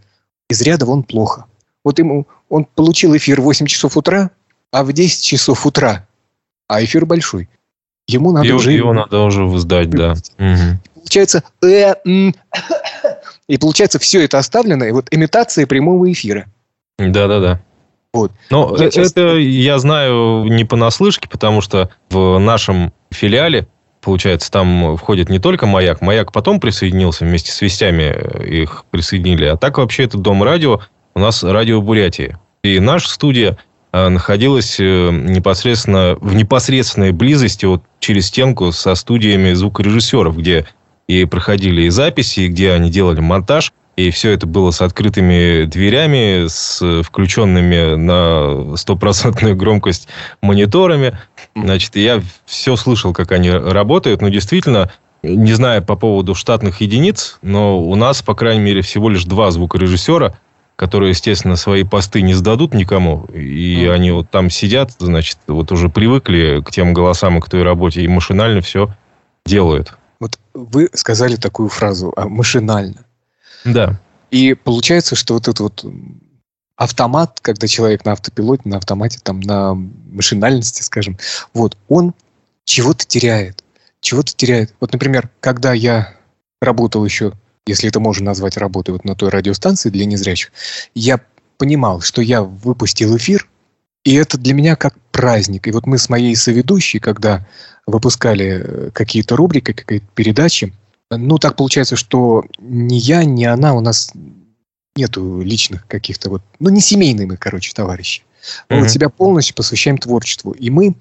из 0.49 0.61
ряда 0.61 0.85
вон 0.85 1.03
плохо. 1.03 1.45
Вот 1.83 1.99
ему 1.99 2.27
он 2.49 2.65
получил 2.65 3.15
эфир 3.15 3.41
в 3.41 3.45
8 3.45 3.65
часов 3.65 3.97
утра, 3.97 4.31
а 4.71 4.83
в 4.83 4.91
10 4.91 5.23
часов 5.23 5.65
утра, 5.65 6.05
а 6.67 6.83
эфир 6.83 7.05
большой. 7.05 7.49
Ему 8.07 8.31
надо 8.31 8.47
его, 8.47 8.57
уже... 8.57 8.71
Его 8.71 8.93
надо 8.93 9.21
уже 9.21 9.57
сдать, 9.59 9.89
да. 9.89 10.15
Получается... 11.07 11.43
Э, 11.63 11.93
и 13.47 13.57
получается, 13.57 13.97
все 13.97 14.23
это 14.25 14.37
оставлено, 14.37 14.85
и 14.85 14.91
вот 14.91 15.07
имитация 15.11 15.65
прямого 15.65 16.11
эфира. 16.11 16.47
Да-да-да. 16.99 17.61
Вот. 18.13 18.31
Но 18.49 18.75
я 18.77 18.87
это 18.87 18.95
часто... 18.95 19.37
я 19.37 19.79
знаю 19.79 20.45
не 20.45 20.65
понаслышке, 20.65 21.29
потому 21.29 21.61
что 21.61 21.89
в 22.09 22.39
нашем 22.39 22.91
филиале, 23.11 23.67
получается, 24.01 24.51
там 24.51 24.97
входит 24.97 25.29
не 25.29 25.39
только 25.39 25.65
«Маяк». 25.65 26.01
«Маяк» 26.01 26.31
потом 26.31 26.59
присоединился, 26.59 27.25
вместе 27.25 27.51
с 27.51 27.61
«Вестями» 27.61 28.13
их 28.45 28.85
присоединили. 28.89 29.45
А 29.45 29.57
так 29.57 29.77
вообще 29.77 30.03
это 30.03 30.17
Дом 30.17 30.43
радио, 30.43 30.81
у 31.15 31.19
нас 31.19 31.43
радио 31.43 31.81
Бурятии. 31.81 32.37
И 32.63 32.79
наша 32.79 33.09
студия 33.09 33.57
э, 33.93 34.09
находилась 34.09 34.77
э, 34.79 35.09
непосредственно 35.11 36.17
в 36.19 36.35
непосредственной 36.35 37.11
близости 37.11 37.65
вот 37.65 37.83
через 37.99 38.27
стенку 38.27 38.71
со 38.71 38.95
студиями 38.95 39.53
звукорежиссеров, 39.53 40.37
где 40.37 40.65
и 41.07 41.25
проходили 41.25 41.83
и 41.83 41.89
записи, 41.89 42.41
и 42.41 42.47
где 42.47 42.71
они 42.71 42.89
делали 42.89 43.19
монтаж– 43.19 43.73
и 43.97 44.11
все 44.11 44.31
это 44.31 44.45
было 44.45 44.69
с 44.69 44.81
открытыми 44.81 45.65
дверями, 45.65 46.47
с 46.47 47.01
включенными 47.01 47.95
на 47.95 48.77
стопроцентную 48.77 49.55
громкость 49.55 50.07
мониторами. 50.39 51.17
Значит, 51.55 51.95
я 51.95 52.21
все 52.45 52.75
слышал, 52.75 53.11
как 53.11 53.31
они 53.31 53.49
работают, 53.49 54.21
но 54.21 54.29
действительно, 54.29 54.91
не 55.23 55.51
знаю 55.53 55.83
по 55.83 55.95
поводу 55.95 56.35
штатных 56.35 56.79
единиц, 56.81 57.39
но 57.41 57.81
у 57.81 57.95
нас, 57.95 58.21
по 58.21 58.35
крайней 58.35 58.61
мере, 58.61 58.81
всего 58.81 59.09
лишь 59.09 59.25
два 59.25 59.49
звукорежиссера, 59.49 60.37
которые, 60.75 61.09
естественно, 61.09 61.55
свои 61.55 61.83
посты 61.83 62.21
не 62.21 62.35
сдадут 62.35 62.75
никому, 62.75 63.25
и 63.33 63.83
mm. 63.83 63.91
они 63.91 64.11
вот 64.11 64.29
там 64.29 64.51
сидят, 64.51 64.91
значит, 64.99 65.39
вот 65.47 65.71
уже 65.71 65.89
привыкли 65.89 66.61
к 66.63 66.69
тем 66.69 66.93
голосам 66.93 67.39
и 67.39 67.41
к 67.41 67.49
той 67.49 67.63
работе, 67.63 68.01
и 68.01 68.07
машинально 68.07 68.61
все 68.61 68.93
делают. 69.43 69.97
Вот 70.19 70.39
вы 70.53 70.89
сказали 70.93 71.35
такую 71.35 71.69
фразу, 71.69 72.13
а 72.15 72.27
машинально. 72.27 73.05
Да. 73.65 73.99
И 74.31 74.53
получается, 74.53 75.15
что 75.15 75.35
вот 75.35 75.47
этот 75.47 75.59
вот 75.59 75.85
автомат, 76.75 77.39
когда 77.41 77.67
человек 77.67 78.05
на 78.05 78.13
автопилоте, 78.13 78.63
на 78.65 78.77
автомате, 78.77 79.19
там, 79.21 79.39
на 79.39 79.73
машинальности, 79.73 80.83
скажем, 80.83 81.17
вот, 81.53 81.77
он 81.87 82.13
чего-то 82.63 83.05
теряет. 83.05 83.63
Чего-то 83.99 84.33
теряет. 84.35 84.73
Вот, 84.79 84.93
например, 84.93 85.29
когда 85.39 85.73
я 85.73 86.15
работал 86.61 87.03
еще, 87.03 87.33
если 87.65 87.89
это 87.89 87.99
можно 87.99 88.25
назвать 88.25 88.57
работой 88.57 88.91
вот 88.91 89.05
на 89.05 89.15
той 89.15 89.29
радиостанции 89.29 89.89
для 89.89 90.05
незрячих, 90.05 90.51
я 90.93 91.19
понимал, 91.57 92.01
что 92.01 92.21
я 92.21 92.43
выпустил 92.43 93.17
эфир, 93.17 93.49
и 94.07 94.13
это 94.13 94.37
для 94.37 94.53
меня 94.53 94.77
как 94.77 94.95
праздник. 95.11 95.67
И 95.67 95.71
вот 95.71 95.85
мы 95.85 95.97
с 95.97 96.07
моей 96.07 96.33
соведущей, 96.37 97.01
когда 97.01 97.45
выпускали 97.85 98.63
э, 98.63 98.91
какие-то 98.91 99.35
рубрики, 99.35 99.73
какие-то 99.73 100.05
передачи, 100.15 100.73
ну, 101.11 101.37
так 101.37 101.57
получается, 101.57 101.97
что 101.97 102.45
ни 102.57 102.95
я, 102.95 103.25
ни 103.25 103.43
она, 103.43 103.73
у 103.73 103.81
нас 103.81 104.13
нету 104.95 105.41
личных 105.41 105.85
каких-то 105.87 106.29
вот, 106.29 106.41
ну, 106.59 106.69
не 106.69 106.79
семейные 106.79 107.27
мы, 107.27 107.35
короче, 107.35 107.73
товарищи. 107.73 108.23
Мы 108.69 108.77
mm-hmm. 108.77 108.79
вот 108.79 108.91
себя 108.91 109.09
полностью 109.09 109.57
посвящаем 109.57 109.97
творчеству. 109.97 110.51
И 110.51 110.69
мы 110.69 110.95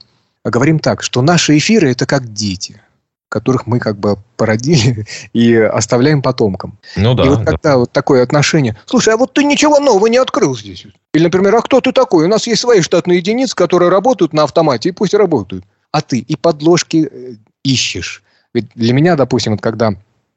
говорим 0.45 0.81
так, 0.81 1.05
что 1.05 1.23
наши 1.23 1.57
эфиры– 1.59 1.89
это 1.93 2.07
как 2.07 2.33
дети, 2.33 2.83
которых 3.29 3.67
мы 3.67 3.81
как 3.81 3.99
бы 3.99 4.19
породили 4.37 5.07
и 5.33 5.55
оставляем 5.55 6.23
потомкам. 6.23 6.79
Ну 6.97 7.15
да. 7.15 7.25
И 7.25 7.29
вот 7.29 7.39
когда 7.45 7.73
да. 7.73 7.79
вот 7.79 7.93
такое 7.93 8.23
отношение, 8.23 8.77
слушай, 8.87 9.13
а 9.15 9.17
вот 9.17 9.33
ты 9.33 9.45
ничего 9.45 9.79
нового 9.79 10.07
не 10.07 10.19
открыл 10.19 10.57
здесь. 10.57 10.87
Или, 11.13 11.25
например, 11.25 11.55
а 11.57 11.63
кто 11.63 11.81
ты 11.81 11.93
такой? 11.93 12.27
У 12.27 12.29
нас 12.29 12.47
есть 12.47 12.61
свои 12.61 12.81
штатные 12.81 13.19
единицы, 13.19 13.55
которые 13.55 13.91
работают 13.91 14.33
на 14.33 14.45
автомате, 14.45 14.91
и 14.91 14.93
пусть 14.93 15.15
работают. 15.15 15.65
А 15.93 16.03
ты 16.03 16.19
и 16.19 16.37
подложки 16.37 17.09
э, 17.11 17.35
ищешь, 17.65 18.23
ведь 18.55 18.67
для 18.75 18.93
меня, 18.93 19.17
допустим, 19.17 19.53
вот 19.53 19.61
когда 19.61 19.95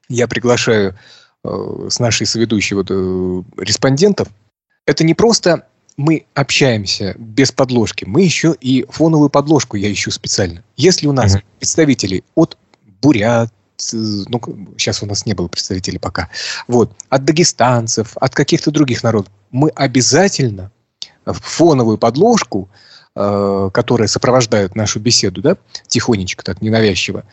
я 0.10 0.28
приглашаю 0.28 0.98
э, 1.44 1.88
с 1.90 2.00
нашей 2.00 2.26
соведущей 2.26 2.76
вот, 2.76 2.88
э, 2.90 3.64
респондентов, 3.64 4.28
это 4.86 5.04
не 5.04 5.14
просто 5.14 5.66
мы 5.98 6.26
общаемся 6.34 7.14
без 7.18 7.52
подложки, 7.52 8.06
мы 8.06 8.22
еще 8.22 8.56
и 8.60 8.86
фоновую 8.90 9.30
подложку 9.30 9.76
я 9.76 9.92
ищу 9.92 10.12
специально. 10.12 10.64
Если 10.78 11.08
у 11.08 11.12
нас 11.12 11.36
mm-hmm. 11.36 11.44
представители 11.60 12.24
от 12.36 12.58
бурят, 13.02 13.54
ну, 13.94 14.42
сейчас 14.78 15.02
у 15.04 15.06
нас 15.06 15.26
не 15.26 15.34
было 15.34 15.48
представителей 15.48 16.00
пока, 16.00 16.30
вот, 16.68 16.94
от 17.10 17.26
дагестанцев, 17.26 18.18
от 18.18 18.36
каких-то 18.36 18.72
других 18.72 19.04
народов, 19.04 19.32
мы 19.52 19.70
обязательно 19.70 20.72
фоновую 21.26 21.98
подложку, 21.98 22.70
э, 23.16 23.70
которая 23.74 24.08
сопровождает 24.08 24.76
нашу 24.76 25.00
беседу, 25.00 25.42
да, 25.42 25.58
тихонечко 25.88 26.44
так, 26.44 26.62
ненавязчиво, 26.62 27.24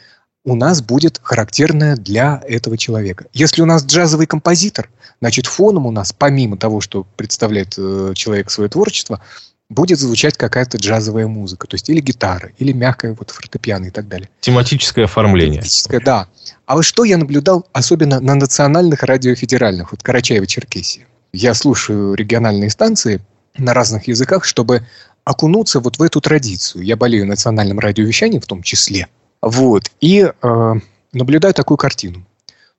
у 0.44 0.54
нас 0.54 0.80
будет 0.80 1.20
характерная 1.22 1.96
для 1.96 2.40
этого 2.46 2.78
человека. 2.78 3.26
Если 3.32 3.62
у 3.62 3.66
нас 3.66 3.84
джазовый 3.84 4.26
композитор, 4.26 4.88
значит 5.20 5.46
фоном 5.46 5.86
у 5.86 5.90
нас, 5.90 6.12
помимо 6.12 6.56
того, 6.56 6.80
что 6.80 7.04
представляет 7.16 7.74
э, 7.76 8.12
человек 8.14 8.50
свое 8.50 8.70
творчество, 8.70 9.20
будет 9.68 9.98
звучать 9.98 10.36
какая-то 10.36 10.78
джазовая 10.78 11.26
музыка, 11.26 11.66
то 11.66 11.74
есть 11.74 11.88
или 11.88 12.00
гитара, 12.00 12.52
или 12.58 12.72
мягкая 12.72 13.14
вот 13.14 13.30
фортепиано 13.30 13.86
и 13.86 13.90
так 13.90 14.08
далее. 14.08 14.28
Тематическое 14.40 15.06
оформление. 15.06 15.54
Тематическое, 15.54 16.00
да. 16.00 16.28
А 16.66 16.76
вот 16.76 16.84
что 16.84 17.04
я 17.04 17.16
наблюдал, 17.16 17.66
особенно 17.72 18.20
на 18.20 18.34
национальных 18.34 19.02
радиофедеральных, 19.02 19.92
вот 19.92 20.02
Карачаево-Черкесия. 20.02 21.02
Я 21.32 21.54
слушаю 21.54 22.14
региональные 22.14 22.70
станции, 22.70 23.20
на 23.58 23.74
разных 23.74 24.08
языках, 24.08 24.44
чтобы 24.44 24.86
окунуться 25.24 25.80
вот 25.80 25.98
в 25.98 26.02
эту 26.02 26.20
традицию. 26.20 26.84
Я 26.84 26.96
болею 26.96 27.26
национальным 27.26 27.78
радиовещанием 27.78 28.40
в 28.40 28.46
том 28.46 28.62
числе. 28.62 29.08
Вот. 29.42 29.90
И 30.00 30.30
э, 30.30 30.74
наблюдаю 31.12 31.54
такую 31.54 31.78
картину. 31.78 32.26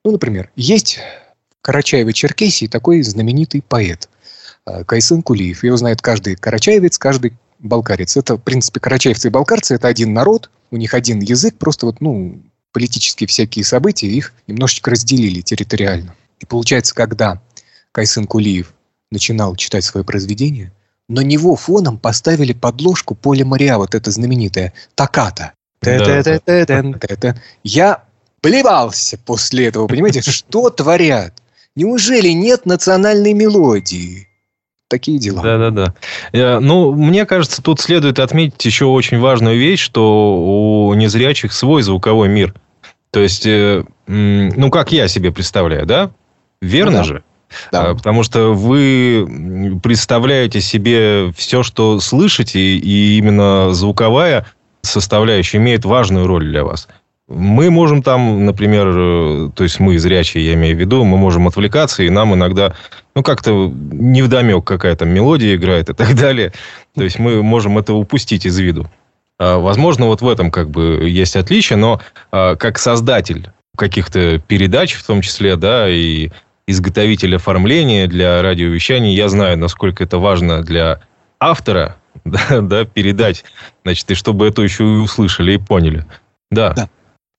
Ну, 0.04 0.12
например, 0.12 0.50
есть 0.56 1.00
в 1.62 1.70
Карачаево-Черкесии 1.70 2.68
такой 2.68 3.02
знаменитый 3.02 3.62
поэт 3.68 4.10
Кайсын 4.86 5.22
Кулиев. 5.22 5.64
Его 5.64 5.78
знает 5.78 6.02
каждый 6.02 6.36
карачаевец, 6.36 6.98
каждый 6.98 7.34
балкарец. 7.60 8.18
Это, 8.18 8.36
в 8.36 8.42
принципе, 8.42 8.80
карачаевцы 8.80 9.28
и 9.28 9.32
балкарцы– 9.32 9.76
это 9.76 9.88
один 9.88 10.14
народ, 10.14 10.50
у 10.72 10.78
них 10.78 10.94
один 10.94 11.20
язык, 11.20 11.56
просто 11.58 11.86
вот, 11.86 12.02
ну, 12.02 12.42
политические 12.72 13.28
всякие 13.28 13.66
события 13.66 14.08
их 14.08 14.34
немножечко 14.48 14.92
разделили 14.92 15.42
территориально. 15.42 16.16
И 16.40 16.46
получается, 16.46 16.94
когда 16.94 17.42
Кайсын 17.92 18.28
Кулиев 18.28 18.74
начинал 19.10 19.56
читать 19.56 19.84
свое 19.84 20.04
произведение, 20.04 20.72
на 21.10 21.22
него 21.22 21.56
фоном 21.56 21.98
поставили 21.98 22.54
подложку 22.54 23.16
Поля 23.16 23.46
Мариа, 23.46 23.78
вот 23.78 23.96
это 23.96 24.12
знаменитое, 24.12 24.74
«Токата». 24.96 25.54
Я 27.64 28.04
плевался 28.42 29.18
после 29.18 29.68
этого, 29.68 29.88
понимаете, 29.88 30.22
что 30.22 30.70
творят? 30.70 31.34
Неужели 31.76 32.30
нет 32.30 32.66
национальной 32.66 33.34
мелодии? 33.34 34.28
Такие 34.90 35.20
дела. 35.20 35.44
Да-да-да. 35.44 35.94
Э, 36.32 36.60
ну, 36.60 36.94
мне 36.94 37.26
кажется, 37.26 37.62
тут 37.62 37.82
следует 37.82 38.20
отметить 38.20 38.64
еще 38.66 38.86
очень 38.86 39.20
важную 39.20 39.58
вещь, 39.58 39.82
что 39.82 40.38
у 40.90 40.94
незрячих 40.94 41.52
свой 41.52 41.82
звуковой 41.82 42.30
мир. 42.30 42.54
То 43.12 43.20
есть, 43.20 43.46
э, 43.46 43.84
ну, 44.08 44.72
как 44.72 44.92
я 44.92 45.08
себе 45.08 45.32
представляю, 45.32 45.86
да? 45.86 46.12
Верно 46.62 46.92
ну, 46.92 46.98
да. 47.00 47.04
же? 47.04 47.24
Да. 47.72 47.90
А, 47.90 47.96
потому 47.96 48.24
что 48.24 48.54
вы 48.54 49.80
представляете 49.84 50.62
себе 50.62 51.32
все, 51.36 51.64
что 51.64 52.00
слышите, 52.00 52.60
и 52.60 53.18
именно 53.18 53.74
звуковая 53.74 54.46
составляющая 54.82 55.58
имеет 55.58 55.86
важную 55.86 56.28
роль 56.28 56.48
для 56.48 56.64
вас. 56.64 56.88
Мы 57.28 57.70
можем 57.70 58.02
там, 58.04 58.46
например, 58.46 58.88
э, 58.90 59.50
то 59.54 59.64
есть 59.64 59.80
мы 59.80 60.00
зрячие, 60.00 60.46
я 60.46 60.54
имею 60.54 60.78
в 60.78 60.80
виду, 60.80 61.04
мы 61.04 61.18
можем 61.18 61.48
отвлекаться, 61.48 62.04
и 62.04 62.10
нам 62.10 62.34
иногда, 62.34 62.74
ну, 63.16 63.24
как-то 63.24 63.52
невдомек 63.92 64.64
какая-то 64.64 65.06
мелодия 65.06 65.56
играет 65.56 65.90
и 65.90 65.94
так 65.94 66.16
далее. 66.16 66.54
То 66.96 67.04
есть 67.04 67.20
мы 67.20 67.44
можем 67.44 67.78
это 67.78 67.94
упустить 67.94 68.46
из 68.46 68.58
виду. 68.58 68.90
А, 69.40 69.58
возможно, 69.58 70.06
вот 70.06 70.22
в 70.22 70.30
этом 70.30 70.52
как 70.52 70.70
бы 70.70 71.10
есть 71.10 71.36
отличие, 71.36 71.78
но 71.78 72.02
а, 72.32 72.56
как 72.56 72.80
создатель 72.80 73.50
каких-то 73.76 74.40
передач, 74.40 74.94
в 74.94 75.06
том 75.06 75.22
числе, 75.22 75.58
да, 75.58 75.90
и 75.90 76.30
изготовитель 76.66 77.36
оформления 77.36 78.08
для 78.08 78.42
радиовещания, 78.42 79.14
я 79.14 79.30
знаю, 79.30 79.58
насколько 79.58 80.04
это 80.04 80.18
важно 80.18 80.64
для 80.64 81.02
автора, 81.40 81.98
да, 82.26 82.62
да, 82.62 82.86
передать, 82.86 83.44
значит, 83.84 84.10
и 84.12 84.16
чтобы 84.16 84.48
это 84.48 84.62
еще 84.62 84.84
и 84.84 84.98
услышали 84.98 85.54
и 85.54 85.58
поняли. 85.58 86.06
Да. 86.50 86.74
да. 86.74 86.90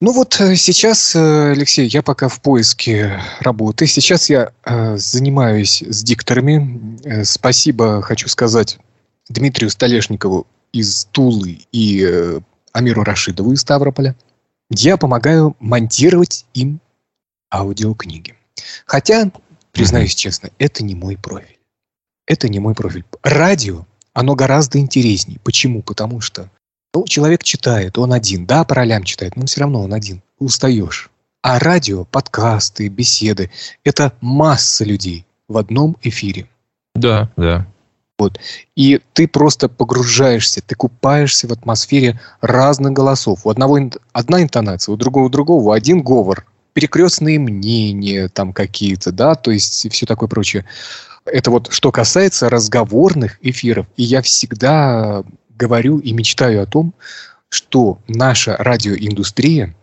Ну 0.01 0.13
вот 0.13 0.41
э, 0.41 0.55
сейчас, 0.55 1.17
э, 1.17 1.51
Алексей, 1.51 1.89
я 1.89 2.03
пока 2.03 2.29
в 2.29 2.41
поиске 2.41 3.21
работы. 3.41 3.87
Сейчас 3.89 4.31
я 4.31 4.53
э, 4.65 4.97
занимаюсь 4.97 5.83
с 5.83 6.05
дикторами. 6.05 6.97
Э, 7.05 7.25
спасибо 7.25 8.01
хочу 8.01 8.29
сказать 8.29 8.79
Дмитрию 9.29 9.71
Столешникову 9.71 10.47
из 10.73 11.07
Тулы 11.07 11.67
и 11.73 12.07
э, 12.09 12.41
Амиру 12.73 13.03
Рашидову 13.03 13.53
из 13.53 13.63
Ставрополя. 13.63 14.15
Я 14.71 14.99
помогаю 14.99 15.57
монтировать 15.59 16.47
им 16.55 16.81
аудиокниги. 17.53 18.37
Хотя, 18.87 19.33
признаюсь 19.73 20.13
mm-hmm. 20.13 20.17
честно, 20.17 20.51
это 20.59 20.85
не 20.85 20.95
мой 20.95 21.17
профиль. 21.17 21.59
Это 22.25 22.49
не 22.49 22.61
мой 22.61 22.77
профиль. 22.77 23.05
Радио, 23.25 23.85
оно 24.13 24.37
гораздо 24.37 24.79
интереснее. 24.79 25.41
Почему? 25.43 25.83
Потому 25.83 26.21
что 26.21 26.51
человек 27.05 27.43
читает, 27.43 27.99
он 27.99 28.13
один. 28.13 28.47
Да, 28.47 28.65
по 28.65 28.75
ролям 28.75 29.05
читает, 29.05 29.37
но 29.37 29.47
все 29.47 29.61
равно 29.61 29.83
он 29.83 29.95
один. 29.95 30.23
Устаешь. 30.39 31.11
А 31.43 31.59
радио, 31.59 32.05
подкасты, 32.05 32.89
беседы– 32.89 33.51
это 33.85 34.13
масса 34.21 34.85
людей 34.85 35.25
в 35.47 35.57
одном 35.57 35.97
эфире. 36.03 36.47
Да, 36.95 37.31
да. 37.37 37.67
Вот. 38.19 38.41
И 38.75 39.01
ты 39.13 39.29
просто 39.29 39.69
погружаешься, 39.69 40.61
ты 40.61 40.75
купаешься 40.75 41.47
в 41.47 41.53
атмосфере 41.53 42.21
разных 42.41 42.93
голосов. 42.93 43.47
У 43.47 43.51
одного 43.51 43.79
одна 44.13 44.43
интонация, 44.43 44.93
у 44.93 44.97
другого 44.97 45.27
у 45.27 45.29
другого 45.29 45.75
один 45.75 46.03
говор, 46.03 46.45
перекрестные 46.73 47.39
мнения 47.39 48.29
там 48.29 48.53
какие-то, 48.53 49.13
да, 49.13 49.37
то 49.37 49.53
есть 49.53 49.91
все 49.93 50.07
такое 50.07 50.29
прочее. 50.29 50.65
Это 51.25 51.51
вот 51.51 51.69
что 51.71 51.93
касается 51.93 52.49
разговорных 52.49 53.39
эфиров. 53.43 53.87
И 53.97 54.03
я 54.03 54.23
всегда 54.23 55.23
говорю 55.59 55.99
и 55.99 56.13
мечтаю 56.13 56.63
о 56.63 56.67
том, 56.67 56.95
что 57.49 57.99
наша 58.07 58.57
радиоиндустрия 58.57 59.75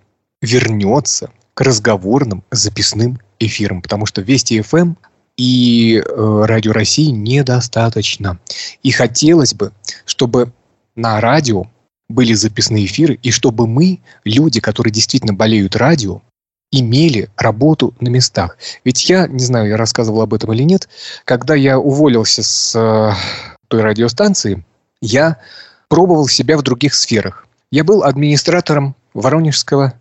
вернется 0.42 1.32
к 1.54 1.62
разговорным 1.62 2.44
записным 2.52 3.20
эфирам, 3.40 3.82
потому 3.82 4.06
что 4.06 4.22
Вести 4.22 4.62
ФМ 4.62 4.78
эм 4.78 4.98
и 5.38 5.98
э, 5.98 6.46
Радио 6.46 6.72
России 6.72 7.10
недостаточно. 7.10 8.40
И 8.84 8.92
хотелось 8.92 9.54
бы, 9.54 9.74
чтобы 10.06 10.54
на 10.96 11.20
радио 11.20 11.66
были 12.08 12.34
записные 12.34 12.86
эфиры, 12.86 13.20
и 13.22 13.32
чтобы 13.32 13.68
мы, 13.68 14.00
люди, 14.24 14.62
которые 14.62 14.94
действительно 14.94 15.34
болеют 15.34 15.76
радио, 15.76 16.22
имели 16.72 17.30
работу 17.38 17.94
на 18.00 18.10
местах. 18.10 18.58
Ведь 18.84 19.10
я, 19.10 19.28
не 19.28 19.44
знаю, 19.44 19.70
я 19.70 19.78
рассказывал 19.78 20.22
об 20.22 20.34
этом 20.34 20.54
или 20.54 20.64
нет, 20.64 20.88
когда 21.26 21.56
я 21.56 21.80
уволился 21.80 22.44
с 22.44 22.76
э, 22.76 23.14
той 23.68 23.82
радиостанции, 23.82 24.64
я 25.02 25.38
пробовал 25.88 26.28
себя 26.28 26.58
в 26.58 26.62
других 26.62 26.94
сферах. 26.94 27.48
Я 27.72 27.84
был 27.84 28.04
администратором 28.04 28.96
Воронежского 29.14 29.94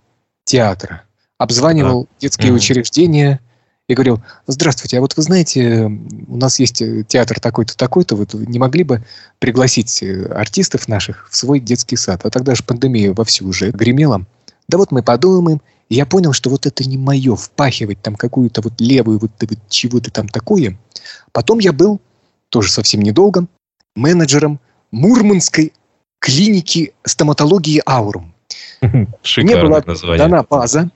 театра, 0.45 1.03
обзванивал 1.39 2.05
да. 2.05 2.09
детские 2.21 2.53
mm-hmm. 2.53 2.57
учреждения 2.57 3.41
и 3.87 3.95
говорил, 3.95 4.23
здравствуйте, 4.47 4.99
а 4.99 5.01
вот 5.01 5.17
вы 5.17 5.23
знаете, 5.23 5.91
у 6.29 6.37
нас 6.37 6.59
есть 6.59 6.83
театр 7.09 7.39
такой-то, 7.39 7.77
такой-то, 7.77 8.17
вот 8.17 8.33
не 8.35 8.59
могли 8.59 8.83
бы 8.83 9.05
пригласить 9.39 10.03
артистов 10.31 10.89
наших 10.89 11.29
в 11.31 11.37
свой 11.37 11.61
детский 11.61 11.97
сад? 11.97 12.25
А 12.25 12.31
тогда 12.31 12.55
же 12.55 12.65
пандемия 12.65 13.13
вовсю 13.13 13.47
уже 13.47 13.71
гремела. 13.71 14.25
Да 14.69 14.79
вот 14.79 14.91
мы 14.91 15.03
подумаем, 15.03 15.61
и 15.91 15.97
я 15.97 16.07
понял, 16.07 16.33
что 16.33 16.49
вот 16.49 16.65
это 16.65 16.83
не 16.89 16.97
мое, 16.97 17.37
впахивать 17.37 18.01
там 18.01 18.17
какую-то 18.17 18.63
вот 18.63 18.81
левую 18.81 19.19
вот, 19.19 19.33
вот 19.39 19.59
чего-то 19.69 20.11
там 20.11 20.29
такое. 20.29 20.79
Потом 21.33 21.59
я 21.59 21.73
был, 21.73 22.01
тоже 22.49 22.71
совсем 22.71 23.03
недолго, 23.03 23.47
менеджером 23.95 24.61
Мурманской 24.95 25.73
клиники 26.21 26.95
стоматологии 27.05 27.83
Аурум. 27.85 28.33
Мне 28.83 29.57
была 29.57 29.83
название. 29.85 30.19
дана 30.19 30.45
база. 30.45 30.91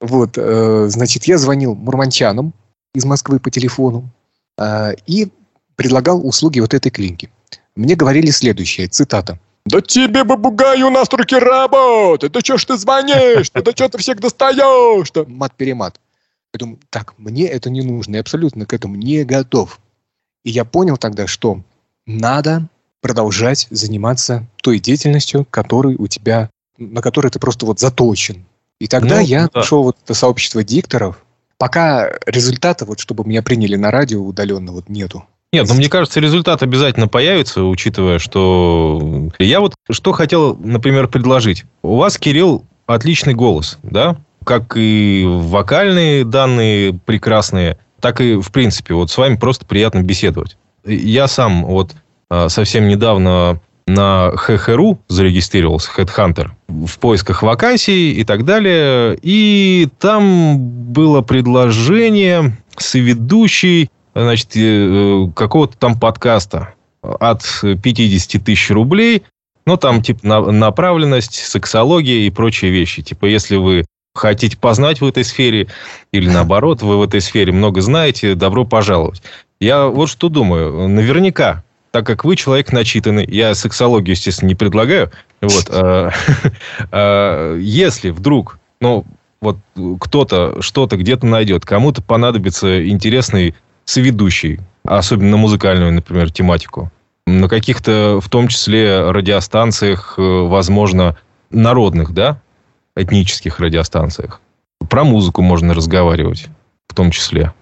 Вот, 0.00 0.36
э, 0.36 0.88
значит, 0.88 1.24
я 1.24 1.38
звонил 1.38 1.74
мурманчанам 1.74 2.52
из 2.92 3.04
Москвы 3.04 3.38
по 3.38 3.50
телефону 3.50 4.10
э, 4.58 4.94
и 5.06 5.28
предлагал 5.76 6.26
услуги 6.26 6.58
вот 6.58 6.74
этой 6.74 6.90
клиники. 6.90 7.30
Мне 7.76 7.94
говорили 7.94 8.30
следующее, 8.30 8.88
цитата. 8.88 9.38
«Да 9.64 9.80
тебе, 9.80 10.24
бабугай, 10.24 10.82
у 10.82 10.90
нас 10.90 11.08
руки 11.12 11.36
работают! 11.36 12.32
Да 12.32 12.40
что 12.40 12.58
ж 12.58 12.64
ты 12.64 12.76
звонишь? 12.76 13.50
Да 13.52 13.72
что 13.72 13.88
ты 13.88 13.98
всех 13.98 14.18
достаешь 14.20 15.10
-то? 15.10 15.24
Мат-перемат. 15.28 16.00
Я 16.52 16.58
думаю, 16.58 16.78
так, 16.90 17.14
мне 17.16 17.46
это 17.46 17.70
не 17.70 17.82
нужно, 17.82 18.16
я 18.16 18.20
абсолютно 18.22 18.66
к 18.66 18.72
этому 18.72 18.96
не 18.96 19.24
готов. 19.24 19.80
И 20.44 20.50
я 20.50 20.64
понял 20.64 20.96
тогда, 20.96 21.26
что 21.26 21.62
надо 22.06 22.68
продолжать 23.06 23.68
заниматься 23.70 24.48
той 24.60 24.80
деятельностью, 24.80 25.46
которой 25.48 25.94
у 25.94 26.08
тебя, 26.08 26.50
на 26.76 27.00
которой 27.00 27.28
ты 27.28 27.38
просто 27.38 27.64
вот 27.64 27.78
заточен. 27.78 28.44
И 28.80 28.88
тогда 28.88 29.20
ну, 29.20 29.20
я 29.20 29.42
да. 29.44 29.60
нашел 29.60 29.84
вот 29.84 29.96
это 30.02 30.12
сообщество 30.12 30.64
дикторов. 30.64 31.24
Пока 31.56 32.10
результата, 32.26 32.84
вот 32.84 32.98
чтобы 32.98 33.22
меня 33.24 33.42
приняли 33.42 33.76
на 33.76 33.92
радио 33.92 34.20
удаленно, 34.20 34.72
вот 34.72 34.88
нету. 34.88 35.24
Нет, 35.52 35.68
но 35.68 35.74
ну, 35.74 35.78
мне 35.78 35.88
кажется, 35.88 36.18
результат 36.18 36.64
обязательно 36.64 37.06
появится, 37.06 37.62
учитывая, 37.62 38.18
что... 38.18 39.30
Я 39.38 39.60
вот 39.60 39.74
что 39.88 40.10
хотел, 40.10 40.56
например, 40.56 41.06
предложить. 41.06 41.64
У 41.82 41.94
вас, 41.98 42.18
Кирилл, 42.18 42.64
отличный 42.86 43.34
голос, 43.34 43.78
да? 43.84 44.16
Как 44.44 44.76
и 44.76 45.24
вокальные 45.24 46.24
данные 46.24 46.92
прекрасные, 46.92 47.78
так 48.00 48.20
и, 48.20 48.34
в 48.34 48.50
принципе, 48.50 48.94
вот 48.94 49.12
с 49.12 49.16
вами 49.16 49.36
просто 49.36 49.64
приятно 49.64 50.02
беседовать. 50.02 50.56
Я 50.84 51.28
сам 51.28 51.64
вот 51.66 51.92
совсем 52.48 52.88
недавно 52.88 53.60
на 53.86 54.32
ХХРУ 54.36 54.98
зарегистрировался, 55.08 55.90
Headhunter, 55.96 56.50
в 56.68 56.98
поисках 56.98 57.42
вакансий 57.42 58.12
и 58.12 58.24
так 58.24 58.44
далее. 58.44 59.16
И 59.22 59.88
там 60.00 60.58
было 60.58 61.22
предложение 61.22 62.56
соведущей 62.76 63.90
значит, 64.14 64.56
э, 64.56 65.28
какого-то 65.34 65.76
там 65.76 65.98
подкаста 65.98 66.74
от 67.02 67.42
50 67.60 68.42
тысяч 68.42 68.70
рублей. 68.70 69.22
Ну, 69.66 69.76
там, 69.76 70.02
типа, 70.02 70.50
направленность, 70.52 71.34
сексология 71.34 72.26
и 72.26 72.30
прочие 72.30 72.70
вещи. 72.70 73.02
Типа, 73.02 73.26
если 73.26 73.56
вы 73.56 73.84
хотите 74.14 74.56
познать 74.56 75.00
в 75.00 75.06
этой 75.06 75.24
сфере, 75.24 75.68
или 76.12 76.28
наоборот, 76.28 76.82
вы 76.82 76.96
в 76.96 77.02
этой 77.02 77.20
сфере 77.20 77.52
много 77.52 77.82
знаете, 77.82 78.34
добро 78.34 78.64
пожаловать. 78.64 79.22
Я 79.60 79.86
вот 79.86 80.08
что 80.08 80.28
думаю. 80.28 80.88
Наверняка 80.88 81.64
так 81.90 82.06
как 82.06 82.24
вы 82.24 82.36
человек 82.36 82.72
начитанный, 82.72 83.26
я 83.26 83.54
сексологию, 83.54 84.14
естественно, 84.14 84.48
не 84.48 84.54
предлагаю, 84.54 85.10
вот, 85.40 85.68
а, 85.70 86.10
а, 86.92 87.56
если 87.58 88.10
вдруг, 88.10 88.58
ну, 88.80 89.04
вот 89.40 89.58
кто-то 90.00 90.60
что-то 90.62 90.96
где-то 90.96 91.26
найдет, 91.26 91.64
кому-то 91.64 92.02
понадобится 92.02 92.88
интересный 92.88 93.54
соведущий, 93.84 94.60
особенно 94.84 95.36
музыкальную, 95.36 95.92
например, 95.92 96.30
тематику, 96.30 96.90
на 97.26 97.48
каких-то, 97.48 98.20
в 98.22 98.28
том 98.28 98.48
числе, 98.48 99.10
радиостанциях, 99.10 100.14
э, 100.18 100.22
возможно, 100.22 101.16
народных, 101.50 102.12
да, 102.12 102.40
этнических 102.96 103.60
радиостанциях. 103.60 104.40
Про 104.88 105.04
музыку 105.04 105.42
можно 105.42 105.74
разговаривать 105.74 106.48
в 106.88 106.94
том 106.94 107.10
числе. 107.10 107.52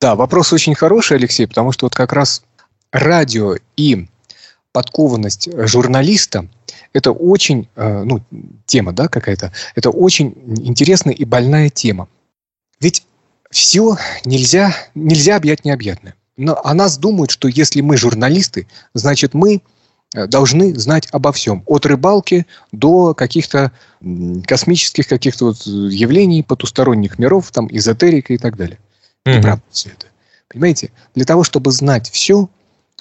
Да, 0.00 0.14
вопрос 0.14 0.52
очень 0.52 0.74
хороший, 0.74 1.18
Алексей, 1.18 1.46
потому 1.46 1.72
что 1.72 1.86
вот 1.86 1.94
как 1.94 2.12
раз 2.12 2.42
радио 2.92 3.56
и 3.76 4.06
подкованность 4.72 5.48
журналиста– 5.66 6.48
это 6.92 7.12
очень, 7.12 7.68
э, 7.76 8.02
ну, 8.04 8.22
тема, 8.66 8.92
да, 8.92 9.08
какая-то, 9.08 9.52
это 9.74 9.90
очень 9.90 10.34
интересная 10.58 11.14
и 11.14 11.24
больная 11.24 11.70
тема. 11.70 12.08
Ведь 12.80 13.04
все 13.50 13.96
нельзя, 14.24 14.74
нельзя 14.94 15.36
объять 15.36 15.64
необъятное. 15.64 16.14
Но 16.36 16.58
о 16.64 16.74
нас 16.74 16.98
думают, 16.98 17.30
что 17.30 17.48
если 17.48 17.80
мы 17.80 17.96
журналисты, 17.96 18.66
значит 18.94 19.34
мы 19.34 19.62
э, 20.14 20.26
должны 20.26 20.74
знать 20.74 21.06
обо 21.12 21.32
всем. 21.32 21.62
От 21.66 21.86
рыбалки 21.86 22.46
до 22.72 23.14
каких-то 23.14 23.72
космических 24.46 25.06
каких-то 25.06 25.46
вот 25.46 25.66
явлений, 25.66 26.42
потусторонних 26.42 27.18
миров, 27.18 27.50
там, 27.52 27.68
эзотерика 27.70 28.32
и 28.32 28.38
так 28.38 28.56
далее. 28.56 28.78
Mm-hmm. 29.26 29.36
Неправда 29.36 29.62
все 29.70 29.90
это. 29.90 30.06
Понимаете? 30.48 30.90
Для 31.14 31.24
того, 31.24 31.44
чтобы 31.44 31.70
знать 31.70 32.10
все, 32.10 32.48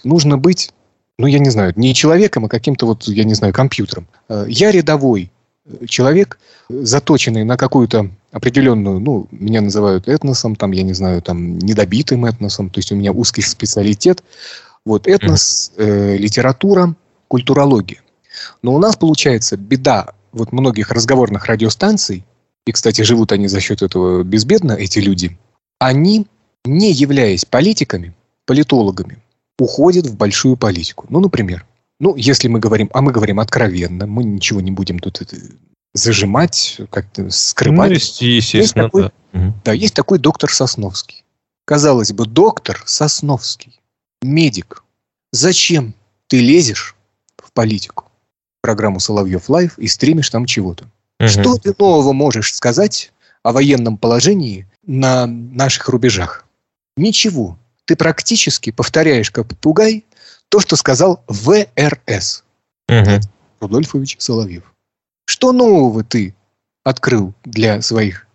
нужно 0.03 0.37
быть, 0.37 0.71
ну, 1.17 1.27
я 1.27 1.39
не 1.39 1.49
знаю, 1.49 1.73
не 1.75 1.93
человеком, 1.93 2.45
а 2.45 2.49
каким-то 2.49 2.85
вот, 2.85 3.03
я 3.03 3.23
не 3.23 3.33
знаю, 3.33 3.53
компьютером. 3.53 4.07
Э, 4.27 4.45
я 4.47 4.71
рядовой 4.71 5.31
э, 5.65 5.85
человек, 5.85 6.39
заточенный 6.69 7.43
на 7.43 7.57
какую-то 7.57 8.09
определенную, 8.31 8.99
ну, 8.99 9.27
меня 9.31 9.61
называют 9.61 10.07
этносом, 10.07 10.55
там, 10.55 10.71
я 10.71 10.83
не 10.83 10.93
знаю, 10.93 11.21
там, 11.21 11.57
недобитым 11.57 12.25
этносом, 12.25 12.69
то 12.69 12.79
есть 12.79 12.91
у 12.91 12.95
меня 12.95 13.11
узкий 13.11 13.41
специалитет. 13.41 14.23
Вот 14.85 15.07
этнос, 15.07 15.71
э, 15.77 16.17
литература, 16.17 16.95
культурология. 17.27 18.01
Но 18.61 18.73
у 18.73 18.79
нас 18.79 18.95
получается 18.95 19.57
беда 19.57 20.13
вот 20.31 20.51
многих 20.51 20.91
разговорных 20.91 21.45
радиостанций, 21.45 22.23
и, 22.65 22.71
кстати, 22.71 23.01
живут 23.01 23.31
они 23.31 23.47
за 23.47 23.59
счет 23.59 23.81
этого 23.81 24.23
безбедно, 24.23 24.73
эти 24.73 24.99
люди, 24.99 25.37
они, 25.79 26.27
не 26.65 26.91
являясь 26.91 27.45
политиками, 27.45 28.13
политологами, 28.45 29.17
уходят 29.59 30.07
в 30.07 30.15
большую 30.15 30.57
политику. 30.57 31.05
Ну, 31.09 31.19
например, 31.19 31.65
ну, 31.99 32.15
если 32.15 32.47
мы 32.47 32.59
говорим, 32.59 32.89
а 32.93 33.01
мы 33.01 33.11
говорим 33.11 33.39
откровенно, 33.39 34.07
мы 34.07 34.23
ничего 34.23 34.61
не 34.61 34.71
будем 34.71 34.99
тут 34.99 35.21
это, 35.21 35.35
зажимать, 35.93 36.79
как-то 36.89 37.29
скрывать. 37.29 37.89
Ну, 37.89 37.93
есть, 37.93 38.21
естественно, 38.21 38.61
есть 38.61 38.73
такой, 38.73 39.11
да. 39.33 39.53
Да, 39.65 39.73
есть 39.73 39.93
такой 39.93 40.19
доктор 40.19 40.51
Сосновский. 40.51 41.23
Казалось 41.65 42.13
бы, 42.13 42.25
доктор 42.25 42.81
Сосновский, 42.85 43.79
медик. 44.21 44.83
Зачем 45.31 45.93
ты 46.27 46.39
лезешь 46.39 46.95
в 47.37 47.51
политику? 47.51 48.05
Программу 48.61 48.99
Соловьев 48.99 49.49
Лайв 49.49 49.77
и 49.77 49.87
стримишь 49.87 50.29
там 50.29 50.45
чего-то. 50.45 50.85
Угу. 51.19 51.27
Что 51.29 51.57
ты 51.57 51.75
нового 51.77 52.13
можешь 52.13 52.55
сказать 52.55 53.11
о 53.43 53.51
военном 53.51 53.97
положении 53.97 54.67
на 54.85 55.27
наших 55.27 55.89
рубежах? 55.89 56.45
Ничего 56.97 57.58
ты 57.89 57.95
практически 57.95 58.69
повторяешь 58.69 59.31
как 59.31 59.47
попугай 59.47 60.05
то, 60.49 60.59
что 60.59 60.75
сказал 60.75 61.23
ВРС. 61.27 62.43
Угу. 62.87 63.19
Рудольфович 63.61 64.17
Соловьев. 64.19 64.61
Что 65.25 65.51
нового 65.51 66.03
ты 66.03 66.35
открыл 66.83 67.33
для 67.45 67.81
своих 67.81 68.27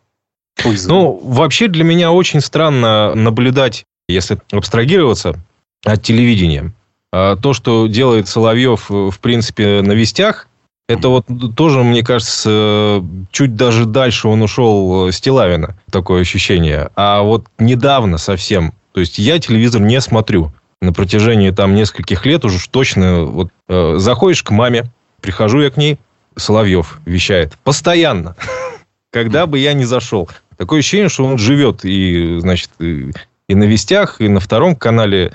пользователей? 0.57 0.93
Ну, 0.93 1.21
вообще 1.23 1.69
для 1.69 1.85
меня 1.85 2.11
очень 2.11 2.41
странно 2.41 3.15
наблюдать, 3.15 3.85
если 4.09 4.39
абстрагироваться 4.51 5.39
от 5.85 6.03
телевидения. 6.03 6.73
А 7.13 7.37
то, 7.37 7.53
что 7.53 7.87
делает 7.87 8.27
Соловьев, 8.27 8.91
в 8.91 9.17
принципе, 9.21 9.83
на 9.83 9.93
вестях, 9.93 10.49
это 10.89 11.11
вот 11.11 11.27
тоже, 11.55 11.85
мне 11.85 12.03
кажется, 12.03 13.05
чуть 13.31 13.55
даже 13.55 13.87
дальше 13.87 14.27
он 14.27 14.43
ушел 14.43 15.13
с 15.13 15.21
Телавина, 15.21 15.77
такое 15.93 16.23
ощущение. 16.23 16.91
А 16.97 17.23
вот 17.23 17.47
недавно 17.61 18.19
совсем 18.19 18.75
то 18.95 19.01
есть 19.01 19.19
я 19.19 19.41
телевизор 19.41 19.83
не 19.83 20.01
смотрю. 20.01 20.53
На 20.81 20.93
протяжении 20.93 21.51
там 21.51 21.75
нескольких 21.75 22.25
лет 22.27 22.45
уже 22.45 22.69
точно 22.71 23.25
вот 23.25 23.51
э, 23.69 23.97
заходишь 23.97 24.45
к 24.45 24.51
маме, 24.51 24.85
прихожу 25.21 25.61
я 25.63 25.71
к 25.71 25.77
ней, 25.77 25.99
Соловьев 26.37 27.01
вещает 27.05 27.59
постоянно, 27.65 28.37
когда 29.11 29.47
бы 29.47 29.59
я 29.59 29.73
ни 29.73 29.83
зашел. 29.83 30.29
Такое 30.57 30.79
ощущение, 30.79 31.09
что 31.09 31.25
он 31.25 31.39
живет 31.39 31.85
и, 31.85 32.39
значит, 32.39 32.71
и, 32.79 33.11
на 33.49 33.65
вестях, 33.65 34.21
и 34.21 34.29
на 34.29 34.39
втором 34.39 34.77
канале. 34.77 35.33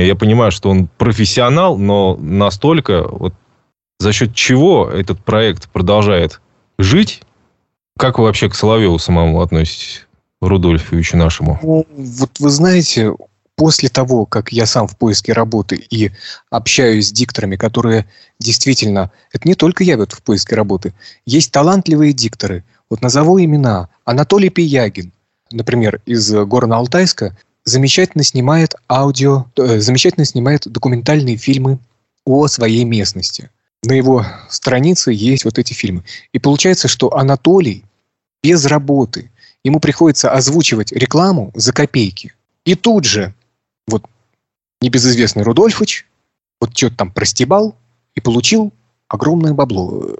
Я 0.00 0.16
понимаю, 0.16 0.50
что 0.50 0.68
он 0.68 0.88
профессионал, 0.98 1.78
но 1.78 2.16
настолько, 2.16 3.06
вот 3.06 3.34
за 4.00 4.12
счет 4.12 4.34
чего 4.34 4.88
этот 4.90 5.24
проект 5.24 5.68
продолжает 5.68 6.40
жить, 6.78 7.22
как 7.96 8.18
вы 8.18 8.24
вообще 8.24 8.48
к 8.48 8.54
Соловьеву 8.54 8.98
самому 8.98 9.40
относитесь? 9.40 10.07
Рудольфовичу 10.40 11.16
нашему? 11.16 11.58
Ну, 11.62 11.86
вот 11.96 12.30
вы 12.38 12.50
знаете, 12.50 13.12
после 13.56 13.88
того, 13.88 14.24
как 14.24 14.52
я 14.52 14.66
сам 14.66 14.86
в 14.86 14.96
поиске 14.96 15.32
работы 15.32 15.76
и 15.90 16.12
общаюсь 16.48 17.08
с 17.08 17.12
дикторами, 17.12 17.56
которые 17.56 18.06
действительно, 18.38 19.10
это 19.32 19.48
не 19.48 19.54
только 19.54 19.82
я 19.82 19.96
вот 19.96 20.12
в 20.12 20.22
поиске 20.22 20.54
работы, 20.54 20.94
есть 21.26 21.50
талантливые 21.50 22.12
дикторы. 22.12 22.64
Вот 22.88 23.02
назову 23.02 23.40
имена. 23.40 23.88
Анатолий 24.04 24.48
Пиягин, 24.48 25.12
например, 25.50 26.00
из 26.06 26.32
Горно-Алтайска, 26.32 27.32
замечательно 27.64 28.22
снимает 28.22 28.76
аудио, 28.88 29.46
э, 29.56 29.80
замечательно 29.80 30.24
снимает 30.24 30.68
документальные 30.68 31.36
фильмы 31.36 31.80
о 32.24 32.46
своей 32.46 32.84
местности. 32.84 33.50
На 33.82 33.92
его 33.92 34.24
странице 34.48 35.12
есть 35.12 35.44
вот 35.44 35.58
эти 35.58 35.72
фильмы. 35.72 36.04
И 36.32 36.38
получается, 36.38 36.86
что 36.86 37.14
Анатолий 37.14 37.84
без 38.40 38.64
работы– 38.66 39.32
ему 39.68 39.80
приходится 39.80 40.32
озвучивать 40.32 40.92
рекламу 40.92 41.52
за 41.54 41.72
копейки. 41.72 42.34
И 42.64 42.74
тут 42.74 43.04
же 43.04 43.34
вот 43.86 44.04
небезызвестный 44.80 45.42
Рудольфович 45.42 46.06
вот 46.60 46.76
что-то 46.76 46.96
там 46.96 47.10
простебал 47.10 47.74
и 48.14 48.20
получил 48.20 48.72
огромное 49.08 49.52
бабло. 49.52 50.16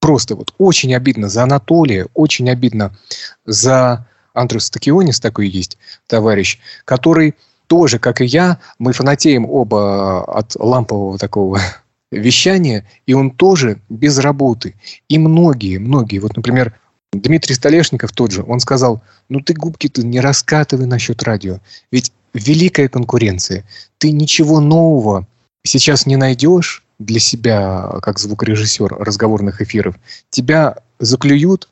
Просто 0.00 0.36
вот 0.36 0.54
очень 0.58 0.94
обидно 0.94 1.28
за 1.28 1.42
Анатолия, 1.42 2.06
очень 2.14 2.50
обидно 2.50 2.96
за 3.44 4.06
Андрюс 4.32 4.70
Такионис 4.70 5.20
такой 5.20 5.48
есть 5.48 5.78
товарищ, 6.06 6.58
который 6.84 7.34
тоже, 7.66 7.98
как 7.98 8.20
и 8.20 8.26
я, 8.26 8.58
мы 8.78 8.92
фанатеем 8.92 9.44
оба 9.48 10.24
от 10.24 10.56
лампового 10.56 11.18
такого 11.18 11.60
вещания, 12.10 12.86
и 13.06 13.14
он 13.14 13.30
тоже 13.30 13.80
без 13.88 14.18
работы. 14.18 14.74
И 15.08 15.18
многие, 15.18 15.78
многие, 15.78 16.18
вот, 16.18 16.36
например, 16.36 16.74
Дмитрий 17.12 17.54
Столешников 17.54 18.12
тот 18.12 18.32
же, 18.32 18.44
он 18.46 18.60
сказал, 18.60 19.02
ну 19.28 19.40
ты 19.40 19.54
губки-то 19.54 20.02
не 20.02 20.20
раскатывай 20.20 20.86
насчет 20.86 21.22
радио, 21.22 21.60
ведь 21.90 22.12
великая 22.34 22.88
конкуренция, 22.88 23.64
ты 23.98 24.12
ничего 24.12 24.60
нового 24.60 25.26
сейчас 25.64 26.06
не 26.06 26.16
найдешь 26.16 26.84
для 26.98 27.20
себя, 27.20 27.98
как 28.02 28.18
звукорежиссер 28.18 28.88
разговорных 28.98 29.62
эфиров, 29.62 29.96
тебя 30.30 30.76
заклюют, 30.98 31.68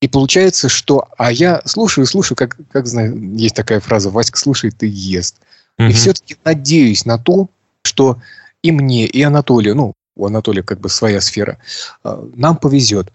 и 0.00 0.08
получается, 0.08 0.68
что, 0.68 1.08
а 1.16 1.32
я 1.32 1.62
слушаю, 1.64 2.06
слушаю, 2.06 2.36
как, 2.36 2.56
как 2.70 2.86
знаю, 2.86 3.34
есть 3.34 3.56
такая 3.56 3.80
фраза, 3.80 4.10
Васька 4.10 4.38
слушает 4.38 4.82
и 4.82 4.88
ест. 4.88 5.36
Mm-hmm. 5.80 5.90
И 5.90 5.92
все-таки 5.94 6.36
надеюсь 6.44 7.06
на 7.06 7.18
то, 7.18 7.48
что 7.82 8.18
и 8.62 8.70
мне, 8.72 9.06
и 9.06 9.22
Анатолию, 9.22 9.74
ну, 9.74 9.92
у 10.16 10.26
Анатолия 10.26 10.62
как 10.62 10.80
бы 10.80 10.88
своя 10.88 11.20
сфера, 11.20 11.58
а, 12.02 12.28
нам 12.34 12.56
повезет. 12.56 13.12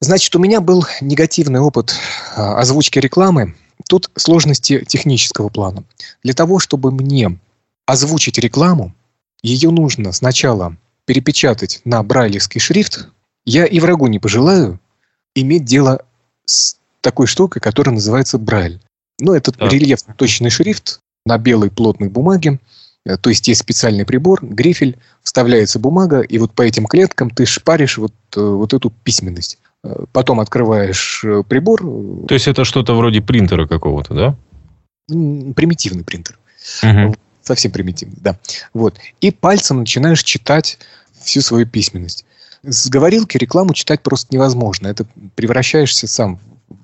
Значит, 0.00 0.34
у 0.36 0.38
меня 0.38 0.60
был 0.60 0.86
негативный 1.00 1.60
опыт 1.60 1.94
а, 2.36 2.60
озвучки 2.60 2.98
рекламы. 2.98 3.56
Тут 3.88 4.10
сложности 4.16 4.84
технического 4.84 5.48
плана. 5.48 5.84
Для 6.22 6.34
того, 6.34 6.60
чтобы 6.60 6.92
мне 6.92 7.38
озвучить 7.86 8.38
рекламу, 8.38 8.94
ее 9.42 9.70
нужно 9.70 10.12
сначала 10.12 10.76
перепечатать 11.04 11.80
на 11.84 12.02
брайлевский 12.02 12.60
шрифт. 12.60 13.08
Я 13.44 13.64
и 13.64 13.80
врагу 13.80 14.06
не 14.06 14.18
пожелаю 14.18 14.78
иметь 15.34 15.64
дело 15.64 16.04
с 16.44 16.76
такой 17.00 17.26
штукой, 17.26 17.60
которая 17.60 17.94
называется 17.94 18.38
брайль. 18.38 18.80
Но 19.18 19.34
этот 19.34 19.56
да. 19.56 19.68
рельефный 19.68 20.14
точный 20.14 20.50
шрифт 20.50 21.00
на 21.24 21.38
белой 21.38 21.70
плотной 21.70 22.08
бумаге, 22.08 22.60
э, 23.04 23.16
то 23.16 23.30
есть 23.30 23.48
есть 23.48 23.60
специальный 23.60 24.04
прибор, 24.04 24.44
грифель, 24.44 24.98
вставляется 25.22 25.78
бумага, 25.78 26.20
и 26.20 26.38
вот 26.38 26.52
по 26.52 26.62
этим 26.62 26.86
клеткам 26.86 27.30
ты 27.30 27.46
шпаришь 27.46 27.98
вот, 27.98 28.14
э, 28.36 28.40
вот 28.40 28.74
эту 28.74 28.90
письменность. 28.90 29.58
Потом 30.12 30.40
открываешь 30.40 31.22
э, 31.24 31.42
прибор. 31.46 31.80
То 32.26 32.34
есть 32.34 32.48
это 32.48 32.64
что-то 32.64 32.94
вроде 32.94 33.20
принтера 33.20 33.66
какого-то, 33.66 34.14
да? 34.14 34.36
Примитивный 35.06 36.04
принтер. 36.04 36.38
Угу. 36.82 37.14
Совсем 37.42 37.70
примитивно, 37.70 38.16
да. 38.20 38.38
Вот. 38.74 38.96
И 39.20 39.30
пальцем 39.30 39.78
начинаешь 39.78 40.22
читать 40.24 40.78
всю 41.20 41.40
свою 41.40 41.66
письменность. 41.66 42.26
С 42.62 42.88
говорилки 42.88 43.38
рекламу 43.38 43.72
читать 43.72 44.02
просто 44.02 44.34
невозможно. 44.34 44.88
Это 44.88 45.06
превращаешься 45.36 46.08
сам 46.08 46.40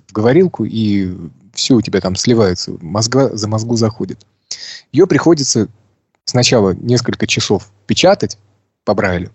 в 0.06 0.12
говорилку, 0.12 0.64
и 0.64 1.12
все 1.52 1.74
у 1.74 1.82
тебя 1.82 2.00
там 2.00 2.16
сливается, 2.16 2.76
мозга 2.80 3.36
за 3.36 3.48
мозгу 3.48 3.76
заходит. 3.76 4.24
Ее 4.92 5.06
приходится 5.06 5.68
сначала 6.24 6.74
несколько 6.74 7.26
часов 7.26 7.70
печатать 7.86 8.38
по 8.84 8.94
Брайлю, 8.94 9.32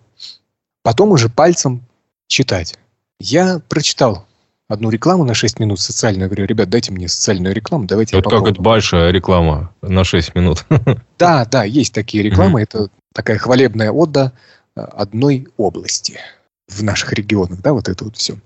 потом 0.82 1.10
уже 1.10 1.28
пальцем 1.28 1.82
читать. 2.26 2.78
Я 3.20 3.60
прочитал 3.68 4.26
одну 4.66 4.88
рекламу 4.88 5.24
на 5.24 5.34
6 5.34 5.60
минут 5.60 5.78
социальную. 5.78 6.22
Я 6.22 6.28
говорю, 6.28 6.46
ребят, 6.46 6.70
дайте 6.70 6.90
мне 6.90 7.06
социальную 7.06 7.54
рекламу, 7.54 7.84
давайте 7.84 8.16
Это 8.16 8.30
как 8.30 8.46
это 8.46 8.62
большая 8.62 9.10
реклама 9.10 9.72
на 9.82 10.04
6 10.04 10.34
минут. 10.34 10.64
Да, 11.18 11.44
да, 11.44 11.64
есть 11.64 11.92
такие 11.92 12.24
рекламы. 12.24 12.62
Это 12.62 12.88
такая 13.12 13.36
хвалебная 13.36 13.92
отда 13.92 14.32
э, 14.74 14.80
одной 14.80 15.48
области 15.58 16.18
в 16.66 16.82
наших 16.82 17.12
регионах, 17.12 17.60
да, 17.60 17.74
вот 17.74 17.88
это 17.88 18.04
вот 18.04 18.16
все. 18.16 18.38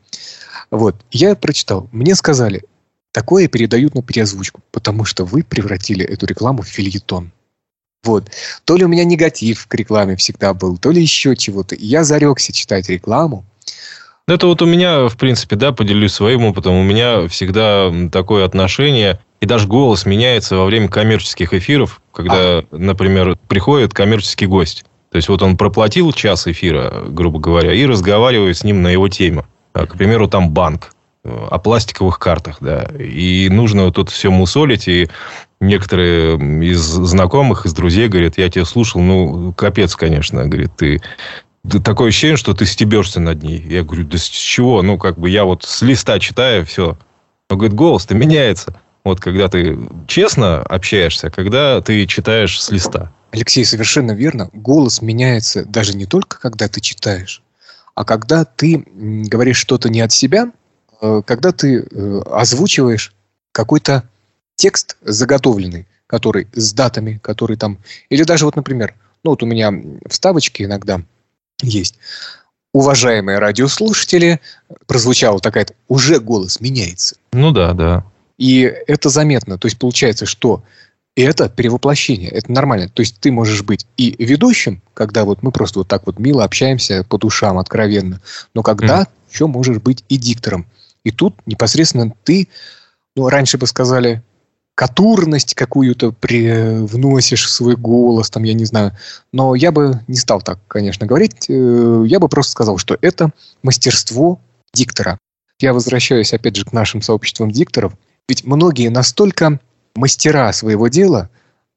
Вот, 0.73 0.97
я 1.13 1.37
прочитал. 1.37 1.89
Мне 1.93 2.17
сказали, 2.17 2.65
такое 3.13 3.47
передают 3.47 3.95
на 3.95 4.03
переозвучку, 4.03 4.61
потому 4.73 5.05
что 5.05 5.25
вы 5.25 5.45
превратили 5.45 6.05
эту 6.05 6.27
рекламу 6.27 6.63
в 6.63 6.67
фильетон. 6.67 7.31
Вот. 8.03 8.31
То 8.65 8.77
ли 8.77 8.85
у 8.85 8.89
меня 8.89 9.05
негатив 9.05 9.67
к 9.67 9.75
рекламе 9.75 10.17
всегда 10.17 10.53
был, 10.53 10.77
то 10.77 10.91
ли 10.91 11.01
еще 11.01 11.37
чего-то. 11.37 11.77
Я 11.79 12.03
зарекся 12.05 12.53
читать 12.53 12.89
рекламу, 12.89 13.45
это 14.27 14.47
вот 14.47 14.63
у 14.63 14.67
меня, 14.67 15.09
в 15.09 15.17
принципе, 15.17 15.57
да, 15.57 15.73
поделюсь 15.73 16.13
своим 16.13 16.45
опытом. 16.47 16.75
У 16.75 16.83
меня 16.83 17.29
всегда 17.29 17.93
такое 18.11 18.45
отношение, 18.45 19.21
и 19.41 19.47
даже 19.47 19.67
голос 19.67 20.07
меняется 20.07 20.57
во 20.57 20.65
время 20.65 20.89
коммерческих 20.89 21.53
эфиров, 21.53 22.01
когда, 22.13 22.35
а. 22.35 22.65
например, 22.71 23.37
приходит 23.49 23.93
коммерческий 23.93 24.47
гость. 24.47 24.85
То 25.11 25.17
есть 25.17 25.29
вот 25.29 25.43
он 25.43 25.57
проплатил 25.57 26.11
час 26.13 26.47
эфира, 26.47 27.05
грубо 27.07 27.39
говоря, 27.39 27.73
и 27.73 27.85
разговаривает 27.87 28.57
с 28.57 28.65
ним 28.65 28.83
на 28.83 28.89
его 28.89 29.09
теме. 29.09 29.45
А, 29.75 29.87
к 29.87 29.97
примеру, 29.97 30.27
там 30.27 30.51
банк 30.51 30.93
э, 31.23 31.47
о 31.51 31.59
пластиковых 31.59 32.19
картах, 32.19 32.57
да. 32.61 32.85
И 32.99 33.49
нужно 33.51 33.85
вот 33.85 33.99
это 33.99 34.11
все 34.11 34.31
мусолить, 34.31 34.89
и 34.89 35.09
некоторые 35.61 36.37
из 36.65 36.81
знакомых, 36.81 37.67
из 37.67 37.75
друзей 37.75 38.09
говорят, 38.09 38.39
я 38.39 38.49
тебя 38.49 38.65
слушал, 38.65 39.01
ну, 39.01 39.53
капец, 39.53 39.95
конечно, 39.97 40.47
говорит, 40.47 40.71
ты 40.77 41.01
такое 41.83 42.09
ощущение, 42.09 42.37
что 42.37 42.55
ты 42.55 42.67
стебешься 42.67 43.21
над 43.21 43.43
ней. 43.43 43.61
Я 43.61 43.83
говорю, 43.83 44.05
да 44.05 44.19
с 44.19 44.25
чего? 44.25 44.83
Ну, 44.83 44.99
как 44.99 45.19
бы 45.19 45.31
я 45.31 45.45
вот 45.45 45.65
с 45.65 45.83
листа 45.83 46.19
читаю, 46.19 46.67
все. 46.67 46.99
Он 47.49 47.59
говорит, 47.59 47.75
голос-то 47.75 48.15
меняется. 48.15 48.79
Вот 49.05 49.21
когда 49.21 49.49
ты 49.49 49.79
честно 50.07 50.63
общаешься, 50.63 51.31
когда 51.31 51.81
ты 51.81 52.07
читаешь 52.07 52.61
с 52.61 52.71
листа. 52.71 53.13
Алексей, 53.33 53.65
совершенно 53.65 54.13
верно. 54.13 54.49
Голос 54.53 55.03
меняется 55.03 55.65
даже 55.65 55.95
не 55.97 56.07
только 56.07 56.39
когда 56.39 56.69
ты 56.69 56.81
читаешь, 56.81 57.43
а 57.95 58.05
когда 58.05 58.45
ты 58.45 58.85
говоришь 58.87 59.59
что-то 59.59 59.89
не 59.89 60.01
от 60.01 60.13
себя, 60.13 60.53
э, 61.01 61.23
когда 61.27 61.53
ты 61.53 61.81
э, 61.81 62.21
озвучиваешь 62.31 63.13
какой-то 63.53 64.09
текст 64.57 64.97
заготовленный, 65.03 65.87
который 66.07 66.49
с 66.53 66.73
датами, 66.73 67.19
который 67.23 67.57
там... 67.57 67.79
Или 68.09 68.23
даже 68.23 68.47
вот, 68.47 68.57
например, 68.57 68.95
ну 69.23 69.31
вот 69.31 69.43
у 69.43 69.47
меня 69.47 69.73
вставочки 70.09 70.63
иногда– 70.63 71.03
есть. 71.65 71.97
Уважаемые 72.73 73.39
радиослушатели, 73.39 74.41
прозвучала 74.87 75.39
такая 75.39 75.67
уже 75.89 76.19
голос 76.19 76.61
меняется. 76.61 77.17
Ну 77.33 77.53
да, 77.53 77.73
да. 77.73 78.05
И 78.37 78.61
это 78.63 79.09
заметно. 79.11 79.59
То 79.59 79.67
есть 79.67 79.79
получается, 79.79 80.27
что 80.27 80.65
это 81.17 81.49
перевоплощение, 81.49 82.31
это 82.31 82.51
нормально. 82.51 82.89
То 82.89 83.01
есть 83.01 83.21
ты 83.21 83.31
можешь 83.31 83.63
быть 83.63 83.87
и 83.97 84.17
ведущим, 84.19 84.83
когда 84.95 85.25
вот 85.25 85.43
мы 85.43 85.53
просто 85.53 85.81
вот 85.81 85.89
так 85.89 86.07
вот 86.07 86.19
мило 86.19 86.43
общаемся 86.45 87.05
по 87.05 87.19
душам, 87.19 87.59
откровенно, 87.59 88.21
но 88.55 88.63
когда 88.63 89.03
mm. 89.03 89.09
еще 89.33 89.47
можешь 89.47 89.79
быть 89.79 90.05
и 90.09 90.17
диктором. 90.17 90.67
И 91.05 91.11
тут 91.11 91.35
непосредственно 91.47 92.13
ты, 92.25 92.49
ну, 93.15 93.29
раньше 93.29 93.59
бы 93.59 93.67
сказали, 93.67 94.23
катурность 94.75 95.55
какую-то 95.55 96.13
привносишь 96.13 97.47
в 97.47 97.51
свой 97.51 97.77
голос, 97.77 98.31
там, 98.31 98.43
я 98.43 98.55
не 98.55 98.65
знаю. 98.65 98.93
Но 99.33 99.55
я 99.55 99.71
бы 99.73 100.01
не 100.09 100.17
стал 100.17 100.43
так, 100.43 100.59
конечно, 100.67 101.07
говорить. 101.07 101.47
Э, 101.49 102.05
я 102.07 102.19
бы 102.19 102.29
просто 102.29 102.53
сказал, 102.53 102.79
что 102.79 102.97
это 103.01 103.31
мастерство 103.63 104.41
диктора. 104.73 105.19
Я 105.61 105.73
возвращаюсь, 105.73 106.33
опять 106.33 106.57
же, 106.57 106.65
к 106.65 106.73
нашим 106.73 107.03
сообществам 107.03 107.51
дикторов. 107.51 107.95
Ведь 108.29 108.45
многие 108.45 108.89
настолько 108.89 109.61
мастера 109.95 110.53
своего 110.53 110.89
дела, 110.89 111.31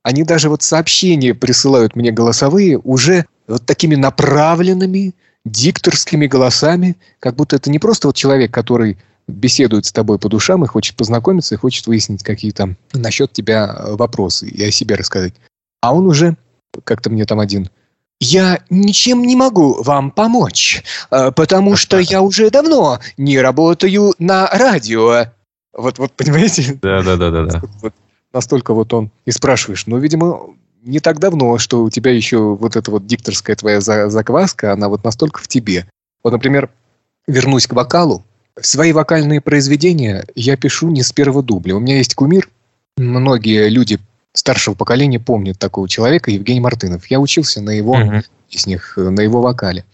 они 0.03 0.23
даже 0.23 0.49
вот 0.49 0.63
сообщения 0.63 1.35
присылают 1.35 1.95
мне 1.95 2.11
голосовые 2.11 2.79
уже 2.79 3.25
вот 3.47 3.65
такими 3.65 3.95
направленными 3.95 5.13
дикторскими 5.45 6.27
голосами, 6.27 6.97
как 7.19 7.35
будто 7.35 7.55
это 7.57 7.69
не 7.69 7.79
просто 7.79 8.07
вот 8.07 8.15
человек, 8.15 8.51
который 8.51 8.97
беседует 9.27 9.85
с 9.85 9.91
тобой 9.91 10.19
по 10.19 10.29
душам 10.29 10.63
и 10.63 10.67
хочет 10.67 10.95
познакомиться, 10.95 11.55
и 11.55 11.57
хочет 11.57 11.87
выяснить 11.87 12.23
какие-то 12.23 12.75
насчет 12.93 13.33
тебя 13.33 13.75
э, 13.77 13.95
вопросы 13.95 14.47
и 14.47 14.63
о 14.63 14.71
себе 14.71 14.95
рассказать. 14.95 15.33
А 15.81 15.93
он 15.93 16.07
уже, 16.07 16.37
как-то 16.83 17.09
мне 17.09 17.25
там 17.25 17.39
один, 17.39 17.69
я 18.19 18.61
ничем 18.69 19.23
не 19.23 19.35
могу 19.35 19.81
вам 19.83 20.11
помочь, 20.11 20.83
э, 21.11 21.31
потому 21.31 21.75
что 21.75 21.97
я 21.99 22.21
уже 22.21 22.49
давно 22.49 22.99
не 23.17 23.39
работаю 23.39 24.13
на 24.17 24.47
радио. 24.47 25.25
Вот, 25.73 25.99
вот 25.99 26.13
понимаете? 26.13 26.79
Да, 26.81 27.03
да, 27.03 27.17
да, 27.17 27.29
да, 27.29 27.45
да. 27.45 27.61
Вот, 27.81 27.93
настолько 28.33 28.73
вот 28.73 28.93
он 28.93 29.11
и 29.25 29.31
спрашиваешь, 29.31 29.85
ну, 29.87 29.97
видимо, 29.97 30.55
не 30.83 30.99
так 30.99 31.19
давно, 31.19 31.57
что 31.57 31.83
у 31.83 31.89
тебя 31.89 32.11
еще 32.11 32.55
вот 32.55 32.75
эта 32.75 32.89
вот 32.91 33.05
дикторская 33.05 33.55
твоя 33.55 33.81
закваска, 33.81 34.73
она 34.73 34.89
вот 34.89 35.03
настолько 35.03 35.41
в 35.41 35.47
тебе. 35.47 35.87
Вот, 36.23 36.31
например, 36.31 36.69
вернусь 37.27 37.67
к 37.67 37.73
вокалу, 37.73 38.23
Свои 38.61 38.91
вокальные 38.91 39.41
произведения 39.41 40.25
я 40.35 40.57
пишу 40.57 40.89
не 40.89 41.03
с 41.03 41.11
первого 41.11 41.43
дубля. 41.43 41.75
У 41.75 41.79
меня 41.79 41.97
есть 41.97 42.15
кумир. 42.15 42.49
Многие 42.97 43.69
люди 43.69 43.99
старшего 44.33 44.73
поколения 44.73 45.19
помнят 45.19 45.59
такого 45.59 45.87
человека, 45.87 46.31
Евгений 46.31 46.59
Мартынов. 46.59 47.05
Я 47.07 47.19
учился 47.19 47.61
на 47.61 47.71
его 47.71 47.95
uh-huh. 47.95 48.25
песнях, 48.49 48.97
на 48.97 49.21
его 49.21 49.41
вокале. 49.41 49.85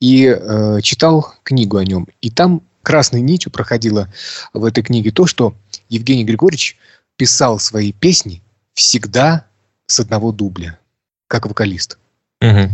И 0.00 0.26
э, 0.26 0.80
читал 0.82 1.34
книгу 1.42 1.76
о 1.76 1.84
нем. 1.84 2.08
И 2.22 2.30
там 2.30 2.62
красной 2.82 3.20
нитью 3.20 3.52
проходило 3.52 4.08
в 4.54 4.64
этой 4.64 4.82
книге 4.82 5.10
то, 5.10 5.26
что 5.26 5.54
Евгений 5.88 6.24
Григорьевич 6.24 6.78
писал 7.16 7.58
свои 7.58 7.92
песни 7.92 8.42
всегда 8.74 9.44
с 9.86 10.00
одного 10.00 10.32
дубля, 10.32 10.78
как 11.26 11.46
вокалист. 11.46 11.98
Uh-huh. 12.42 12.70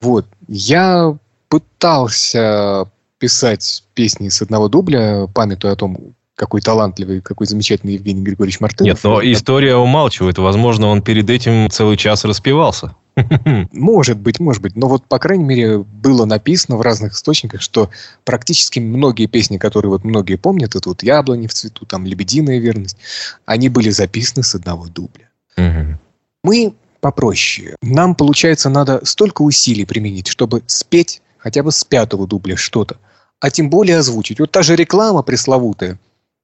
Вот. 0.00 0.26
Я 0.48 1.16
пытался 1.48 2.88
писать 3.18 3.84
песни 3.94 4.28
с 4.28 4.42
одного 4.42 4.68
дубля, 4.68 5.26
памятуя 5.32 5.72
о 5.72 5.76
том, 5.76 6.14
какой 6.36 6.60
талантливый, 6.60 7.22
какой 7.22 7.46
замечательный 7.46 7.94
Евгений 7.94 8.22
Григорьевич 8.22 8.60
Мартынов. 8.60 8.94
Нет, 8.94 9.04
но 9.04 9.22
история 9.22 9.76
умалчивает. 9.76 10.38
Возможно, 10.38 10.88
он 10.88 11.02
перед 11.02 11.28
этим 11.30 11.70
целый 11.70 11.96
час 11.96 12.24
распевался. 12.24 12.94
Может 13.72 14.18
быть, 14.18 14.40
может 14.40 14.60
быть. 14.60 14.76
Но 14.76 14.88
вот, 14.88 15.06
по 15.06 15.18
крайней 15.18 15.44
мере, 15.44 15.78
было 15.78 16.26
написано 16.26 16.76
в 16.76 16.82
разных 16.82 17.14
источниках, 17.14 17.62
что 17.62 17.88
практически 18.24 18.78
многие 18.78 19.24
песни, 19.24 19.56
которые 19.56 19.90
вот 19.90 20.04
многие 20.04 20.36
помнят, 20.36 20.76
это 20.76 20.90
вот 20.90 21.02
«Яблони 21.02 21.46
в 21.46 21.54
цвету», 21.54 21.86
там 21.86 22.04
«Лебединая 22.04 22.58
верность», 22.58 22.98
они 23.46 23.70
были 23.70 23.88
записаны 23.88 24.42
с 24.42 24.54
одного 24.54 24.86
дубля. 24.88 25.30
Мы 26.44 26.74
попроще. 27.00 27.76
Нам, 27.80 28.14
получается, 28.14 28.68
надо 28.68 29.00
столько 29.04 29.42
усилий 29.42 29.86
применить, 29.86 30.26
чтобы 30.26 30.62
спеть 30.66 31.22
хотя 31.46 31.62
бы 31.62 31.70
с 31.70 31.84
пятого 31.84 32.26
дубля 32.26 32.56
что-то, 32.56 32.96
а 33.38 33.52
тем 33.52 33.70
более 33.70 33.98
озвучить. 33.98 34.40
Вот 34.40 34.50
та 34.50 34.64
же 34.64 34.74
реклама 34.74 35.22
пресловутая, 35.22 35.96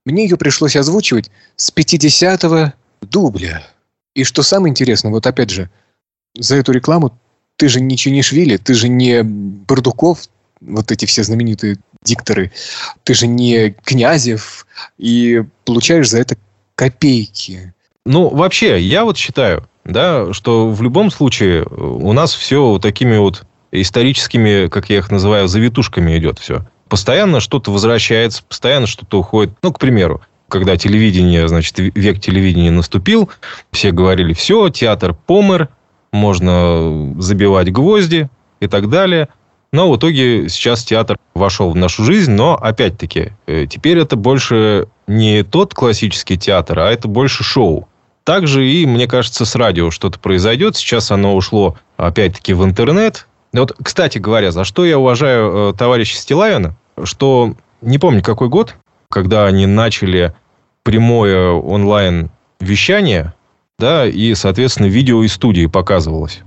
мне 0.07 0.23
ее 0.23 0.37
пришлось 0.37 0.77
озвучивать 0.77 1.29
с 1.57 1.73
50-го 1.73 2.73
дубля. 3.01 3.67
И 4.15 4.23
что 4.23 4.45
самое 4.45 4.71
интересное, 4.71 5.11
вот 5.11 5.27
опять 5.27 5.51
же, 5.51 5.71
за 6.39 6.55
эту 6.55 6.71
рекламу 6.71 7.19
ты 7.57 7.69
же 7.69 7.81
не 7.81 7.97
Чинишвили, 7.97 8.59
ты 8.59 8.75
же 8.75 8.87
не 8.87 9.25
Бардуков, 9.25 10.21
вот 10.61 10.93
эти 10.93 11.05
все 11.05 11.25
знаменитые 11.25 11.79
дикторы, 12.05 12.53
ты 13.03 13.15
же 13.15 13.27
не 13.27 13.71
Князев, 13.83 14.69
и 14.99 15.43
получаешь 15.65 16.11
за 16.11 16.21
это 16.21 16.37
копейки. 16.77 17.75
Ну, 18.07 18.29
вообще, 18.29 18.81
я 18.81 19.03
вот 19.03 19.17
считаю, 19.17 19.69
да, 19.85 20.33
что 20.33 20.71
в 20.71 20.81
любом 20.81 21.11
случае 21.11 21.65
у 21.65 22.13
нас 22.13 22.33
все 22.33 22.79
такими 22.79 23.17
вот 23.17 23.45
историческими, 23.73 24.69
как 24.69 24.91
я 24.91 24.99
их 24.99 25.11
называю, 25.11 25.49
завитушками 25.49 26.17
идет 26.17 26.39
все. 26.39 26.65
Постоянно 26.89 27.41
что-то 27.41 27.71
возвращается, 27.71 28.43
постоянно 28.45 28.87
что-то 28.87 29.19
уходит. 29.19 29.55
Ну, 29.63 29.73
к 29.73 29.79
примеру, 29.79 30.21
когда 30.49 30.77
телевидение, 30.77 31.49
значит, 31.49 31.79
век 31.79 32.21
телевидения 32.21 32.71
наступил, 32.71 33.31
все 33.73 33.91
говорили, 33.91 34.35
все, 34.35 34.69
театр 34.69 35.15
помер, 35.15 35.71
можно 36.13 37.15
забивать 37.19 37.73
гвозди 37.73 38.29
и 38.61 38.67
так 38.67 38.91
далее. 38.91 39.29
Но 39.73 39.91
в 39.91 39.97
итоге 39.97 40.51
сейчас 40.51 40.85
театр 40.85 41.17
вошел 41.35 41.71
в 41.71 41.77
нашу 41.77 42.05
жизнь, 42.05 42.33
но 42.33 42.55
опять-таки, 42.55 43.33
э, 43.47 43.67
теперь 43.67 43.99
это 43.99 44.17
больше 44.17 44.89
не 45.07 45.43
тот 45.43 45.73
классический 45.73 46.37
театр, 46.37 46.81
а 46.81 46.93
это 46.93 47.09
больше 47.09 47.43
шоу. 47.43 47.89
также 48.25 48.69
и, 48.69 48.87
мне 48.87 49.09
кажется, 49.09 49.45
с 49.45 49.57
радио 49.57 49.91
что-то 49.91 50.19
произойдет. 50.19 50.77
Сейчас 50.77 51.11
оно 51.11 51.35
ушло, 51.35 51.77
опять-таки, 51.97 52.53
в 52.53 52.63
интернет. 52.65 53.27
Вот, 53.53 53.75
кстати 53.83 54.19
говоря, 54.19 54.51
за 54.51 54.65
что 54.65 54.85
я 54.85 54.99
уважаю 54.99 55.71
э, 55.71 55.73
товарища 55.75 56.17
Стилавина, 56.17 56.75
что 57.05 57.55
не 57.83 57.99
помню, 57.99 58.23
какой 58.23 58.49
год, 58.49 58.77
когда 59.11 59.47
они 59.47 59.67
начали 59.67 60.35
прямое 60.85 61.51
онлайн 61.51 62.31
вещание, 62.61 63.35
да, 63.79 64.07
и, 64.07 64.35
соответственно, 64.35 64.87
видео 64.87 65.23
из 65.23 65.33
студии 65.33 65.67
показывалось. 65.67 66.41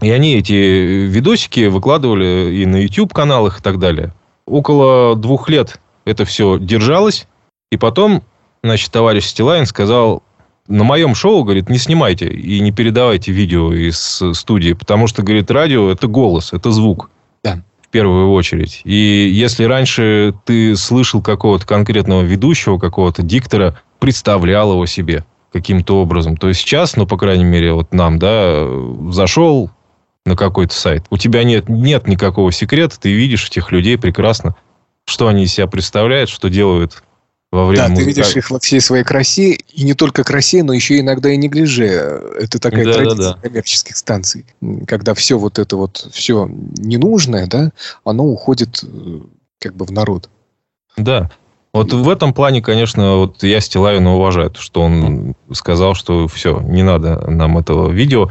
И 0.00 0.10
они 0.10 0.36
эти 0.36 0.52
видосики 0.52 1.66
выкладывали 1.66 2.54
и 2.54 2.66
на 2.66 2.76
YouTube-каналах 2.76 3.60
и 3.60 3.62
так 3.62 3.78
далее. 3.78 4.12
Около 4.46 5.16
двух 5.16 5.48
лет 5.48 5.80
это 6.04 6.24
все 6.24 6.58
держалось. 6.58 7.26
И 7.70 7.76
потом, 7.76 8.22
значит, 8.62 8.90
товарищ 8.90 9.24
Стилайн 9.26 9.66
сказал, 9.66 10.22
на 10.68 10.84
моем 10.84 11.14
шоу, 11.14 11.44
говорит, 11.44 11.68
не 11.68 11.78
снимайте 11.78 12.28
и 12.28 12.60
не 12.60 12.72
передавайте 12.72 13.32
видео 13.32 13.72
из 13.72 14.22
студии, 14.32 14.72
потому 14.72 15.06
что, 15.06 15.22
говорит, 15.22 15.50
радио– 15.50 15.90
это 15.92 16.06
голос, 16.06 16.52
это 16.52 16.70
звук. 16.70 17.10
Да. 17.42 17.62
В 17.82 17.88
первую 17.88 18.30
очередь. 18.30 18.80
И 18.84 18.94
если 18.94 19.64
раньше 19.64 20.34
ты 20.44 20.76
слышал 20.76 21.20
какого-то 21.20 21.66
конкретного 21.66 22.22
ведущего, 22.22 22.78
какого-то 22.78 23.22
диктора, 23.22 23.78
представлял 23.98 24.72
его 24.72 24.86
себе 24.86 25.24
каким-то 25.52 26.00
образом, 26.00 26.36
то 26.36 26.52
сейчас, 26.52 26.96
ну, 26.96 27.06
по 27.06 27.18
крайней 27.18 27.44
мере, 27.44 27.74
вот 27.74 27.92
нам, 27.92 28.18
да, 28.18 28.66
зашел 29.10 29.70
на 30.24 30.36
какой-то 30.36 30.74
сайт, 30.74 31.04
у 31.10 31.18
тебя 31.18 31.44
нет, 31.44 31.68
нет 31.68 32.06
никакого 32.06 32.52
секрета, 32.52 32.98
ты 32.98 33.12
видишь 33.12 33.48
этих 33.48 33.70
людей 33.72 33.98
прекрасно, 33.98 34.54
что 35.04 35.28
они 35.28 35.44
из 35.44 35.52
себя 35.52 35.66
представляют, 35.66 36.30
что 36.30 36.48
делают 36.48 37.02
во 37.52 37.66
время 37.66 37.82
Да, 37.82 37.88
музыка... 37.90 38.04
ты 38.04 38.08
видишь 38.08 38.36
их 38.36 38.50
во 38.50 38.58
всей 38.58 38.80
своей 38.80 39.04
красе, 39.04 39.52
и 39.52 39.84
не 39.84 39.92
только 39.92 40.24
красе, 40.24 40.62
но 40.62 40.72
еще 40.72 40.98
иногда 40.98 41.30
и 41.30 41.36
неглиже. 41.36 41.84
Это 42.40 42.58
такая 42.58 42.86
Да, 42.86 42.92
традиция 42.94 43.16
да, 43.16 43.34
да. 43.34 43.38
коммерческих 43.42 43.96
станций, 43.96 44.46
когда 44.86 45.14
все 45.14 45.38
вот 45.38 45.58
это 45.58 45.76
вот, 45.76 46.08
все 46.12 46.48
ненужное, 46.48 47.46
да, 47.46 47.70
оно 48.04 48.24
уходит 48.24 48.82
э, 48.82 49.20
как 49.60 49.76
бы 49.76 49.84
в 49.84 49.92
народ. 49.92 50.30
Да. 50.96 51.30
Вот 51.74 51.92
в 51.92 52.08
этом 52.08 52.34
плане, 52.34 52.60
конечно, 52.60 53.16
вот 53.16 53.42
я 53.42 53.60
Стилавина 53.60 54.14
уважаю, 54.14 54.52
что 54.58 54.82
он 54.82 55.34
сказал, 55.52 55.94
что 55.94 56.28
все, 56.28 56.60
не 56.60 56.82
надо 56.82 57.30
нам 57.30 57.56
этого 57.56 57.90
видео. 57.90 58.30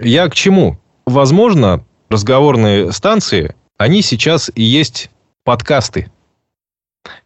Я 0.00 0.28
к 0.28 0.34
чему? 0.34 0.78
Возможно, 1.04 1.84
разговорные 2.08 2.92
станции, 2.92 3.54
они 3.76 4.02
сейчас 4.02 4.50
и 4.54 4.62
есть 4.62 5.10
подкасты. 5.44 6.10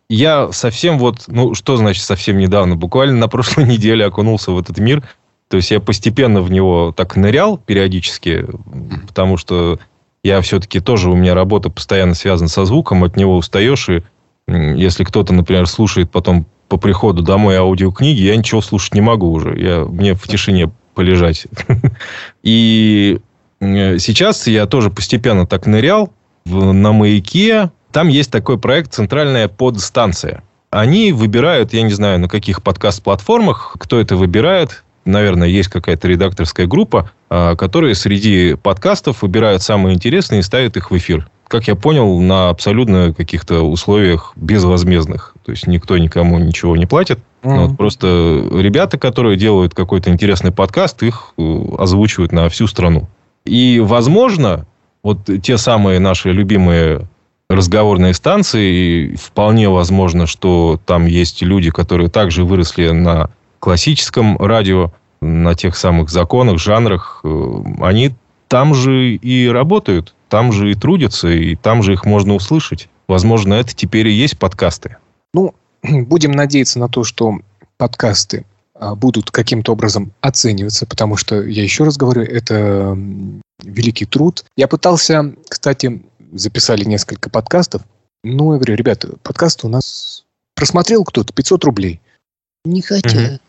Я 0.09 0.53
совсем 0.53 0.99
вот, 0.99 1.25
ну, 1.29 1.55
что 1.55 1.77
значит 1.77 2.05
совсем 2.05 2.39
недавно? 2.39 2.77
Буквально 2.77 3.17
на 3.17 3.29
прошлой 3.29 3.65
неделе 3.69 4.05
окунулся 4.05 4.53
в 4.53 4.59
этот 4.59 4.79
мир. 4.79 5.03
То 5.49 5.57
есть 5.57 5.71
я 5.71 5.81
постепенно 5.81 6.41
в 6.41 6.51
него 6.51 6.95
так 6.97 7.17
нырял 7.17 7.59
периодически, 7.59 8.47
потому 9.07 9.37
что 9.37 9.79
я 10.25 10.41
все-таки 10.41 10.81
тоже, 10.81 11.11
у 11.11 11.17
меня 11.17 11.35
работа 11.35 11.69
постоянно 11.69 12.15
связана 12.15 12.49
со 12.49 12.65
звуком, 12.65 13.05
от 13.05 13.17
него 13.17 13.37
устаешь, 13.37 13.89
и 13.91 14.03
если 14.49 15.05
кто-то, 15.05 15.35
например, 15.35 15.67
слушает 15.67 16.11
потом 16.11 16.47
по 16.69 16.79
приходу 16.79 17.23
домой 17.23 17.57
аудиокниги, 17.57 18.23
я 18.23 18.37
ничего 18.37 18.63
слушать 18.63 18.95
не 18.95 19.03
могу 19.03 19.31
уже. 19.31 19.59
Я, 19.61 19.85
мне 19.85 20.15
в 20.15 20.27
тишине 20.27 20.71
полежать. 20.95 21.47
И 22.43 23.19
сейчас 23.61 24.47
я 24.47 24.67
тоже 24.67 24.91
постепенно 24.91 25.47
так 25.47 25.67
нырял 25.67 26.13
в- 26.45 26.73
на 26.73 26.93
маяке. 26.93 27.71
Там 27.93 28.09
есть 28.09 28.30
такой 28.30 28.59
проект 28.59 28.93
«Центральная 28.95 29.49
подстанция». 29.49 30.43
Они 30.70 31.12
выбирают, 31.12 31.74
я 31.74 31.82
не 31.82 31.93
знаю, 31.93 32.18
на 32.18 32.28
каких 32.28 32.62
подкаст-платформах, 32.62 33.76
кто 33.78 34.01
это 34.01 34.16
выбирает. 34.16 34.82
Наверное, 35.05 35.49
есть 35.49 35.68
какая-то 35.68 36.09
редакторская 36.09 36.66
группа, 36.66 37.11
а, 37.28 37.55
которые 37.57 37.95
среди 37.95 38.55
подкастов 38.55 39.20
выбирают 39.20 39.62
самые 39.62 39.95
интересные 39.95 40.40
и 40.40 40.43
ставят 40.43 40.78
их 40.78 40.90
в 40.90 40.97
эфир. 40.97 41.28
Как 41.47 41.68
я 41.68 41.74
понял, 41.74 42.18
на 42.20 42.49
абсолютно 42.49 43.12
каких-то 43.12 43.61
условиях 43.61 44.32
безвозмездных. 44.36 45.34
То 45.45 45.51
есть 45.53 45.66
никто 45.66 45.99
никому 45.99 46.38
ничего 46.38 46.74
не 46.78 46.86
платит. 46.86 47.18
Ну, 47.43 47.66
вот 47.66 47.76
просто 47.76 48.07
ребята, 48.55 48.97
которые 48.97 49.36
делают 49.36 49.74
какой-то 49.74 50.09
интересный 50.09 50.53
подкаст, 50.53 51.03
их 51.03 51.34
э, 51.36 51.62
озвучивают 51.76 52.32
на 52.32 52.49
всю 52.49 52.66
страну. 52.66 53.09
И, 53.45 53.80
возможно, 53.84 54.64
вот 55.03 55.28
те 55.43 55.59
самые 55.59 55.99
наши 55.99 56.30
любимые 56.30 57.09
разговорные 57.53 58.15
станции, 58.15 59.13
и 59.13 59.17
вполне 59.17 59.69
возможно, 59.69 60.27
что 60.27 60.81
там 60.85 61.07
есть 61.07 61.43
люди, 61.43 61.71
которые 61.71 62.09
также 62.09 62.45
выросли 62.45 62.91
на 62.91 63.31
классическом 63.59 64.37
радио, 64.39 64.93
на 65.21 65.55
тех 65.55 65.77
самых 65.77 66.11
законах, 66.11 66.59
жанрах, 66.59 67.21
э, 67.23 67.63
они 67.81 68.13
там 68.49 68.75
же 68.75 69.15
и 69.15 69.49
работают, 69.49 70.15
там 70.29 70.53
же 70.53 70.73
и 70.73 70.75
трудятся, 70.75 71.29
и 71.29 71.55
там 71.55 71.83
же 71.83 71.93
их 71.93 72.05
можно 72.05 72.35
услышать. 72.35 72.89
Возможно, 73.07 73.55
это 73.55 73.75
теперь 73.75 74.09
и 74.09 74.13
есть 74.13 74.39
подкасты. 74.39 74.97
Ну, 75.33 75.55
будем 75.83 76.33
надеяться 76.33 76.79
на 76.79 76.89
то, 76.89 77.05
что 77.05 77.39
подкасты 77.77 78.45
а, 78.75 78.95
будут 78.95 79.31
каким-то 79.31 79.73
образом 79.73 80.13
оцениваться, 80.21 80.87
потому 80.87 81.17
что, 81.17 81.43
я 81.43 81.63
еще 81.63 81.85
раз 81.85 81.97
говорю, 81.97 82.23
это 82.23 82.99
великий 83.63 84.07
труд. 84.07 84.45
Я 84.57 84.67
пытался, 84.67 85.35
кстати, 85.49 86.03
записали 86.33 86.85
несколько 86.85 87.30
подкастов. 87.30 87.83
Ну, 88.24 88.53
я 88.53 88.59
говорю, 88.59 88.74
ребята, 88.74 89.16
подкасты 89.22 89.66
у 89.66 89.70
нас 89.70 90.24
просмотрел 90.55 91.05
кто-то 91.05 91.33
500 91.33 91.64
рублей. 91.64 92.01
Не 92.64 92.83
хотят 92.83 93.41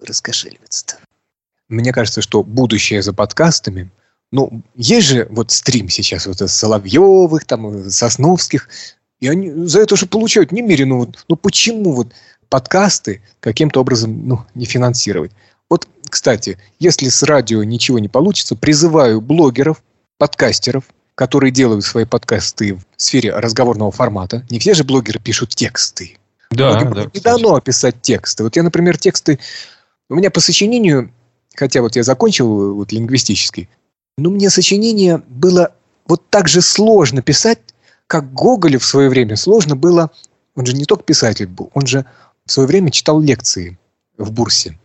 раскошеливаться-то. 0.00 0.98
Мне 1.68 1.92
кажется, 1.92 2.22
что 2.22 2.42
будущее 2.42 3.02
за 3.02 3.12
подкастами, 3.12 3.90
ну, 4.30 4.62
есть 4.74 5.06
же 5.06 5.26
вот 5.30 5.50
стрим 5.50 5.88
сейчас 5.88 6.26
вот 6.26 6.40
из 6.42 6.52
Соловьевых, 6.54 7.44
там, 7.44 7.90
Сосновских, 7.90 8.68
и 9.20 9.28
они 9.28 9.66
за 9.66 9.80
это 9.80 9.96
же 9.96 10.06
получают 10.06 10.52
немерено. 10.52 10.96
Вот, 10.96 11.24
ну, 11.28 11.36
почему 11.36 11.92
вот 11.92 12.12
подкасты 12.48 13.22
каким-то 13.40 13.80
образом 13.80 14.28
ну, 14.28 14.44
не 14.54 14.66
финансировать? 14.66 15.32
Вот, 15.70 15.88
кстати, 16.08 16.58
если 16.78 17.08
с 17.08 17.22
радио 17.22 17.64
ничего 17.64 17.98
не 17.98 18.08
получится, 18.08 18.56
призываю 18.56 19.20
блогеров, 19.20 19.82
подкастеров, 20.18 20.84
которые 21.14 21.50
делают 21.50 21.84
свои 21.84 22.04
подкасты 22.04 22.74
в 22.74 22.82
сфере 22.96 23.32
разговорного 23.32 23.90
формата. 23.90 24.44
Не 24.50 24.58
все 24.58 24.74
же 24.74 24.84
блогеры 24.84 25.20
пишут 25.20 25.50
тексты. 25.50 26.18
Многим 26.50 26.92
не 26.92 27.06
кстати. 27.06 27.22
дано 27.22 27.60
писать 27.60 28.02
тексты. 28.02 28.42
Вот 28.42 28.56
я, 28.56 28.62
например, 28.62 28.98
тексты... 28.98 29.38
У 30.10 30.16
меня 30.16 30.30
по 30.30 30.40
сочинению, 30.40 31.12
хотя 31.54 31.80
вот 31.80 31.96
я 31.96 32.02
закончил 32.02 32.74
вот 32.74 32.92
лингвистический, 32.92 33.70
но 34.18 34.30
мне 34.30 34.50
сочинение 34.50 35.22
было 35.28 35.72
вот 36.06 36.28
так 36.28 36.46
же 36.46 36.60
сложно 36.60 37.22
писать, 37.22 37.58
как 38.06 38.32
Гоголю 38.32 38.78
в 38.78 38.84
свое 38.84 39.08
время 39.08 39.36
сложно 39.36 39.76
было... 39.76 40.10
Он 40.56 40.66
же 40.66 40.74
не 40.74 40.84
только 40.84 41.02
писатель 41.02 41.46
был, 41.46 41.70
он 41.74 41.86
же 41.86 42.06
в 42.46 42.52
свое 42.52 42.68
время 42.68 42.92
читал 42.92 43.20
лекции 43.20 43.76
в 44.16 44.30
Бурсе 44.30 44.78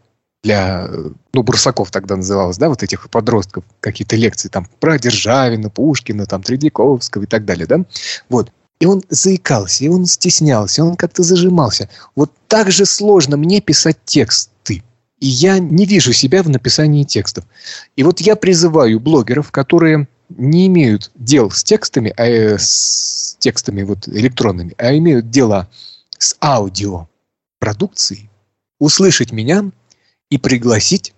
для, 0.44 0.90
ну, 1.34 1.44
бурсаков 1.44 1.92
тогда 1.92 2.16
называлось, 2.16 2.58
да, 2.58 2.70
вот 2.70 2.84
этих 2.84 3.10
подростков, 3.10 3.64
какие-то 3.82 4.16
лекции 4.16 4.50
там 4.50 4.68
про 4.80 4.98
Державина, 4.98 5.70
Пушкина, 5.70 6.26
там, 6.26 6.44
Тредяковского 6.44 7.24
и 7.24 7.28
так 7.28 7.45
далее, 7.45 7.68
да, 7.68 7.80
вот. 8.30 8.52
И 8.80 8.86
он 8.86 9.03
заикался, 9.10 9.84
и 9.84 9.90
он 9.90 10.06
стеснялся, 10.06 10.82
и 10.82 10.86
он 10.86 10.95
как-то 10.95 11.22
зажимался. 11.22 11.90
Вот 12.16 12.32
так 12.48 12.72
же 12.72 12.86
сложно 12.86 13.36
мне 13.36 13.60
писать 13.60 13.98
тексты. 14.06 14.84
И 15.20 15.28
я 15.28 15.60
не 15.60 15.86
вижу 15.86 16.14
себя 16.14 16.44
в 16.44 16.49
написании 16.49 17.03
текстов. 17.03 17.44
И 17.98 18.03
вот 18.03 18.22
я 18.22 18.38
призываю 18.38 19.02
блогеров, 19.02 19.52
которые 19.52 20.07
не 20.30 20.68
имеют 20.68 21.11
дел 21.16 21.52
с 21.52 21.61
текстами, 21.61 22.14
а 22.16 22.26
э, 22.26 22.57
с 22.57 23.36
текстами 23.40 23.84
вот 23.84 24.07
электронными, 24.07 24.76
а 24.78 24.95
имеют 24.95 25.30
дела 25.30 25.68
с 26.18 26.38
аудиопродукцией, 26.41 28.30
услышать 28.80 29.34
меня 29.34 29.72
и 30.30 30.38
пригласить 30.38 31.14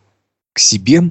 к 0.54 0.60
себе 0.60 1.02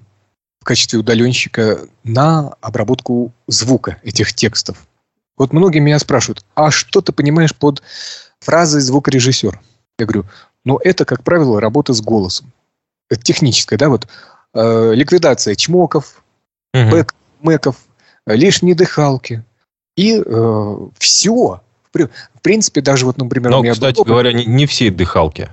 в 0.60 0.64
качестве 0.64 0.98
удаленщика 0.98 1.86
на 2.04 2.54
обработку 2.60 3.32
звука 3.46 3.96
этих 4.02 4.32
текстов. 4.34 4.86
Вот 5.36 5.52
многие 5.52 5.78
меня 5.78 5.98
спрашивают, 5.98 6.44
а 6.54 6.70
что 6.70 7.00
ты 7.00 7.12
понимаешь 7.12 7.54
под 7.54 7.82
фразой 8.40 8.80
звукорежиссер? 8.82 9.58
Я 9.98 10.06
говорю, 10.06 10.26
ну 10.64 10.78
это, 10.82 11.04
как 11.04 11.22
правило, 11.24 11.60
работа 11.60 11.94
с 11.94 12.00
голосом. 12.02 12.52
Это 13.08 13.22
техническая, 13.22 13.78
да, 13.78 13.88
вот 13.88 14.06
э, 14.54 14.92
ликвидация 14.94 15.54
чмоков, 15.54 16.22
Мгм. 16.74 16.90
бэк, 16.90 17.14
мэков, 17.40 17.76
лишние 18.26 18.74
дыхалки. 18.74 19.44
И 19.96 20.22
э, 20.24 20.76
все. 20.98 21.32
В, 21.32 21.90
при- 21.90 22.04
в 22.04 22.40
принципе, 22.42 22.80
даже 22.80 23.06
вот, 23.06 23.16
например, 23.16 23.48
у 23.50 23.56
Но, 23.56 23.62
меня 23.62 23.72
кстати 23.72 23.96
был 23.96 24.04
говоря, 24.04 24.32
не, 24.32 24.44
не 24.44 24.66
все 24.66 24.90
дыхалки. 24.90 25.50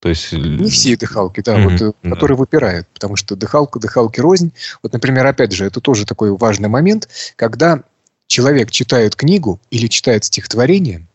То 0.00 0.08
есть... 0.10 0.32
Не 0.32 0.70
все 0.70 0.96
дыхалки, 0.96 1.40
да, 1.40 1.56
Мгм, 1.56 1.68
вот, 1.70 1.82
э, 1.82 1.92
да. 2.02 2.10
которые 2.10 2.36
выпирают, 2.36 2.86
потому 2.88 3.16
что 3.16 3.34
дыхалка, 3.34 3.78
дыхалки 3.78 4.20
рознь. 4.20 4.52
Вот, 4.82 4.92
например, 4.92 5.26
опять 5.26 5.52
же, 5.52 5.64
это 5.64 5.80
тоже 5.80 6.04
такой 6.04 6.36
важный 6.36 6.68
момент, 6.68 7.08
когда 7.36 7.82
человек 8.26 8.70
читает 8.70 9.16
книгу 9.16 9.60
или 9.70 9.86
читает 9.86 10.24
стихотворение, 10.24 11.06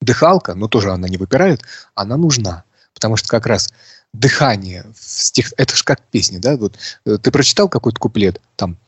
дыхалка, 0.00 0.54
но 0.54 0.68
тоже 0.68 0.92
она 0.92 1.08
не 1.08 1.16
выпирает, 1.16 1.62
она 1.94 2.16
нужна. 2.16 2.64
Потому 2.94 3.16
что 3.16 3.28
как 3.28 3.46
раз 3.46 3.72
дыхание 4.12 4.84
в 4.96 5.02
стих. 5.02 5.52
Это 5.56 5.76
же 5.76 5.84
как 5.84 6.00
песня, 6.02 6.38
да? 6.38 6.56
Вот 6.56 6.78
э, 7.04 7.18
ты 7.18 7.30
прочитал 7.30 7.68
какой-то 7.68 7.98
куплет, 7.98 8.40
там 8.56 8.78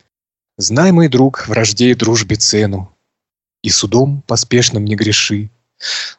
«Знай, 0.57 0.91
мой 0.91 1.07
друг, 1.07 1.47
вражде 1.47 1.91
и 1.91 1.95
дружбе 1.95 2.35
цену, 2.35 2.91
и 3.63 3.69
судом 3.69 4.21
поспешным 4.27 4.85
не 4.85 4.95
греши. 4.95 5.49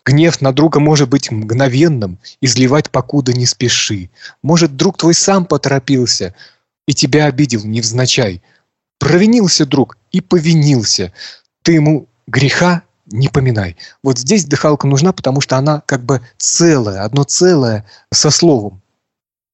Гнев 0.04 0.40
на 0.40 0.52
друга 0.52 0.80
может 0.80 1.08
быть 1.08 1.30
мгновенным, 1.30 2.18
изливать 2.40 2.90
покуда 2.90 3.32
не 3.32 3.46
спеши. 3.46 4.10
Может, 4.42 4.76
друг 4.76 4.98
твой 4.98 5.14
сам 5.14 5.44
поторопился 5.44 6.34
и 6.86 6.94
тебя 6.94 7.26
обидел 7.26 7.64
невзначай. 7.64 8.42
Провинился 8.98 9.66
друг 9.66 9.96
и 10.10 10.20
повинился. 10.20 11.12
Ты 11.62 11.72
ему 11.72 12.08
греха 12.26 12.82
не 13.06 13.28
поминай. 13.28 13.76
Вот 14.02 14.18
здесь 14.18 14.44
дыхалка 14.44 14.86
нужна, 14.86 15.12
потому 15.12 15.40
что 15.40 15.56
она 15.56 15.82
как 15.86 16.04
бы 16.04 16.20
целая, 16.38 17.04
одно 17.04 17.24
целое 17.24 17.84
со 18.12 18.30
словом. 18.30 18.80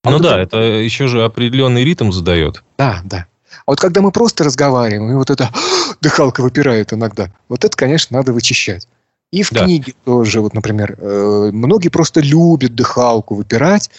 А 0.05 0.11
ну 0.11 0.19
вот 0.19 0.23
да, 0.23 0.41
это... 0.41 0.59
это 0.59 0.59
еще 0.59 1.09
же 1.09 1.25
определенный 1.25 1.85
ритм 1.85 2.13
задает. 2.13 2.63
Да, 2.79 3.01
да. 3.05 3.27
А 3.67 3.73
вот 3.73 3.81
когда 3.81 4.01
мы 4.01 4.13
просто 4.13 4.45
разговариваем, 4.45 5.11
и 5.11 5.15
вот 5.15 5.31
это 5.31 5.51
дыхалка 6.01 6.43
выпирает 6.43 6.93
иногда, 6.93 7.31
вот 7.49 7.65
это, 7.65 7.77
конечно, 7.77 8.17
надо 8.17 8.33
вычищать. 8.33 8.87
И 9.31 9.43
в 9.43 9.51
да. 9.51 9.65
книге 9.65 9.95
тоже, 10.05 10.41
вот, 10.41 10.55
например, 10.55 10.97
э, 10.99 11.51
многие 11.53 11.89
просто 11.89 12.21
любят 12.21 12.75
дыхалку 12.75 13.35
выпирать, 13.35 13.91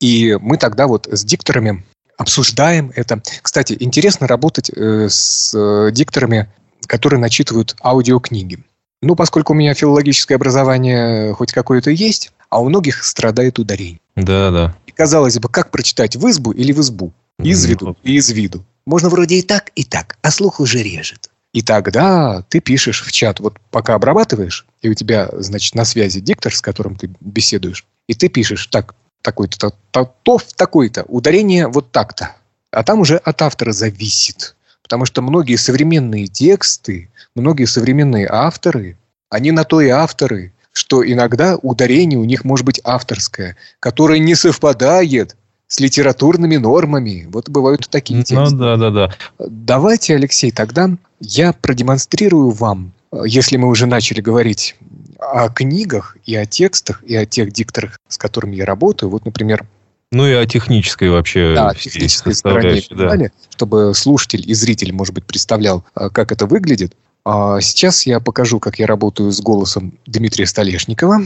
и 0.00 0.38
мы 0.40 0.56
тогда 0.56 0.86
вот 0.86 1.08
с 1.10 1.24
дикторами 1.24 1.84
обсуждаем 2.16 2.92
это. 2.94 3.22
Кстати, 3.42 3.76
интересно 3.78 4.26
работать 4.26 4.70
э, 4.70 5.08
с 5.10 5.52
э, 5.54 5.90
дикторами, 5.92 6.48
которые 6.86 7.18
начитывают 7.18 7.76
аудиокниги. 7.82 8.58
Ну, 9.00 9.16
поскольку 9.16 9.52
у 9.52 9.56
меня 9.56 9.74
филологическое 9.74 10.36
образование 10.36 11.34
хоть 11.34 11.52
какое-то 11.52 11.90
есть, 11.90 12.32
а 12.50 12.60
у 12.60 12.68
многих 12.68 13.02
страдает 13.02 13.58
ударение. 13.58 14.00
Да, 14.14 14.50
да. 14.50 14.76
И 14.86 14.92
казалось 14.92 15.38
бы, 15.40 15.48
как 15.48 15.70
прочитать 15.70 16.14
в 16.14 16.28
избу 16.30 16.52
или 16.52 16.72
в 16.72 16.80
избу? 16.80 17.12
Из 17.38 17.64
виду 17.64 17.96
и 18.04 18.14
из 18.14 18.30
виду. 18.30 18.64
Можно 18.86 19.08
вроде 19.08 19.36
и 19.36 19.42
так, 19.42 19.70
и 19.74 19.84
так, 19.84 20.16
а 20.22 20.30
слух 20.30 20.60
уже 20.60 20.82
режет. 20.82 21.31
И 21.52 21.60
тогда 21.60 22.42
ты 22.48 22.60
пишешь 22.60 23.04
в 23.04 23.12
чат, 23.12 23.38
вот 23.40 23.58
пока 23.70 23.94
обрабатываешь, 23.94 24.66
и 24.80 24.88
у 24.88 24.94
тебя, 24.94 25.28
значит, 25.32 25.74
на 25.74 25.84
связи 25.84 26.20
диктор, 26.20 26.54
с 26.54 26.62
которым 26.62 26.96
ты 26.96 27.10
беседуешь, 27.20 27.84
и 28.06 28.14
ты 28.14 28.28
пишешь, 28.28 28.66
так, 28.68 28.94
такой-то, 29.20 29.72
то, 29.90 30.38
такой-то, 30.56 31.04
ударение 31.08 31.68
вот 31.68 31.92
так-то. 31.92 32.34
А 32.70 32.82
там 32.82 33.00
уже 33.00 33.16
от 33.16 33.42
автора 33.42 33.72
зависит. 33.72 34.56
Потому 34.82 35.04
что 35.04 35.20
многие 35.20 35.56
современные 35.56 36.26
тексты, 36.26 37.10
многие 37.34 37.66
современные 37.66 38.26
авторы, 38.28 38.96
они 39.28 39.50
на 39.50 39.64
то 39.64 39.80
и 39.80 39.88
авторы, 39.88 40.52
что 40.72 41.06
иногда 41.06 41.56
ударение 41.56 42.18
у 42.18 42.24
них 42.24 42.44
может 42.44 42.64
быть 42.64 42.80
авторское, 42.82 43.56
которое 43.78 44.18
не 44.18 44.34
совпадает 44.34 45.36
с 45.72 45.80
литературными 45.80 46.56
нормами. 46.56 47.26
Вот 47.32 47.48
бывают 47.48 47.88
такие 47.88 48.18
ну 48.18 48.24
тексты. 48.24 48.54
Ну 48.54 48.60
да, 48.60 48.76
да, 48.76 48.90
да. 48.90 49.14
Давайте, 49.38 50.14
Алексей, 50.14 50.50
тогда 50.50 50.90
я 51.18 51.54
продемонстрирую 51.54 52.50
вам, 52.50 52.92
если 53.24 53.56
мы 53.56 53.68
уже 53.68 53.86
начали 53.86 54.20
говорить 54.20 54.76
о 55.18 55.48
книгах 55.48 56.18
и 56.26 56.34
о 56.36 56.44
текстах, 56.44 57.02
и 57.04 57.16
о 57.16 57.24
тех 57.24 57.52
дикторах, 57.52 57.98
с 58.06 58.18
которыми 58.18 58.56
я 58.56 58.66
работаю. 58.66 59.08
Вот, 59.08 59.24
например, 59.24 59.64
ну 60.10 60.26
и 60.26 60.32
о 60.34 60.44
технической 60.44 61.08
вообще 61.08 61.54
да, 61.56 61.72
технической 61.72 62.34
стороне, 62.34 62.82
да. 62.90 63.16
чтобы 63.48 63.94
слушатель 63.94 64.44
и 64.46 64.52
зритель, 64.52 64.92
может 64.92 65.14
быть, 65.14 65.24
представлял, 65.24 65.86
а, 65.94 66.10
как 66.10 66.32
это 66.32 66.44
выглядит. 66.44 66.94
А 67.24 67.62
сейчас 67.62 68.04
я 68.04 68.20
покажу, 68.20 68.60
как 68.60 68.78
я 68.78 68.86
работаю 68.86 69.32
с 69.32 69.40
голосом 69.40 69.94
Дмитрия 70.04 70.44
Столешникова. 70.44 71.22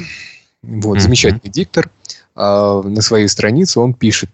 Вот, 0.62 0.98
mm-hmm. 0.98 1.00
замечательный 1.00 1.50
диктор. 1.50 1.90
А, 2.36 2.82
на 2.82 3.02
своей 3.02 3.28
странице 3.28 3.80
он 3.80 3.94
пишет 3.94 4.30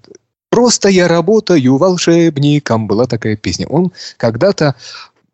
«Просто 0.51 0.89
я 0.89 1.09
работаю 1.09 1.79
волшебником». 1.79 2.87
Была 2.87 3.07
такая 3.07 3.37
песня. 3.37 3.67
Он 3.69 3.93
когда-то 4.19 4.75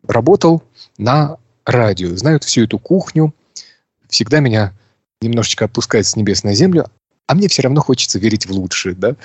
работал 0.07 0.63
на 0.97 1.37
радио. 1.65 2.15
Знают 2.15 2.45
всю 2.45 2.63
эту 2.63 2.79
кухню. 2.79 3.33
Всегда 4.07 4.39
меня 4.39 4.73
немножечко 5.21 5.65
опускает 5.65 6.05
с 6.05 6.15
небес 6.15 6.43
на 6.43 6.53
землю 6.53 6.85
а 7.29 7.35
мне 7.35 7.47
все 7.47 7.61
равно 7.61 7.81
хочется 7.81 8.17
верить 8.17 8.47
в 8.47 8.51
лучшее, 8.51 8.95
да, 8.95 9.15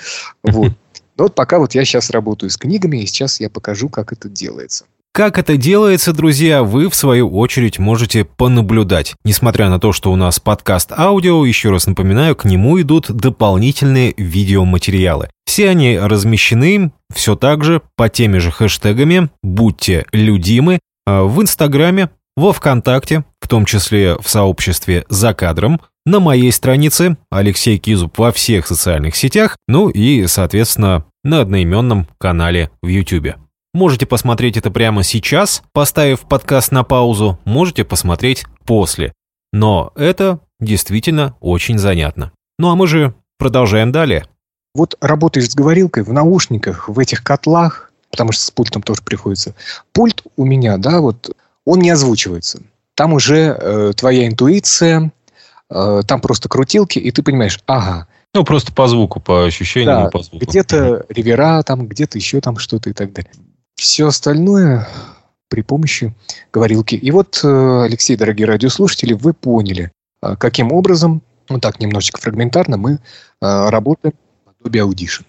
вот. 0.43 0.73
Но 1.17 1.23
вот 1.23 1.33
пока 1.33 1.57
вот 1.57 1.73
я 1.73 1.83
сейчас 1.85 2.11
работаю 2.11 2.51
с 2.51 2.57
книгами, 2.57 2.97
и 2.97 3.05
сейчас 3.07 3.39
я 3.39 3.49
покажу, 3.49 3.89
как 3.89 4.13
это 4.13 4.29
делается. 4.29 4.85
Как 5.15 5.37
это 5.37 5.55
делается, 5.55 6.11
друзья, 6.11 6.61
вы, 6.61 6.89
в 6.89 6.93
свою 6.93 7.29
очередь, 7.29 7.79
можете 7.79 8.25
понаблюдать. 8.25 9.13
Несмотря 9.23 9.69
на 9.69 9.79
то, 9.79 9.93
что 9.93 10.11
у 10.11 10.17
нас 10.17 10.41
подкаст 10.41 10.91
аудио, 10.91 11.45
еще 11.45 11.69
раз 11.69 11.87
напоминаю, 11.87 12.35
к 12.35 12.43
нему 12.43 12.81
идут 12.81 13.09
дополнительные 13.09 14.13
видеоматериалы. 14.17 15.29
Все 15.45 15.69
они 15.69 15.97
размещены 15.97 16.91
все 17.13 17.37
так 17.37 17.63
же 17.63 17.81
по 17.95 18.09
теми 18.09 18.39
же 18.39 18.51
хэштегами 18.51 19.29
«Будьте 19.41 20.05
людимы» 20.11 20.79
а 21.07 21.23
в 21.23 21.41
Инстаграме, 21.41 22.09
во 22.35 22.51
Вконтакте, 22.51 23.23
в 23.39 23.47
том 23.47 23.63
числе 23.63 24.17
в 24.21 24.29
сообществе 24.29 25.05
«За 25.07 25.33
кадром», 25.33 25.79
на 26.05 26.19
моей 26.19 26.51
странице 26.51 27.15
Алексей 27.31 27.77
Кизуб 27.77 28.17
во 28.17 28.33
всех 28.33 28.67
социальных 28.67 29.15
сетях, 29.15 29.55
ну 29.69 29.87
и, 29.87 30.27
соответственно, 30.27 31.05
на 31.23 31.39
одноименном 31.39 32.05
канале 32.17 32.69
в 32.81 32.87
YouTube. 32.87 33.44
Можете 33.75 34.05
посмотреть 34.05 34.55
это 34.55 34.71
прямо 34.71 35.03
сейчас, 35.03 35.61
поставив 35.73 36.21
подкаст 36.21 36.71
на 36.71 36.85
паузу, 36.85 37.39
можете 37.43 37.83
посмотреть 37.83 38.45
после. 38.63 39.11
Но 39.51 39.91
это 39.97 40.39
действительно 40.61 41.35
очень 41.41 41.77
занятно. 41.77 42.31
Ну 42.57 42.69
а 42.69 42.75
мы 42.77 42.87
же 42.87 43.13
продолжаем 43.37 43.91
далее. 43.91 44.27
Вот 44.73 44.95
работаешь 45.01 45.49
с 45.49 45.55
говорилкой 45.55 46.03
в 46.03 46.13
наушниках, 46.13 46.87
в 46.87 46.97
этих 46.99 47.21
котлах, 47.21 47.91
потому 48.11 48.31
что 48.31 48.43
с 48.43 48.49
пультом 48.49 48.81
тоже 48.81 49.01
приходится. 49.03 49.55
Пульт 49.91 50.23
у 50.37 50.45
меня, 50.45 50.77
да, 50.77 51.01
вот 51.01 51.35
он 51.65 51.79
не 51.79 51.89
озвучивается. 51.89 52.61
Там 52.93 53.11
уже 53.11 53.57
э, 53.59 53.91
твоя 53.93 54.25
интуиция, 54.25 55.11
э, 55.69 56.01
там 56.07 56.21
просто 56.21 56.47
крутилки, 56.47 56.97
и 56.97 57.11
ты 57.11 57.23
понимаешь, 57.23 57.59
ага. 57.65 58.07
Ну, 58.33 58.45
просто 58.45 58.71
по 58.71 58.87
звуку, 58.87 59.19
по 59.19 59.43
ощущениям, 59.43 60.03
да, 60.03 60.09
по 60.09 60.23
звуку. 60.23 60.45
Где-то 60.45 61.05
ревера, 61.09 61.61
там 61.63 61.85
где-то 61.89 62.17
еще 62.17 62.39
там 62.39 62.57
что-то 62.57 62.89
и 62.89 62.93
так 62.93 63.11
далее. 63.11 63.33
Все 63.75 64.07
остальное 64.07 64.87
при 65.49 65.61
помощи 65.61 66.15
говорилки. 66.51 66.95
И 66.95 67.11
вот, 67.11 67.41
э, 67.43 67.83
Алексей, 67.83 68.15
дорогие 68.15 68.47
радиослушатели, 68.47 69.13
вы 69.13 69.33
поняли, 69.33 69.91
э, 70.21 70.35
каким 70.37 70.71
образом, 70.71 71.21
ну 71.49 71.59
так, 71.59 71.79
немножечко 71.79 72.19
фрагментарно, 72.19 72.77
мы 72.77 72.93
э, 72.93 72.97
работаем 73.41 74.15
в 74.45 74.67
Adobe 74.67 74.89
Audition. 74.89 75.25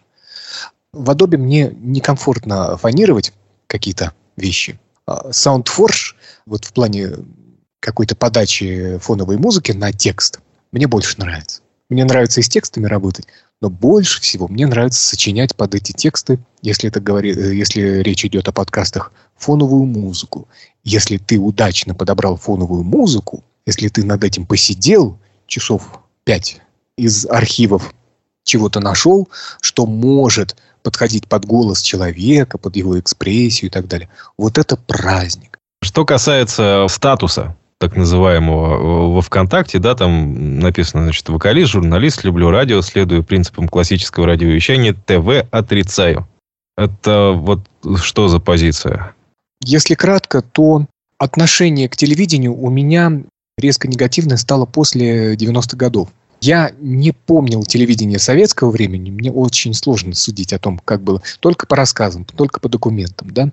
В 0.92 1.10
Adobe 1.10 1.36
мне 1.36 1.70
некомфортно 1.76 2.76
фонировать 2.76 3.32
какие-то 3.66 4.12
вещи. 4.36 4.78
А, 5.06 5.30
SoundForge, 5.30 6.14
вот 6.46 6.64
в 6.64 6.72
плане 6.72 7.12
какой-то 7.80 8.16
подачи 8.16 8.98
фоновой 8.98 9.36
музыки 9.36 9.72
на 9.72 9.92
текст, 9.92 10.40
мне 10.72 10.86
больше 10.86 11.18
нравится. 11.18 11.60
Мне 11.88 12.04
нравится 12.04 12.40
и 12.40 12.42
с 12.42 12.48
текстами 12.48 12.86
работать, 12.86 13.26
но 13.60 13.70
больше 13.70 14.20
всего 14.20 14.48
мне 14.48 14.66
нравится 14.66 15.06
сочинять 15.06 15.56
под 15.56 15.74
эти 15.74 15.92
тексты, 15.92 16.38
если, 16.62 16.88
это 16.88 17.00
говорит, 17.00 17.36
э, 17.36 17.54
если 17.54 17.80
речь 18.02 18.24
идет 18.24 18.48
о 18.48 18.52
подкастах, 18.52 19.12
фоновую 19.36 19.84
музыку. 19.84 20.48
Если 20.84 21.16
ты 21.16 21.38
удачно 21.38 21.94
подобрал 21.94 22.36
фоновую 22.36 22.84
музыку, 22.84 23.44
если 23.64 23.88
ты 23.88 24.04
над 24.04 24.24
этим 24.24 24.46
посидел 24.46 25.18
часов 25.46 26.00
пять 26.24 26.60
из 26.96 27.26
архивов 27.26 27.92
чего-то 28.44 28.80
нашел, 28.80 29.28
что 29.60 29.86
может 29.86 30.56
подходить 30.82 31.26
под 31.26 31.44
голос 31.44 31.82
человека, 31.82 32.58
под 32.58 32.76
его 32.76 32.98
экспрессию 32.98 33.68
и 33.68 33.72
так 33.72 33.88
далее. 33.88 34.08
Вот 34.38 34.56
это 34.56 34.76
праздник. 34.76 35.58
Что 35.82 36.04
касается 36.04 36.86
статуса, 36.88 37.56
так 37.78 37.96
называемого 37.96 39.12
во 39.12 39.20
ВКонтакте, 39.20 39.78
да, 39.78 39.94
там 39.94 40.58
написано, 40.60 41.04
значит, 41.04 41.28
вокалист, 41.28 41.72
журналист, 41.72 42.24
люблю 42.24 42.50
радио, 42.50 42.80
следую 42.80 43.22
принципам 43.22 43.68
классического 43.68 44.26
радиовещания, 44.26 44.94
ТВ 44.94 45.46
отрицаю. 45.50 46.26
Это 46.76 47.32
вот 47.32 47.60
что 47.96 48.28
за 48.28 48.38
позиция? 48.38 49.14
Если 49.62 49.94
кратко, 49.94 50.42
то 50.42 50.86
отношение 51.18 51.88
к 51.88 51.96
телевидению 51.96 52.54
у 52.58 52.70
меня 52.70 53.22
резко 53.58 53.88
негативное 53.88 54.36
стало 54.36 54.66
после 54.66 55.34
90-х 55.34 55.76
годов. 55.76 56.08
Я 56.40 56.72
не 56.80 57.12
помнил 57.12 57.62
телевидение 57.62 58.18
советского 58.18 58.70
времени, 58.70 59.10
мне 59.10 59.32
очень 59.32 59.72
сложно 59.72 60.14
судить 60.14 60.52
о 60.52 60.58
том, 60.58 60.78
как 60.78 61.00
было, 61.00 61.22
только 61.40 61.66
по 61.66 61.76
рассказам, 61.76 62.24
только 62.24 62.60
по 62.60 62.68
документам, 62.68 63.30
да. 63.30 63.50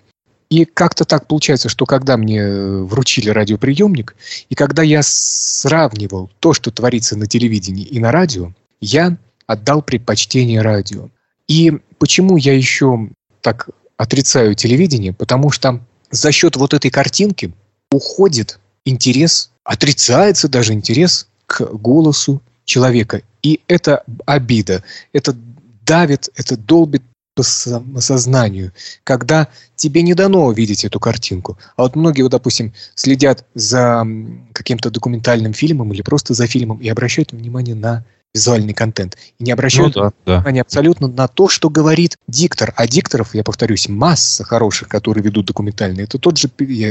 И 0.53 0.65
как-то 0.65 1.03
так 1.03 1.25
получается, 1.25 1.67
что 1.67 1.87
когда 1.87 2.15
мне 2.15 2.45
вручили 2.45 3.31
радиоприемник, 3.31 4.15
и 4.49 4.53
когда 4.53 4.83
я 4.83 5.01
сравнивал 5.01 6.29
то, 6.39 6.53
что 6.53 6.69
творится 6.69 7.17
на 7.17 7.25
телевидении 7.25 7.83
и 7.83 7.97
на 7.97 8.11
радио, 8.11 8.53
я 8.79 9.17
отдал 9.47 9.81
предпочтение 9.81 10.61
радио. 10.61 11.09
И 11.47 11.79
почему 11.97 12.37
я 12.37 12.53
еще 12.53 13.09
так 13.41 13.67
отрицаю 13.97 14.53
телевидение? 14.53 15.11
Потому 15.11 15.49
что 15.49 15.79
за 16.11 16.31
счет 16.31 16.55
вот 16.55 16.75
этой 16.75 16.91
картинки 16.91 17.51
уходит 17.91 18.59
интерес, 18.85 19.49
отрицается 19.63 20.49
даже 20.49 20.73
интерес 20.73 21.29
к 21.47 21.65
голосу, 21.65 22.43
человека. 22.63 23.23
И 23.41 23.59
это 23.67 24.03
обида. 24.27 24.83
Это 25.13 25.35
давит, 25.83 26.29
это 26.35 26.57
долбит 26.57 27.01
по 27.35 27.43
сознанию, 27.43 28.71
когда 29.03 29.47
тебе 29.75 30.01
не 30.03 30.13
дано 30.13 30.45
увидеть 30.45 30.85
эту 30.85 30.99
картинку. 30.99 31.57
А 31.75 31.83
вот 31.83 31.95
многие, 31.95 32.21
вот, 32.21 32.31
допустим, 32.31 32.73
следят 32.95 33.45
за 33.55 34.05
каким-то 34.53 34.91
документальным 34.91 35.53
фильмом 35.53 35.93
или 35.93 36.01
просто 36.01 36.33
за 36.33 36.47
фильмом 36.47 36.77
и 36.77 36.87
обращают 36.89 37.31
внимание 37.31 37.75
на 37.75 38.05
визуальный 38.33 38.73
контент. 38.73 39.17
И 39.39 39.43
не 39.43 39.51
обращают 39.51 39.95
ну, 39.95 40.11
да, 40.25 40.37
внимания 40.37 40.61
да. 40.61 40.65
абсолютно 40.65 41.07
на 41.07 41.27
то, 41.27 41.49
что 41.49 41.69
говорит 41.69 42.17
диктор. 42.27 42.73
А 42.75 42.87
дикторов, 42.87 43.35
я 43.35 43.43
повторюсь, 43.43 43.87
масса 43.87 44.43
хороших, 44.43 44.87
которые 44.87 45.23
ведут 45.23 45.47
документальные. 45.47 46.05
Это 46.05 46.17
тот 46.17 46.37
же 46.37 46.49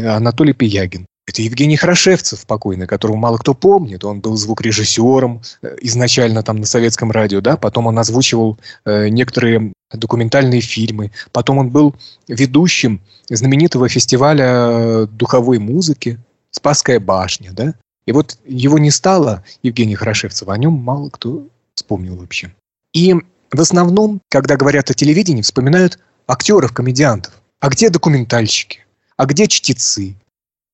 Анатолий 0.09 0.53
Пиягин. 0.53 1.07
Это 1.27 1.41
Евгений 1.41 1.77
Хорошевцев 1.77 2.45
покойный, 2.47 2.87
которого 2.87 3.17
мало 3.17 3.39
кто 3.39 3.55
помнит. 3.55 4.05
Он 4.05 4.21
был 4.21 4.37
звукорежиссером 4.37 5.43
э, 5.63 5.77
изначально 5.83 6.43
там 6.43 6.57
на 6.57 6.67
советском 6.67 7.13
радио, 7.13 7.41
да, 7.41 7.57
потом 7.57 7.87
он 7.87 7.99
озвучивал 7.99 8.59
э, 8.85 9.09
некоторые 9.09 9.73
документальные 9.93 10.61
фильмы, 10.61 11.13
потом 11.31 11.59
он 11.59 11.71
был 11.71 11.95
ведущим 12.27 13.01
знаменитого 13.29 13.89
фестиваля 13.89 14.47
э, 14.47 15.07
духовой 15.07 15.59
музыки 15.59 16.19
«Спасская 16.51 16.99
башня», 16.99 17.53
да. 17.53 17.75
И 18.05 18.11
вот 18.11 18.37
его 18.45 18.79
не 18.79 18.91
стало, 18.91 19.45
Евгения 19.63 19.95
Хорошевцева, 19.95 20.53
о 20.53 20.59
нем 20.59 20.73
мало 20.73 21.09
кто 21.09 21.47
вспомнил 21.75 22.17
вообще. 22.17 22.53
И 22.93 23.15
в 23.53 23.61
основном, 23.61 24.21
когда 24.29 24.57
говорят 24.57 24.91
о 24.91 24.95
телевидении, 24.95 25.43
вспоминают 25.43 26.01
актеров, 26.27 26.73
комедиантов. 26.73 27.33
А 27.61 27.69
где 27.69 27.91
документальщики? 27.91 28.81
А 29.17 29.27
где 29.27 29.47
чтецы? 29.47 30.17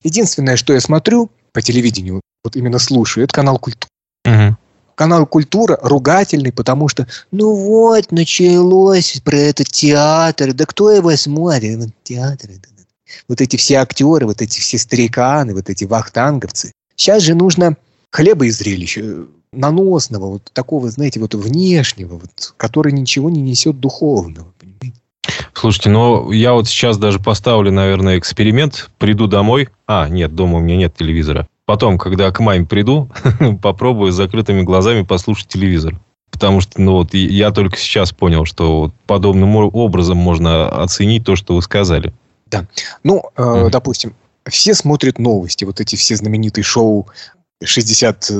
Единственное, 0.02 0.56
что 0.56 0.72
я 0.72 0.80
смотрю 0.80 1.30
по 1.52 1.62
телевидению, 1.62 2.20
вот 2.44 2.56
именно 2.56 2.78
слушаю, 2.78 3.24
это 3.24 3.34
канал 3.34 3.58
«Культура». 3.58 3.90
Угу. 4.24 4.56
Канал 4.94 5.26
«Культура» 5.26 5.78
ругательный, 5.82 6.52
потому 6.52 6.88
что, 6.88 7.06
ну 7.30 7.54
вот, 7.54 8.10
началось 8.12 9.20
про 9.24 9.36
этот 9.36 9.68
театр, 9.68 10.52
да 10.52 10.66
кто 10.66 10.90
его 10.90 11.14
смотрит? 11.16 11.78
Вот 11.78 11.90
театр, 12.02 12.50
вот 13.28 13.40
эти 13.40 13.56
все 13.56 13.76
актеры, 13.76 14.26
вот 14.26 14.42
эти 14.42 14.60
все 14.60 14.78
стариканы, 14.78 15.54
вот 15.54 15.70
эти 15.70 15.84
вахтанговцы. 15.84 16.72
Сейчас 16.96 17.22
же 17.22 17.34
нужно 17.34 17.76
хлеба 18.10 18.46
и 18.46 18.50
зрелища, 18.50 19.26
наносного, 19.52 20.26
вот 20.26 20.50
такого, 20.52 20.90
знаете, 20.90 21.20
вот 21.20 21.34
внешнего, 21.34 22.18
вот, 22.18 22.54
который 22.56 22.92
ничего 22.92 23.30
не 23.30 23.40
несет 23.40 23.80
духовного? 23.80 24.52
Слушайте, 25.58 25.90
ну 25.90 26.30
я 26.30 26.52
вот 26.52 26.68
сейчас 26.68 26.98
даже 26.98 27.18
поставлю, 27.18 27.72
наверное, 27.72 28.16
эксперимент. 28.16 28.90
Приду 28.96 29.26
домой. 29.26 29.68
А, 29.88 30.08
нет, 30.08 30.32
дома 30.32 30.58
у 30.58 30.60
меня 30.60 30.76
нет 30.76 30.96
телевизора. 30.96 31.48
Потом, 31.64 31.98
когда 31.98 32.30
к 32.30 32.38
маме 32.38 32.64
приду, 32.64 33.10
попробую 33.62 34.12
с 34.12 34.14
закрытыми 34.14 34.62
глазами 34.62 35.02
послушать 35.02 35.48
телевизор. 35.48 35.98
Потому 36.30 36.60
что, 36.60 36.80
ну 36.80 36.92
вот, 36.92 37.12
я 37.12 37.50
только 37.50 37.76
сейчас 37.76 38.12
понял, 38.12 38.44
что 38.44 38.82
вот 38.82 38.94
подобным 39.06 39.56
образом 39.56 40.16
можно 40.16 40.68
оценить 40.68 41.24
то, 41.24 41.34
что 41.34 41.56
вы 41.56 41.62
сказали. 41.62 42.14
Да. 42.46 42.68
Ну, 43.02 43.24
э, 43.34 43.42
mm. 43.42 43.70
допустим, 43.70 44.14
все 44.48 44.74
смотрят 44.74 45.18
новости, 45.18 45.64
вот 45.64 45.80
эти 45.80 45.96
все 45.96 46.14
знаменитые 46.14 46.62
шоу 46.62 47.08
60 47.64 48.30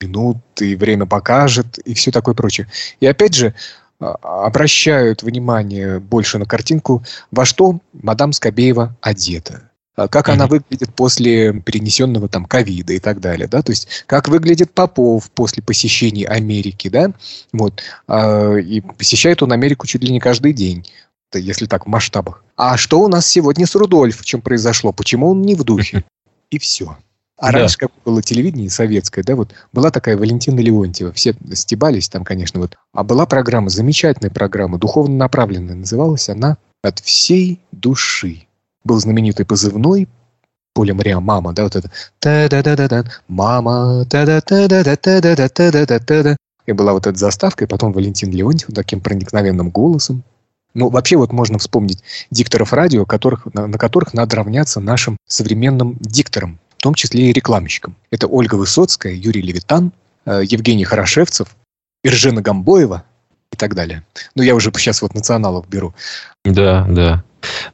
минут, 0.00 0.38
и 0.60 0.74
время 0.74 1.06
покажет, 1.06 1.78
и 1.78 1.94
все 1.94 2.10
такое 2.10 2.34
прочее. 2.34 2.66
И 2.98 3.06
опять 3.06 3.34
же, 3.34 3.54
обращают 4.00 5.22
внимание 5.22 5.98
больше 5.98 6.38
на 6.38 6.46
картинку, 6.46 7.04
во 7.30 7.44
что 7.44 7.80
мадам 7.92 8.32
Скобеева 8.32 8.96
одета 9.00 9.68
а 9.98 10.06
как 10.06 10.28
mm-hmm. 10.28 10.32
она 10.32 10.46
выглядит 10.46 10.94
после 10.94 11.52
перенесенного 11.52 12.28
там 12.28 12.44
ковида 12.44 12.92
и 12.92 13.00
так 13.00 13.20
далее, 13.20 13.48
да, 13.48 13.62
то 13.62 13.72
есть 13.72 14.04
как 14.06 14.28
выглядит 14.28 14.72
Попов 14.72 15.28
после 15.32 15.60
посещений 15.60 16.22
Америки, 16.22 16.88
да, 16.88 17.12
вот, 17.52 17.82
а, 18.06 18.54
и 18.54 18.80
посещает 18.80 19.42
он 19.42 19.52
Америку 19.52 19.88
чуть 19.88 20.04
ли 20.04 20.12
не 20.12 20.20
каждый 20.20 20.52
день, 20.52 20.88
если 21.34 21.66
так 21.66 21.86
в 21.86 21.88
масштабах. 21.88 22.44
А 22.56 22.76
что 22.76 23.00
у 23.00 23.08
нас 23.08 23.26
сегодня 23.26 23.66
с 23.66 23.74
Рудольфовичем 23.74 24.40
произошло, 24.40 24.92
почему 24.92 25.30
он 25.30 25.42
не 25.42 25.56
в 25.56 25.64
духе? 25.64 26.04
И 26.50 26.58
все. 26.58 26.96
А 27.38 27.52
да. 27.52 27.60
раньше, 27.60 27.78
как 27.78 27.92
было 28.04 28.20
телевидение 28.20 28.68
советское, 28.68 29.22
да, 29.22 29.36
вот 29.36 29.54
была 29.72 29.92
такая 29.92 30.16
Валентина 30.16 30.58
Леонтьева, 30.58 31.12
все 31.12 31.36
стебались 31.52 32.08
там, 32.08 32.24
конечно, 32.24 32.58
вот. 32.60 32.76
А 32.92 33.04
была 33.04 33.26
программа, 33.26 33.70
замечательная 33.70 34.30
программа, 34.30 34.78
духовно 34.78 35.14
направленная, 35.16 35.76
называлась 35.76 36.28
она 36.28 36.56
«От 36.82 36.98
всей 36.98 37.60
души». 37.70 38.48
Был 38.82 38.98
знаменитый 38.98 39.46
позывной 39.46 40.08
Поля 40.74 40.94
Мария 40.94 41.20
«Мама», 41.20 41.52
да, 41.52 41.62
вот 41.62 41.76
это 41.76 41.92
«та-да-да-да-да», 42.18 43.04
«Мама», 43.28 44.04
«та-да-та-да-да-та-да-та-да-та-да». 44.10 46.36
И 46.66 46.72
была 46.72 46.92
вот 46.92 47.06
эта 47.06 47.16
заставка, 47.16 47.64
и 47.64 47.68
потом 47.68 47.92
Валентин 47.92 48.32
Леонтьев 48.32 48.74
таким 48.74 49.00
проникновенным 49.00 49.70
голосом. 49.70 50.24
Ну, 50.74 50.90
вообще 50.90 51.16
вот 51.16 51.32
можно 51.32 51.58
вспомнить 51.58 52.02
дикторов 52.32 52.72
радио, 52.72 53.06
которых, 53.06 53.46
на, 53.54 53.68
на 53.68 53.78
которых 53.78 54.12
надо 54.12 54.34
равняться 54.36 54.80
нашим 54.80 55.16
современным 55.26 55.96
дикторам 56.00 56.58
в 56.78 56.82
том 56.82 56.94
числе 56.94 57.30
и 57.30 57.32
рекламщикам. 57.32 57.96
Это 58.10 58.28
Ольга 58.28 58.54
Высоцкая, 58.54 59.12
Юрий 59.12 59.42
Левитан, 59.42 59.92
э, 60.24 60.42
Евгений 60.44 60.84
Хорошевцев, 60.84 61.48
Иржена 62.04 62.40
Гамбоева 62.40 63.02
и 63.52 63.56
так 63.56 63.74
далее. 63.74 64.04
Ну, 64.36 64.44
я 64.44 64.54
уже 64.54 64.70
сейчас 64.76 65.02
вот 65.02 65.14
националов 65.14 65.68
беру. 65.68 65.92
Да, 66.44 66.86
да. 66.88 67.24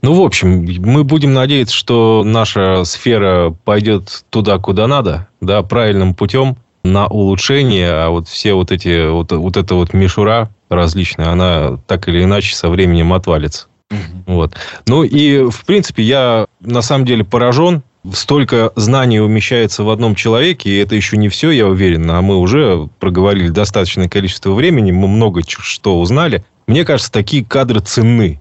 Ну, 0.01 0.14
в 0.14 0.22
общем, 0.22 0.64
мы 0.82 1.05
будем 1.05 1.35
надеяться, 1.35 1.74
что 1.74 2.22
наша 2.24 2.85
сфера 2.85 3.51
пойдет 3.64 4.24
туда, 4.31 4.59
куда 4.59 4.86
надо, 4.86 5.28
да, 5.40 5.62
правильным 5.62 6.14
путем 6.14 6.56
на 6.82 7.06
улучшение, 7.06 7.90
а 7.90 8.09
вот 8.10 8.28
все 8.28 8.55
вот 8.55 8.72
эти, 8.72 9.10
вот, 9.10 9.32
вот 9.32 9.56
эта 9.56 9.74
вот 9.74 9.93
мишура 9.93 10.51
различная, 10.70 11.28
она 11.28 11.78
так 11.86 12.09
или 12.09 12.24
иначе 12.24 12.55
со 12.55 12.68
временем 12.68 13.12
отвалится. 13.12 13.66
Вот. 14.26 14.55
Ну 14.86 15.02
и, 15.02 15.51
в 15.51 15.64
принципе, 15.64 16.02
я 16.02 16.47
на 16.60 16.82
самом 16.82 17.05
деле 17.05 17.24
поражен 17.24 17.82
столько 18.12 18.72
знаний 18.76 19.20
умещается 19.20 19.85
в 19.85 19.90
одном 19.90 20.14
человеке, 20.14 20.70
и 20.70 20.78
это 20.78 20.94
еще 20.94 21.16
не 21.16 21.28
все, 21.28 21.51
я 21.51 21.66
уверен, 21.66 22.10
а 22.10 22.20
мы 22.22 22.36
уже 22.39 22.89
проговорили 22.98 23.48
достаточное 23.48 24.09
количество 24.09 24.52
времени, 24.52 24.93
мы 24.93 25.09
много 25.09 25.43
что 25.47 26.01
узнали. 26.01 26.44
Мне 26.66 26.85
кажется, 26.85 27.10
такие 27.10 27.44
кадры 27.44 27.81
ценны. 27.81 28.40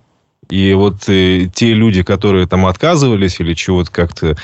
И 0.50 0.74
вот 0.74 1.08
э, 1.08 1.48
те 1.54 1.74
люди, 1.74 2.04
которые 2.04 2.48
там 2.48 2.66
отказывались 2.66 3.40
или 3.40 3.54
чего-то 3.54 3.92
как-то 3.92 4.36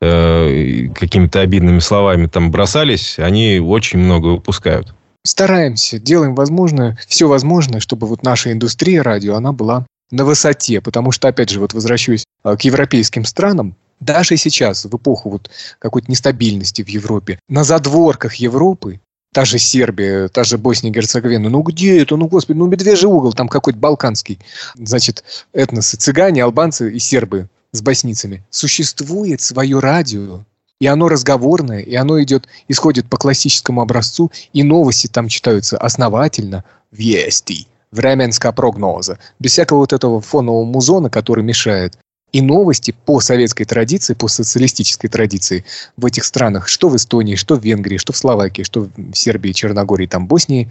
э, 0.00 0.88
какими-то 0.94 1.40
обидными 1.40 1.78
словами 1.78 2.26
там 2.26 2.50
бросались, 2.50 3.18
они 3.18 3.58
очень 3.58 3.98
много 3.98 4.28
выпускают. 4.28 4.94
Стараемся, 5.24 5.98
делаем 5.98 6.34
возможное, 6.34 6.98
все 7.08 7.26
возможное, 7.26 7.80
чтобы 7.80 8.06
вот 8.06 8.22
наша 8.22 8.52
индустрия 8.52 9.02
радио, 9.02 9.34
она 9.34 9.52
была 9.52 9.86
на 10.10 10.24
высоте, 10.24 10.80
потому 10.80 11.10
что, 11.10 11.28
опять 11.28 11.50
же, 11.50 11.58
вот 11.58 11.74
возвращаюсь 11.74 12.24
э, 12.44 12.56
к 12.56 12.60
европейским 12.60 13.24
странам, 13.24 13.74
даже 14.00 14.36
сейчас, 14.36 14.84
в 14.84 14.96
эпоху 14.96 15.30
вот 15.30 15.50
какой-то 15.78 16.10
нестабильности 16.10 16.82
в 16.82 16.88
Европе, 16.88 17.38
на 17.48 17.64
задворках 17.64 18.34
Европы, 18.36 19.00
та 19.32 19.44
же 19.44 19.58
Сербия, 19.58 20.28
та 20.28 20.44
же 20.44 20.58
Босния 20.58 20.90
и 20.90 20.92
Герцеговина, 20.92 21.50
ну 21.50 21.62
где 21.62 22.00
это, 22.00 22.16
ну 22.16 22.26
господи, 22.26 22.58
ну 22.58 22.66
медвежий 22.66 23.08
угол, 23.08 23.32
там 23.32 23.48
какой-то 23.48 23.78
балканский, 23.78 24.38
значит, 24.76 25.24
этносы, 25.52 25.96
цыгане, 25.96 26.42
албанцы 26.42 26.92
и 26.92 26.98
сербы 26.98 27.48
с 27.72 27.82
боснийцами. 27.82 28.44
Существует 28.50 29.40
свое 29.40 29.78
радио, 29.78 30.44
и 30.80 30.86
оно 30.86 31.08
разговорное, 31.08 31.80
и 31.80 31.94
оно 31.94 32.22
идет, 32.22 32.48
исходит 32.68 33.08
по 33.08 33.16
классическому 33.16 33.80
образцу, 33.80 34.30
и 34.52 34.62
новости 34.62 35.06
там 35.06 35.28
читаются 35.28 35.76
основательно, 35.78 36.64
вести, 36.90 37.66
временская 37.92 38.52
прогноза, 38.52 39.18
без 39.38 39.52
всякого 39.52 39.78
вот 39.78 39.92
этого 39.92 40.20
фонового 40.20 40.64
музона, 40.64 41.10
который 41.10 41.44
мешает 41.44 41.98
и 42.32 42.42
новости 42.42 42.94
по 43.04 43.20
советской 43.20 43.64
традиции, 43.64 44.14
по 44.14 44.28
социалистической 44.28 45.08
традиции 45.08 45.64
в 45.96 46.04
этих 46.06 46.24
странах, 46.24 46.68
что 46.68 46.88
в 46.88 46.96
Эстонии, 46.96 47.34
что 47.34 47.56
в 47.56 47.64
Венгрии, 47.64 47.96
что 47.96 48.12
в 48.12 48.16
Словакии, 48.16 48.62
что 48.62 48.88
в 48.96 49.14
Сербии, 49.14 49.52
Черногории, 49.52 50.06
там 50.06 50.26
Боснии, 50.26 50.70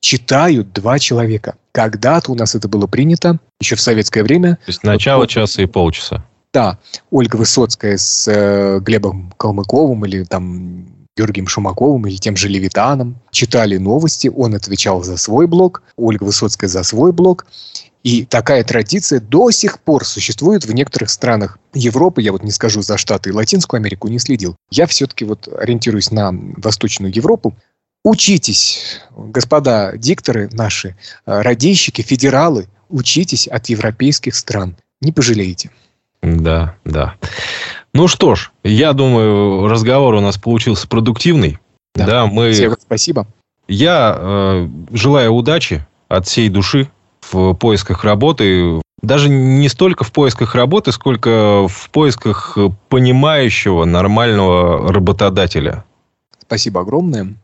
читают 0.00 0.72
два 0.72 0.98
человека. 0.98 1.56
Когда-то 1.72 2.32
у 2.32 2.34
нас 2.34 2.54
это 2.54 2.68
было 2.68 2.86
принято, 2.86 3.38
еще 3.60 3.76
в 3.76 3.80
советское 3.80 4.22
время. 4.22 4.56
То 4.64 4.70
есть 4.70 4.82
начало 4.82 5.20
вот, 5.20 5.30
часа 5.30 5.62
и 5.62 5.66
полчаса. 5.66 6.24
Да, 6.52 6.78
Ольга 7.10 7.36
Высоцкая 7.36 7.98
с 7.98 8.26
э, 8.28 8.80
Глебом 8.80 9.32
Калмыковым 9.36 10.04
или 10.06 10.24
там 10.24 10.86
Георгием 11.16 11.46
Шумаковым 11.46 12.06
или 12.06 12.16
тем 12.16 12.36
же 12.36 12.48
Левитаном 12.48 13.16
читали 13.30 13.78
новости, 13.78 14.28
он 14.28 14.54
отвечал 14.54 15.02
за 15.02 15.16
свой 15.16 15.46
блог, 15.46 15.82
Ольга 15.96 16.24
Высоцкая 16.24 16.68
за 16.68 16.82
свой 16.82 17.12
блог, 17.12 17.46
и 18.06 18.24
такая 18.24 18.62
традиция 18.62 19.18
до 19.18 19.50
сих 19.50 19.80
пор 19.80 20.04
существует 20.04 20.64
в 20.64 20.72
некоторых 20.72 21.10
странах 21.10 21.58
Европы. 21.74 22.22
Я 22.22 22.30
вот 22.30 22.44
не 22.44 22.52
скажу 22.52 22.80
за 22.80 22.98
Штаты 22.98 23.30
и 23.30 23.32
Латинскую 23.32 23.78
Америку, 23.78 24.06
не 24.06 24.20
следил. 24.20 24.54
Я 24.70 24.86
все-таки 24.86 25.24
вот 25.24 25.48
ориентируюсь 25.48 26.12
на 26.12 26.30
Восточную 26.56 27.12
Европу. 27.12 27.56
Учитесь, 28.04 29.00
господа 29.10 29.96
дикторы 29.96 30.48
наши, 30.52 30.90
э, 30.90 31.42
радейщики, 31.42 32.02
федералы, 32.02 32.68
учитесь 32.88 33.48
от 33.48 33.66
европейских 33.70 34.36
стран. 34.36 34.76
Не 35.00 35.10
пожалеете. 35.10 35.72
Да, 36.22 36.76
да. 36.84 37.16
Ну 37.92 38.06
что 38.06 38.36
ж, 38.36 38.52
я 38.62 38.92
думаю, 38.92 39.66
разговор 39.66 40.14
у 40.14 40.20
нас 40.20 40.38
получился 40.38 40.86
продуктивный. 40.86 41.58
Да, 41.96 42.06
да 42.06 42.26
мы... 42.26 42.52
Всем 42.52 42.76
спасибо. 42.80 43.26
Я 43.66 44.16
э, 44.16 44.68
желаю 44.92 45.32
удачи 45.32 45.84
от 46.06 46.28
всей 46.28 46.48
души 46.48 46.88
в 47.30 47.54
поисках 47.54 48.04
работы. 48.04 48.80
Даже 49.02 49.28
не 49.28 49.68
столько 49.68 50.04
в 50.04 50.12
поисках 50.12 50.54
работы, 50.54 50.92
сколько 50.92 51.66
в 51.68 51.90
поисках 51.90 52.56
понимающего, 52.88 53.84
нормального 53.84 54.92
работодателя. 54.92 55.84
Спасибо 56.40 56.80
огромное. 56.80 57.36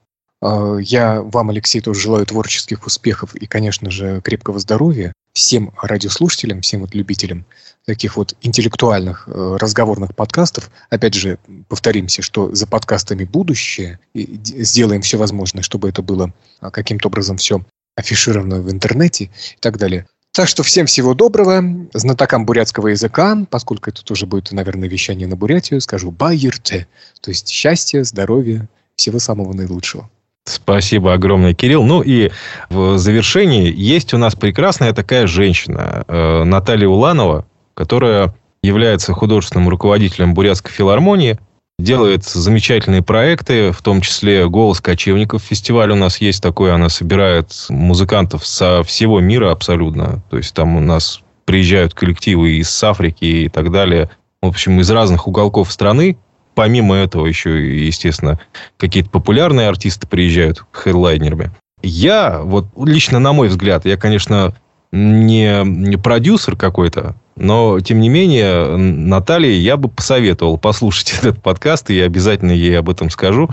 А, 0.42 0.76
я 0.78 1.22
вам, 1.22 1.50
Алексей, 1.50 1.80
тоже 1.80 2.00
желаю 2.00 2.26
творческих 2.26 2.84
успехов 2.86 3.34
и, 3.34 3.46
конечно 3.46 3.90
же, 3.90 4.20
крепкого 4.22 4.58
здоровья 4.58 5.12
всем 5.32 5.72
радиослушателям, 5.80 6.60
всем 6.60 6.82
вот 6.82 6.94
любителям 6.94 7.46
таких 7.86 8.16
вот 8.16 8.36
интеллектуальных 8.42 9.24
э, 9.26 9.56
разговорных 9.58 10.14
подкастов. 10.14 10.70
Опять 10.90 11.14
же, 11.14 11.38
повторимся, 11.68 12.22
что 12.22 12.54
за 12.54 12.66
подкастами 12.66 13.24
будущее. 13.24 13.98
И 14.14 14.38
сделаем 14.44 15.02
все 15.02 15.16
возможное, 15.16 15.62
чтобы 15.62 15.88
это 15.88 16.02
было 16.02 16.32
а, 16.60 16.70
каким-то 16.70 17.08
образом 17.08 17.38
все 17.38 17.62
афишировано 17.96 18.60
в 18.60 18.70
интернете 18.70 19.24
и 19.24 19.60
так 19.60 19.78
далее. 19.78 20.06
Так 20.32 20.48
что 20.48 20.62
всем 20.62 20.86
всего 20.86 21.12
доброго. 21.14 21.62
Знатокам 21.92 22.46
бурятского 22.46 22.88
языка, 22.88 23.46
поскольку 23.50 23.90
это 23.90 24.02
тоже 24.02 24.26
будет, 24.26 24.50
наверное, 24.52 24.88
вещание 24.88 25.28
на 25.28 25.36
Бурятию, 25.36 25.80
скажу 25.82 26.10
«байерте», 26.10 26.86
то 27.20 27.30
есть 27.30 27.48
счастье, 27.48 28.02
здоровье, 28.02 28.68
всего 28.96 29.18
самого 29.18 29.52
наилучшего. 29.52 30.08
Спасибо 30.44 31.12
огромное, 31.12 31.54
Кирилл. 31.54 31.84
Ну 31.84 32.02
и 32.02 32.30
в 32.70 32.98
завершении 32.98 33.72
есть 33.72 34.12
у 34.14 34.18
нас 34.18 34.34
прекрасная 34.34 34.92
такая 34.92 35.26
женщина, 35.26 36.04
э, 36.08 36.44
Наталья 36.44 36.88
Уланова, 36.88 37.46
которая 37.74 38.34
является 38.62 39.12
художественным 39.12 39.68
руководителем 39.68 40.34
Бурятской 40.34 40.72
филармонии, 40.72 41.38
делает 41.78 42.24
замечательные 42.24 43.02
проекты, 43.02 43.72
в 43.72 43.82
том 43.82 44.00
числе 44.00 44.48
«Голос 44.48 44.80
кочевников». 44.80 45.42
Фестиваль 45.42 45.90
у 45.90 45.96
нас 45.96 46.18
есть 46.18 46.42
такой, 46.42 46.72
она 46.72 46.88
собирает 46.88 47.52
музыкантов 47.68 48.46
со 48.46 48.82
всего 48.84 49.20
мира 49.20 49.50
абсолютно. 49.50 50.22
То 50.30 50.36
есть 50.36 50.54
там 50.54 50.76
у 50.76 50.80
нас 50.80 51.20
приезжают 51.44 51.94
коллективы 51.94 52.52
из 52.52 52.84
Африки 52.84 53.24
и 53.24 53.48
так 53.48 53.72
далее. 53.72 54.10
В 54.40 54.46
общем, 54.46 54.80
из 54.80 54.90
разных 54.90 55.26
уголков 55.26 55.72
страны. 55.72 56.18
Помимо 56.54 56.96
этого 56.96 57.26
еще, 57.26 57.84
естественно, 57.86 58.38
какие-то 58.76 59.08
популярные 59.08 59.68
артисты 59.68 60.06
приезжают 60.06 60.64
хедлайнерами. 60.70 61.50
Я, 61.82 62.40
вот 62.42 62.66
лично 62.76 63.18
на 63.18 63.32
мой 63.32 63.48
взгляд, 63.48 63.86
я, 63.86 63.96
конечно, 63.96 64.54
не, 64.92 65.96
продюсер 65.98 66.56
какой-то, 66.56 67.16
но, 67.36 67.80
тем 67.80 68.00
не 68.00 68.08
менее, 68.08 68.76
Наталье 68.76 69.58
я 69.58 69.76
бы 69.76 69.88
посоветовал 69.88 70.58
послушать 70.58 71.14
этот 71.18 71.42
подкаст, 71.42 71.90
и 71.90 71.96
я 71.96 72.04
обязательно 72.04 72.52
ей 72.52 72.78
об 72.78 72.90
этом 72.90 73.10
скажу. 73.10 73.48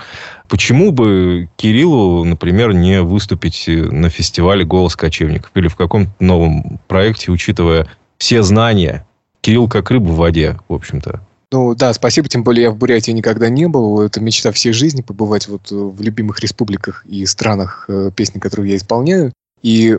Почему 0.48 0.92
бы 0.92 1.50
Кириллу, 1.56 2.24
например, 2.26 2.74
не 2.74 3.02
выступить 3.02 3.66
на 3.68 4.10
фестивале 4.10 4.66
«Голос 4.66 4.96
кочевников» 4.96 5.52
или 5.56 5.68
в 5.68 5.76
каком-то 5.76 6.12
новом 6.20 6.80
проекте, 6.88 7.32
учитывая 7.32 7.88
все 8.18 8.44
знания? 8.44 9.06
Кирилл 9.42 9.70
как 9.70 9.90
рыба 9.92 10.10
в 10.10 10.18
воде, 10.18 10.60
в 10.68 10.74
общем-то. 10.74 11.22
Ну 11.52 11.74
да, 11.74 11.94
спасибо, 11.94 12.28
тем 12.28 12.44
более 12.44 12.64
я 12.64 12.72
в 12.72 12.76
Бурятии 12.76 13.12
никогда 13.12 13.50
не 13.50 13.68
был. 13.68 14.02
Это 14.02 14.22
мечта 14.22 14.52
всей 14.52 14.74
жизни 14.74 15.02
побывать 15.02 15.48
вот 15.48 15.72
в 15.72 16.00
любимых 16.02 16.42
республиках 16.42 17.04
и 17.08 17.26
странах, 17.26 17.86
э, 17.88 18.12
песни, 18.16 18.40
которые 18.40 18.72
я 18.72 18.78
исполняю. 18.78 19.34
И 19.64 19.98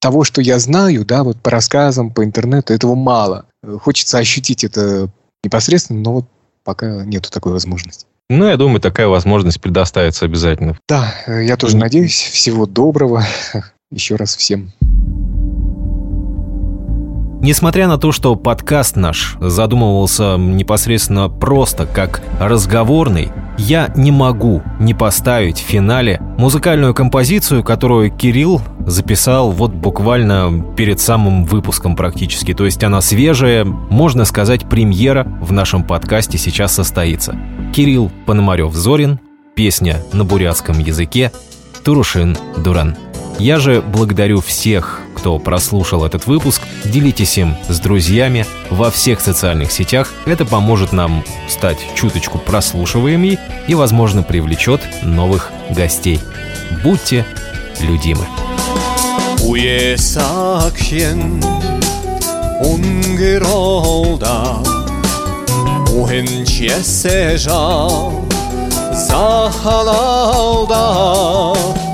того, 0.00 0.24
что 0.24 0.40
я 0.40 0.58
знаю, 0.58 1.04
да, 1.04 1.24
вот 1.24 1.40
по 1.40 1.50
рассказам, 1.50 2.12
по 2.12 2.24
интернету, 2.24 2.72
этого 2.72 2.94
мало. 2.94 3.46
Хочется 3.80 4.18
ощутить 4.18 4.64
это 4.64 5.10
непосредственно, 5.42 6.00
но 6.00 6.12
вот 6.14 6.24
пока 6.64 7.04
нету 7.04 7.30
такой 7.30 7.52
возможности. 7.52 8.06
Ну, 8.30 8.46
я 8.46 8.56
думаю, 8.56 8.80
такая 8.80 9.08
возможность 9.08 9.60
предоставится 9.60 10.26
обязательно. 10.26 10.78
Да, 10.86 11.14
я 11.26 11.56
тоже 11.56 11.76
надеюсь. 11.76 12.20
Всего 12.20 12.66
доброго. 12.66 13.24
Еще 13.90 14.16
раз 14.16 14.36
всем. 14.36 14.72
Несмотря 17.40 17.86
на 17.86 17.98
то, 17.98 18.10
что 18.10 18.34
подкаст 18.34 18.96
наш 18.96 19.36
задумывался 19.40 20.36
непосредственно 20.36 21.28
просто 21.28 21.86
как 21.86 22.20
разговорный, 22.40 23.30
я 23.56 23.92
не 23.94 24.10
могу 24.10 24.60
не 24.80 24.92
поставить 24.92 25.58
в 25.58 25.62
финале 25.62 26.20
музыкальную 26.36 26.94
композицию, 26.94 27.62
которую 27.62 28.10
Кирилл 28.10 28.60
записал 28.86 29.52
вот 29.52 29.72
буквально 29.72 30.64
перед 30.76 30.98
самым 30.98 31.44
выпуском 31.44 31.94
практически. 31.94 32.54
То 32.54 32.64
есть 32.64 32.82
она 32.82 33.00
свежая, 33.00 33.64
можно 33.64 34.24
сказать, 34.24 34.68
премьера 34.68 35.24
в 35.40 35.52
нашем 35.52 35.84
подкасте 35.84 36.38
сейчас 36.38 36.74
состоится. 36.74 37.36
Кирилл 37.72 38.10
Пономарев-Зорин, 38.26 39.20
песня 39.54 39.98
на 40.12 40.24
бурятском 40.24 40.80
языке 40.80 41.30
«Турушин 41.84 42.36
Дуран». 42.56 42.96
Я 43.38 43.60
же 43.60 43.82
благодарю 43.82 44.40
всех, 44.40 45.00
кто 45.14 45.38
прослушал 45.38 46.04
этот 46.04 46.26
выпуск. 46.26 46.62
Делитесь 46.84 47.38
им 47.38 47.56
с 47.68 47.78
друзьями 47.78 48.44
во 48.70 48.90
всех 48.90 49.20
социальных 49.20 49.70
сетях. 49.70 50.12
Это 50.26 50.44
поможет 50.44 50.92
нам 50.92 51.24
стать 51.48 51.78
чуточку 51.94 52.38
прослушиваемой 52.38 53.38
и, 53.68 53.74
возможно, 53.74 54.22
привлечет 54.22 54.80
новых 55.02 55.52
гостей. 55.70 56.20
Будьте 56.82 57.24
людимы. 57.80 58.26
Бишандая 66.28 67.38
залға 68.98 69.48
хайыры 69.62 70.28
Турушин 70.68 70.68
дуран 70.68 71.87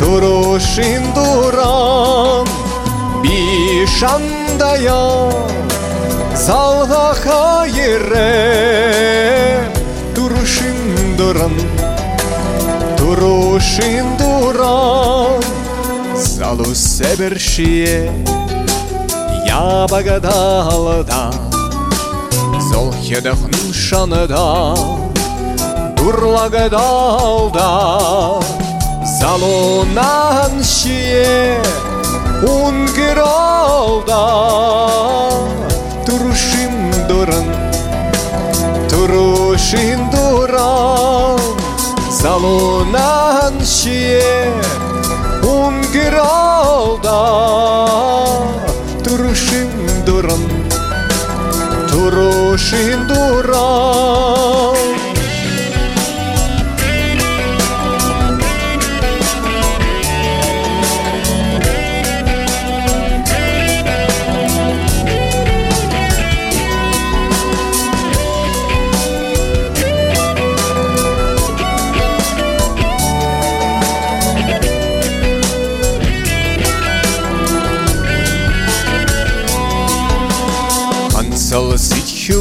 Турушин 0.00 1.12
дуран 1.12 2.48
Бишандая 3.20 4.96
залға 6.46 7.12
хайыры 7.20 8.24
Турушин 10.16 11.16
дуран 11.20 11.56
Турушин 12.96 14.16
дуран 14.16 15.44
Залу 16.16 16.74
себершие 16.74 18.08
Я 18.08 18.41
богадалда 19.90 21.30
Зол 22.70 22.92
хедахн 23.04 23.52
шаныда 23.72 24.74
Дурлагадалда 25.96 27.68
Залунан 29.20 30.64
шие 30.64 31.60
Унгиралда 32.42 34.22
Турушим 36.06 36.74
дуран 37.08 37.48
Турушин 38.90 40.10
дуран 40.10 41.40
Залунан 42.10 43.54
шие 43.64 44.52
Унгиралда 45.42 47.18
душа. 52.70 54.11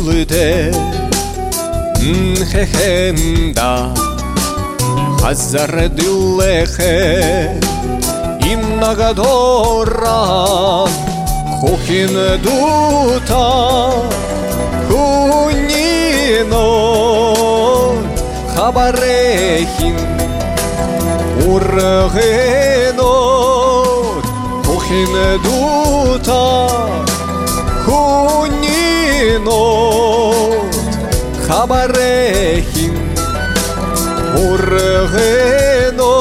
Хюлде 0.02 0.74
хехенда 2.52 3.94
Хазар 5.22 5.90
диллехе 5.90 7.62
Иннагадора 8.44 9.88
Хухин 11.60 12.16
дута 12.42 13.92
Хунино 14.88 16.68
Хабарехин. 18.56 19.96
Ургено 21.46 23.14
Хухин 24.66 25.14
дута 25.44 27.11
κενό 29.32 29.74
χαμπαρέχει 31.48 32.92
ουρεγένο. 34.36 36.16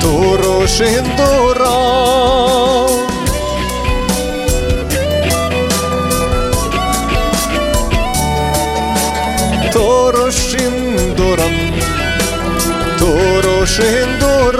Τούρο 0.00 0.66
crescendo 13.70 14.50